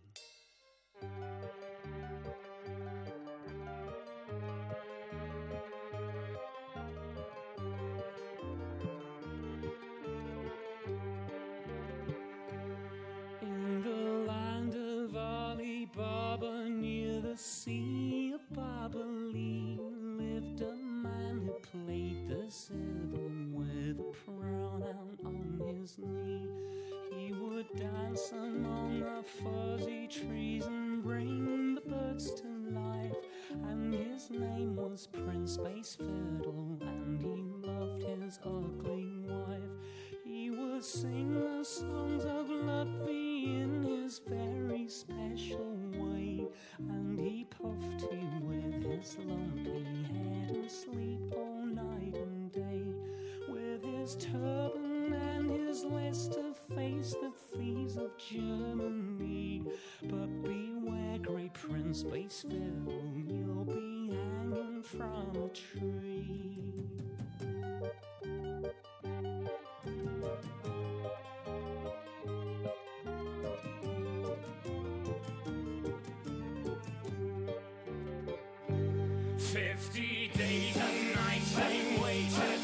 You'll 62.29 63.63
be 63.63 64.11
hanging 64.11 64.83
from 64.83 65.31
a 65.33 65.47
tree. 65.47 66.83
Fifty 79.37 80.29
days 80.35 80.75
and 80.75 81.15
nights 81.15 81.57
I'm 81.57 82.01
waited 82.01 82.56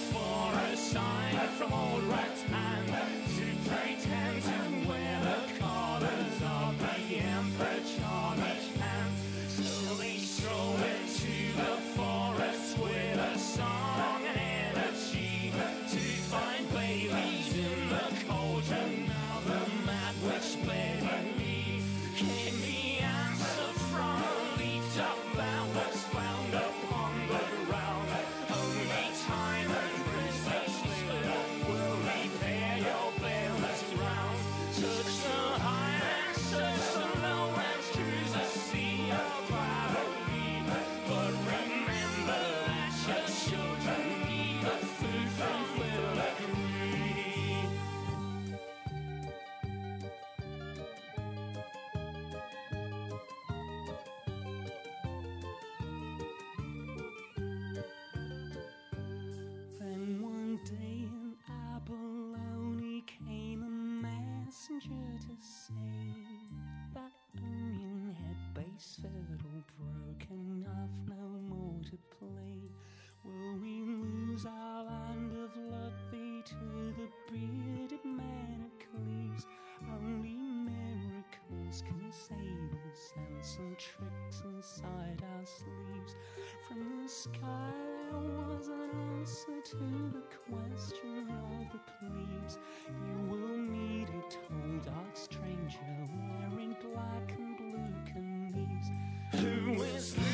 to 99.44 99.84
is 99.84 100.33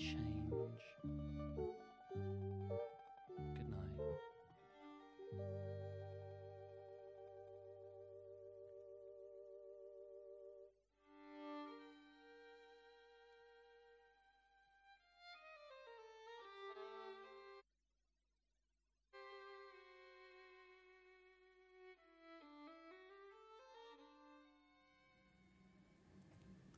change. 0.00 0.84
Good 3.56 3.68
night. 3.70 3.98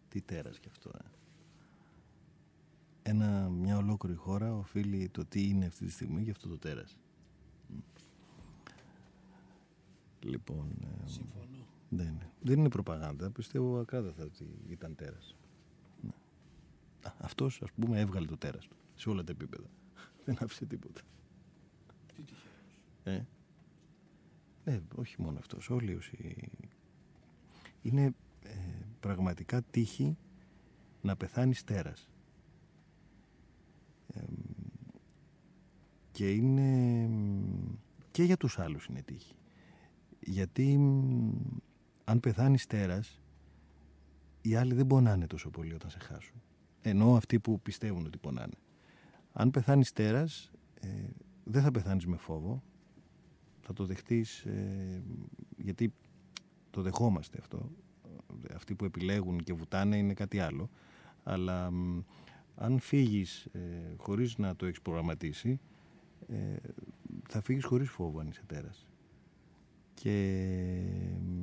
Τι 0.09 0.23
τέρας 0.23 0.59
κι 0.59 0.69
αυτό, 0.69 0.91
ε. 0.95 1.11
Ένα, 3.03 3.49
μια 3.49 3.77
ολόκληρη 3.77 4.17
χώρα 4.17 4.55
οφείλει 4.55 5.09
το 5.09 5.25
τι 5.25 5.49
είναι 5.49 5.67
αυτή 5.67 5.85
τη 5.85 5.91
στιγμή 5.91 6.23
για 6.23 6.33
αυτό 6.33 6.49
το 6.49 6.59
τέρας. 6.59 6.99
Μ. 7.69 7.79
Λοιπόν, 10.21 10.69
ε, 10.83 11.09
Συμφωνώ. 11.09 11.67
δεν, 11.89 12.07
είναι. 12.07 12.31
δεν 12.41 12.59
είναι 12.59 12.69
προπαγάνδα. 12.69 13.31
Πιστεύω 13.31 13.79
ακράδαντα 13.79 14.25
ότι 14.25 14.47
ήταν 14.69 14.95
τέρας. 14.95 15.37
Ναι. 16.01 16.13
Α, 17.03 17.13
Αυτός, 17.19 17.63
ας 17.63 17.73
πούμε, 17.73 18.01
έβγαλε 18.01 18.27
το 18.27 18.37
τέρας 18.37 18.67
του 18.67 18.77
σε 18.95 19.09
όλα 19.09 19.25
τα 19.25 19.33
επίπεδα. 19.33 19.67
δεν 20.25 20.37
άφησε 20.41 20.65
τίποτα. 20.67 21.01
Τι 22.15 22.23
τυχαίος. 22.23 22.79
Ε. 23.05 23.27
Ναι, 24.65 24.81
όχι 24.95 25.23
μόνο 25.23 25.39
αυτός. 25.39 25.71
Όλοι 25.71 25.95
όσοι... 25.95 26.51
Είναι 27.83 28.15
ε, 28.43 28.51
πραγματικά 29.01 29.63
τύχη 29.63 30.17
να 31.03 31.17
πεθάνεις 31.17 31.65
τέρας. 31.65 32.12
Και 36.13 36.31
είναι... 36.31 37.09
Και 38.11 38.23
για 38.23 38.37
τους 38.37 38.59
άλλους 38.59 38.87
είναι 38.87 39.03
τύχη. 39.03 39.35
Γιατί 40.21 40.79
μ, 40.79 41.31
αν 42.05 42.21
πεθάνει 42.21 42.59
τέρας, 42.59 43.21
οι 44.43 44.55
άλλοι 44.55 44.75
δεν 44.75 44.87
πονάνε 44.87 45.27
τόσο 45.27 45.51
πολύ 45.51 45.75
όταν 45.75 45.91
σε 45.91 45.99
χάσουν. 45.99 46.43
Ενώ 46.83 47.17
αυτοί 47.17 47.41
που 47.41 47.61
πιστεύουν 47.61 48.07
ότι 48.07 48.19
πονάνε. 48.19 48.55
Αν 49.33 49.51
πεθάνεις 49.51 49.93
τέρας, 49.93 50.51
ε, 50.81 50.89
δεν 51.45 51.63
θα 51.63 51.71
πεθάνεις 51.71 52.07
με 52.07 52.17
φόβο, 52.17 52.63
θα 53.61 53.73
το 53.73 53.85
δεχτείς 53.85 54.41
ε, 54.45 55.03
γιατί 55.57 55.93
το 56.71 56.83
δεχόμαστε 56.83 57.39
αυτό 57.41 57.71
αυτοί 58.55 58.75
που 58.75 58.85
επιλέγουν 58.85 59.39
και 59.39 59.53
βουτάνε 59.53 59.97
είναι 59.97 60.15
κάτι 60.15 60.41
άλλο 60.41 60.71
αλλά 61.23 61.71
μ, 61.71 62.01
αν 62.55 62.79
φύγεις 62.79 63.45
ε, 63.45 63.61
χωρίς 63.97 64.39
να 64.39 64.57
το 64.57 64.67
έχεις 64.67 64.81
προγραμματίσει 64.81 65.61
ε, 66.29 66.57
θα 67.29 67.41
φύγεις 67.41 67.65
χωρίς 67.65 67.91
φόβο 67.91 68.21
αν 68.21 68.29
είσαι 68.29 68.43
τέρας 68.47 68.87
και 69.95 70.45
μ, 71.21 71.43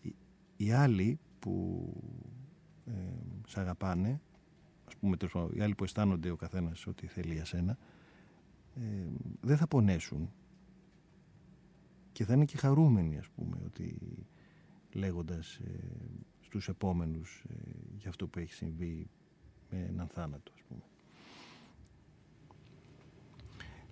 οι, 0.00 0.14
οι 0.56 0.72
άλλοι 0.72 1.18
που 1.38 1.92
ε, 2.86 2.92
σ' 3.46 3.56
αγαπάνε 3.56 4.20
ας 4.86 4.96
πούμε 4.96 5.16
τέλος 5.16 5.32
πάντων, 5.32 5.56
οι 5.56 5.60
άλλοι 5.62 5.74
που 5.74 5.84
αισθάνονται 5.84 6.30
ο 6.30 6.36
καθένας 6.36 6.86
ότι 6.86 7.06
θέλει 7.06 7.32
για 7.32 7.44
σένα 7.44 7.78
ε, 8.74 8.80
δεν 9.40 9.56
θα 9.56 9.66
πονέσουν 9.66 10.30
και 12.12 12.24
θα 12.24 12.34
είναι 12.34 12.44
και 12.44 12.56
χαρούμενοι 12.56 13.18
ας 13.18 13.28
πούμε 13.28 13.56
ότι 13.64 13.98
λέγοντας 14.92 15.56
ε, 15.56 15.80
στους 16.40 16.68
επόμενους 16.68 17.44
ε, 17.48 17.54
για 17.98 18.08
αυτό 18.08 18.26
που 18.26 18.38
έχει 18.38 18.52
συμβεί 18.52 19.10
με 19.70 19.86
έναν 19.88 20.08
θάνατο 20.08 20.52
ας 20.54 20.62
πούμε. 20.68 20.82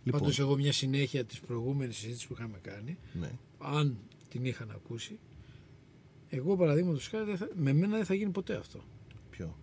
Λοιπόν, 0.05 0.21
Πάντως 0.21 0.39
εγώ 0.39 0.57
μια 0.57 0.73
συνέχεια 0.73 1.25
της 1.25 1.41
προηγούμενης 1.41 1.97
συζήτησης 1.97 2.27
που 2.27 2.33
είχαμε 2.33 2.59
κάνει, 2.63 2.99
ναι, 3.21 3.31
αν 3.59 3.97
την 4.29 4.45
είχαν 4.45 4.71
ακούσει, 4.71 5.19
εγώ 6.29 6.57
παραδείγματος 6.57 7.09
χάρη 7.09 7.25
δεν 7.25 7.37
θα- 7.37 7.49
με 7.55 7.73
μένα 7.73 7.97
δεν 7.97 8.05
θα 8.05 8.15
γίνει 8.15 8.31
ποτέ 8.31 8.57
αυτό. 8.57 8.85
ποιο; 9.31 9.57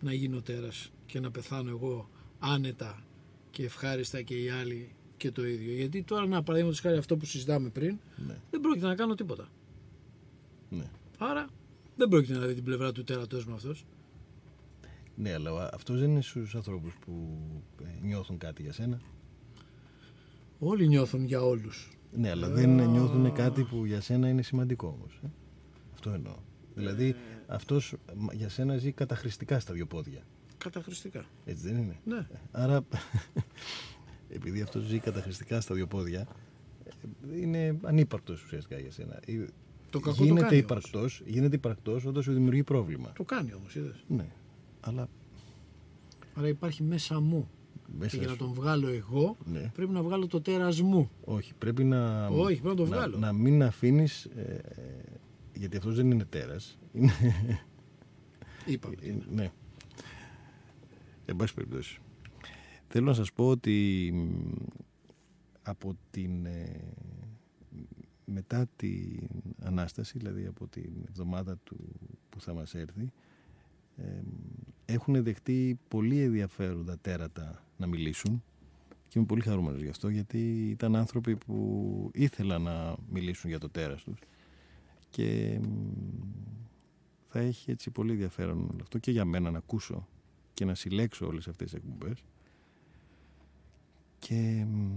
Να 0.00 0.12
γίνω 0.12 0.40
τέρας 0.42 0.92
και 1.06 1.20
να 1.20 1.30
πεθάνω 1.30 1.70
εγώ 1.70 2.08
άνετα 2.38 3.04
και 3.50 3.64
ευχάριστα 3.64 4.22
και 4.22 4.42
οι 4.42 4.48
άλλοι 4.50 4.94
και 5.16 5.30
το 5.30 5.46
ίδιο. 5.46 5.72
Γιατί 5.74 6.02
τώρα 6.02 6.26
να 6.26 6.42
παραδείγματος 6.42 6.80
χάρη 6.80 6.96
αυτό 6.96 7.16
που 7.16 7.24
συζητάμε 7.24 7.68
πριν, 7.68 7.98
Ναι, 8.26 8.36
δεν 8.50 8.60
πρόκειται 8.60 8.86
να 8.86 8.94
κάνω 8.94 9.14
τίποτα. 9.14 9.48
ναι. 10.70 10.90
Άρα 11.18 11.46
δεν 11.96 12.08
πρόκειται 12.08 12.38
να 12.38 12.46
δει 12.46 12.54
την 12.54 12.64
πλευρά 12.64 12.92
του 12.92 13.04
τέρατός 13.04 13.46
με 13.46 13.52
αυτός. 13.54 13.84
ναι, 15.16 15.32
αλλά 15.32 15.70
αυτός 15.74 16.00
δεν 16.00 16.10
είναι 16.10 16.20
στους 16.22 16.54
ανθρώπους 16.54 16.94
που 17.04 17.38
ε, 17.82 18.04
νιώθουν 18.06 18.38
κάτι 18.38 18.62
για 18.62 18.72
σένα. 18.72 19.00
Όλοι 20.62 20.88
νιώθουν 20.88 21.24
για 21.24 21.42
όλους. 21.42 21.90
Ναι, 22.12 22.30
αλλά 22.30 22.48
δεν 22.48 22.70
νιώθουν 22.90 23.32
κάτι 23.32 23.62
που 23.62 23.84
για 23.84 24.00
σένα 24.00 24.28
είναι 24.28 24.42
σημαντικό 24.42 24.96
όμως. 24.98 25.20
ε. 25.24 25.26
Αυτό 25.92 26.10
εννοώ. 26.10 26.34
Δηλαδή 26.74 27.14
αυτός 27.46 27.94
μα, 28.16 28.32
για 28.34 28.48
σένα 28.48 28.76
ζει 28.76 28.92
καταχρηστικά 28.92 29.60
στα 29.60 29.72
δύο 29.74 29.86
πόδια. 29.86 30.20
Καταχρηστικά. 30.58 31.24
Έτσι 31.44 31.66
δεν 31.68 31.76
είναι; 31.76 31.98
Ναι. 32.04 32.26
Άρα, 32.50 32.80
επειδή 34.36 34.60
αυτός 34.60 34.84
ζει 34.84 34.98
καταχρηστικά 34.98 35.60
στα 35.60 35.74
δύο 35.74 35.86
πόδια, 35.86 36.26
ε, 36.84 37.40
είναι 37.40 37.78
ανύπαρκτος 37.82 38.44
ουσιαστικά 38.44 38.78
για 38.78 38.90
σένα. 38.90 39.20
Ε, 39.26 39.44
Το 39.90 40.00
κακό 40.00 40.16
το 40.16 40.24
γίνεται 40.24 40.40
κάνει 40.46 40.56
υπαρκτός, 40.56 41.22
γίνεται 41.26 41.56
υπαρκτός 41.56 42.04
όταν 42.06 42.22
σου 42.22 42.32
δημιουργεί 42.32 42.62
πρόβλημα. 42.62 43.12
Το 43.12 43.24
κάνει 43.24 43.54
όμως, 43.54 43.74
είδες. 43.74 44.04
Ναι, 44.08 44.26
αλλά 44.80 45.08
Άρα 46.34 46.48
υπάρχει 46.48 46.82
μέσα 46.82 47.20
μου. 47.20 47.50
Μέσα 47.98 48.10
Και 48.10 48.16
για 48.16 48.26
να 48.26 48.32
σου- 48.32 48.38
τον 48.38 48.52
βγάλω 48.52 48.88
εγώ, 48.88 49.36
Ναι. 49.44 49.70
πρέπει 49.74 49.92
να 49.92 50.02
βγάλω 50.02 50.26
το 50.26 50.40
τέρας 50.40 50.80
μου. 50.80 51.10
Όχι, 51.24 51.54
πρέπει 51.54 51.84
να, 51.84 52.26
Όχι, 52.26 52.60
πρέπει 52.60 52.66
να 52.68 52.74
το 52.74 52.84
βγάλω. 52.84 53.18
να, 53.18 53.32
μην 53.32 53.62
αφήνεις, 53.62 54.24
ε, 54.24 54.60
ε, 54.64 55.18
γιατί 55.54 55.76
αυτός 55.76 55.94
δεν 55.96 56.10
είναι 56.10 56.24
τέρας. 56.24 56.78
Είναι, 56.92 57.12
Είπαμε. 58.66 58.94
τι 58.94 59.08
είναι. 59.08 59.24
ναι. 59.30 59.50
Εν 61.24 61.36
πάση 61.36 61.54
περιπτώσει. 61.54 61.98
Θέλω 62.88 63.06
να 63.06 63.14
σας 63.14 63.32
πω 63.32 63.48
ότι 63.48 64.10
μ, 64.14 64.52
από 65.62 65.96
την... 66.10 66.46
ε, 66.46 66.80
μετά 68.24 68.66
την 68.76 69.28
Ανάσταση, 69.62 70.18
δηλαδή 70.18 70.46
από 70.46 70.66
την 70.66 70.90
εβδομάδα 71.08 71.56
του 71.64 71.76
που 72.28 72.40
θα 72.40 72.54
μας 72.54 72.74
έρθει, 72.74 73.10
ε, 73.96 74.02
έχουν 74.84 75.22
δεχτεί 75.22 75.78
πολύ 75.88 76.20
ενδιαφέροντα 76.20 76.98
τέρατα 76.98 77.64
να 77.80 77.86
μιλήσουν. 77.86 78.42
Και 79.08 79.18
είμαι 79.18 79.26
πολύ 79.26 79.42
χαρούμενος 79.42 79.82
γι' 79.82 79.88
αυτό 79.88 80.08
γιατί 80.08 80.68
ήταν 80.70 80.96
άνθρωποι 80.96 81.36
που 81.36 82.10
ήθελαν 82.14 82.62
να 82.62 82.96
μιλήσουν 83.08 83.50
για 83.50 83.58
το 83.58 83.68
τέρας 83.68 84.02
τους. 84.02 84.18
Και 85.10 85.60
μ, 85.62 85.68
θα 87.28 87.38
έχει 87.38 87.70
έτσι 87.70 87.90
πολύ 87.90 88.12
ενδιαφέρον 88.12 88.58
όλο 88.58 88.78
αυτό 88.82 88.98
και 88.98 89.10
για 89.10 89.24
μένα 89.24 89.50
να 89.50 89.58
ακούσω 89.58 90.08
και 90.54 90.64
να 90.64 90.74
συλλέξω 90.74 91.26
όλες 91.26 91.48
αυτές 91.48 91.70
τις 91.70 91.80
εκπομπές. 91.80 92.24
Και 94.18 94.66
μ, 94.68 94.90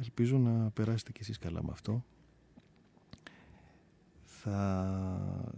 ελπίζω 0.00 0.38
να 0.38 0.70
περάσετε 0.70 1.12
κι 1.12 1.20
εσείς 1.20 1.38
καλά 1.38 1.62
με 1.62 1.70
αυτό. 1.72 2.04
Θα... 4.24 5.52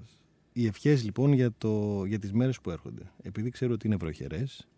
Οι 0.53 0.67
ευχές 0.67 1.05
λοιπόν 1.05 1.33
για, 1.33 1.53
το... 1.59 2.05
για 2.05 2.19
τις 2.19 2.33
μέρες 2.33 2.61
που 2.61 2.71
έρχονται 2.71 3.13
επειδή 3.23 3.51
ξέρω 3.51 3.73
ότι 3.73 3.87
είναι 3.87 3.97
βροχερές 3.97 4.69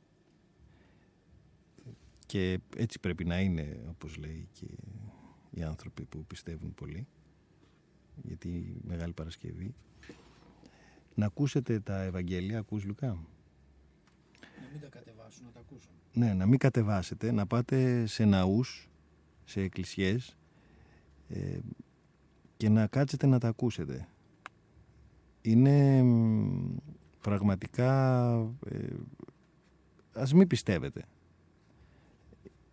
και 2.29 2.61
έτσι 2.77 3.01
πρέπει 3.01 3.25
να 3.25 3.41
είναι 3.41 3.81
όπως 3.89 4.17
λέει 4.17 4.49
και 4.53 4.67
οι 5.51 5.63
άνθρωποι 5.63 6.05
που 6.05 6.25
πιστεύουν 6.25 6.75
πολύ 6.75 7.07
γιατί 8.23 8.49
η 8.49 8.81
Μεγάλη 8.85 9.13
Παρασκευή 9.13 9.75
να 11.15 11.27
ακούσετε 11.27 11.81
τα 11.81 12.03
Ευαγγέλια 12.03 12.59
ακούς 12.59 12.85
Λουκά; 12.85 13.07
Να 13.07 13.17
μην 14.73 14.81
τα 14.81 14.89
κατεβάσουν, 14.89 15.45
να 15.45 15.51
τα 15.51 15.61
ακούσουν. 15.61 15.91
ναι, 16.13 16.35
να 16.35 16.47
μην 16.47 16.59
κατεβάσετε, 16.59 17.33
να 17.33 17.47
πάτε 17.47 18.07
σε 18.07 18.25
ναούς, 18.25 18.89
σε 19.45 19.61
εκκλησιές 19.61 20.37
ε, 21.29 21.59
και 22.57 22.69
να 22.69 22.87
κάτσετε 22.87 23.27
να 23.27 23.39
τα 23.39 23.49
ακούσετε. 23.49 24.09
Είναι 25.43 26.03
μ, 26.03 26.77
πραγματικά, 27.21 28.31
ε, 28.67 28.87
ας 30.13 30.33
μην 30.33 30.47
πιστεύετε. 30.47 31.05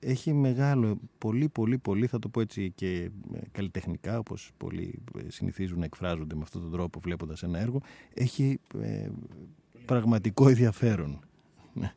Έχει 0.08 0.34
μεγάλο, 0.34 0.99
πολύ, 1.18 1.49
πολύ, 1.49 1.78
πολύ, 1.78 2.08
θα 2.08 2.20
το 2.20 2.30
πω 2.30 2.41
έτσι 2.41 2.72
και 2.72 3.12
ε, 3.34 3.39
καλλιτεχνικά, 3.51 4.20
όπως 4.20 4.51
πολλοί 4.58 5.01
ε, 5.18 5.30
συνηθίζουν 5.30 5.80
να 5.80 5.86
εκφράζονται 5.86 6.36
με 6.36 6.41
αυτόν 6.41 6.62
τον 6.62 6.72
τρόπο 6.72 6.99
βλέποντας 6.99 7.43
ένα 7.43 7.60
έργο, 7.60 7.82
έχει 8.14 8.60
ε, 8.80 9.10
πραγματικό 9.86 10.47
ενδιαφέρον. 10.47 11.20
Ναι. 11.74 11.93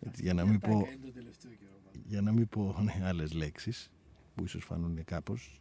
Έτσι, 0.00 0.22
Για 0.22 0.34
να 0.34 0.46
μην 0.46 0.58
πω, 0.58 0.70
Είναι 0.70 0.98
το 1.04 1.12
τελευταίο 1.12 1.50
καιρό. 1.52 1.72
πάντα. 1.84 2.04
για 2.06 2.20
να 2.20 2.32
μην 2.32 2.48
πω 2.48 2.76
ναι, 2.82 3.06
άλλες 3.06 3.32
λέξεις 3.32 3.90
που 4.34 4.44
ίσως 4.44 4.64
φανούν 4.64 5.04
κάπως 5.04 5.60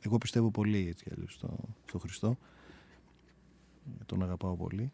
εγώ 0.00 0.18
πιστεύω 0.18 0.50
πολύ 0.50 0.88
έτσι 0.88 1.04
κι 1.04 1.10
αλλιώς 1.14 1.32
στο, 1.32 1.58
στο 1.88 1.98
Χριστό 1.98 2.38
τον 4.06 4.22
αγαπάω 4.22 4.56
πολύ 4.56 4.92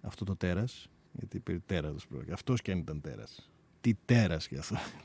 αυτό 0.00 0.24
το 0.24 0.36
τέρας 0.36 0.88
Γιατί 1.12 1.40
περί 1.40 1.60
τέρατος 1.60 2.06
πρόκειται. 2.06 2.32
Αυτός 2.32 2.62
και 2.62 2.72
αν 2.72 2.78
ήταν 2.78 3.00
τέρας. 3.00 3.50
Τι 3.84 3.94
τέρας 4.04 4.48
και 4.48 4.58
αυτό. 4.58 4.76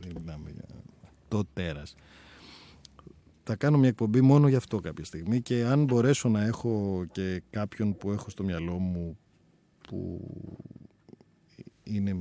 Δεν 0.00 0.12
μιλάμε 0.14 0.50
για 0.50 0.64
το 1.28 1.44
τέρας. 1.44 1.94
Θα 3.42 3.56
κάνω 3.56 3.78
μια 3.78 3.88
εκπομπή 3.88 4.20
μόνο 4.20 4.48
γι' 4.48 4.56
αυτό 4.56 4.80
κάποια 4.80 5.04
στιγμή 5.04 5.40
και 5.40 5.64
αν 5.64 5.84
μπορέσω 5.84 6.28
να 6.28 6.42
έχω 6.42 7.04
και 7.12 7.42
κάποιον 7.50 7.96
που 7.96 8.10
έχω 8.10 8.30
στο 8.30 8.44
μυαλό 8.44 8.78
μου 8.78 9.18
που 9.88 10.20
είναι 11.82 12.14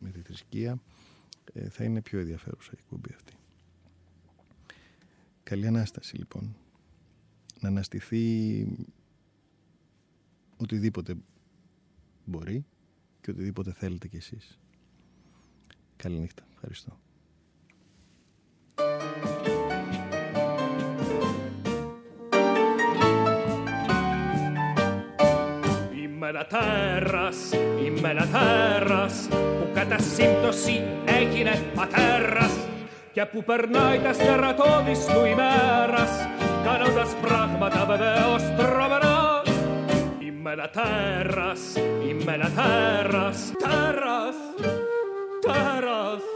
με 0.00 0.10
τη 0.10 0.20
θρησκεία 0.20 0.80
ε, 1.52 1.68
θα 1.68 1.84
είναι 1.84 2.02
πιο 2.02 2.18
ενδιαφέρουσα 2.18 2.70
η 2.74 2.78
εκπομπή 2.78 3.12
αυτή. 3.14 3.32
Καλή 5.42 5.66
Ανάσταση 5.66 6.16
λοιπόν. 6.16 6.56
Να 7.60 7.68
αναστηθεί 7.68 8.66
οτιδήποτε 10.56 11.16
μπορεί 12.24 12.64
και 13.20 13.30
οτιδήποτε 13.30 13.72
θέλετε 13.72 14.08
κι 14.08 14.16
εσείς. 14.16 14.61
Καλή 16.02 16.18
νύχτα. 16.18 16.42
Ευχαριστώ. 16.54 16.98
Είμαι 26.02 26.28
ένα 26.28 26.46
τέρας, 26.46 27.36
είμαι 27.84 28.08
ένα 28.08 28.26
τέρας 28.26 29.28
που 29.30 29.70
κατά 29.74 29.98
σύμπτωση 29.98 30.82
έγινε 31.06 31.72
πατέρας 31.74 32.58
και 33.12 33.24
που 33.24 33.44
περνάει 33.44 33.98
τα 33.98 34.12
στερατώδης 34.12 35.04
του 35.06 35.24
ημέρας 35.24 36.10
κάνοντας 36.64 37.14
πράγματα 37.22 37.86
βεβαίως 37.86 38.42
τρομερά 38.56 39.42
Είμαι 40.18 40.52
ένα 40.52 40.68
τέρας, 40.68 41.76
είμαι 42.08 42.32
ένα 42.32 42.50
τέρας, 42.50 43.52
τέρας 43.58 44.91
Taras. 45.42 46.31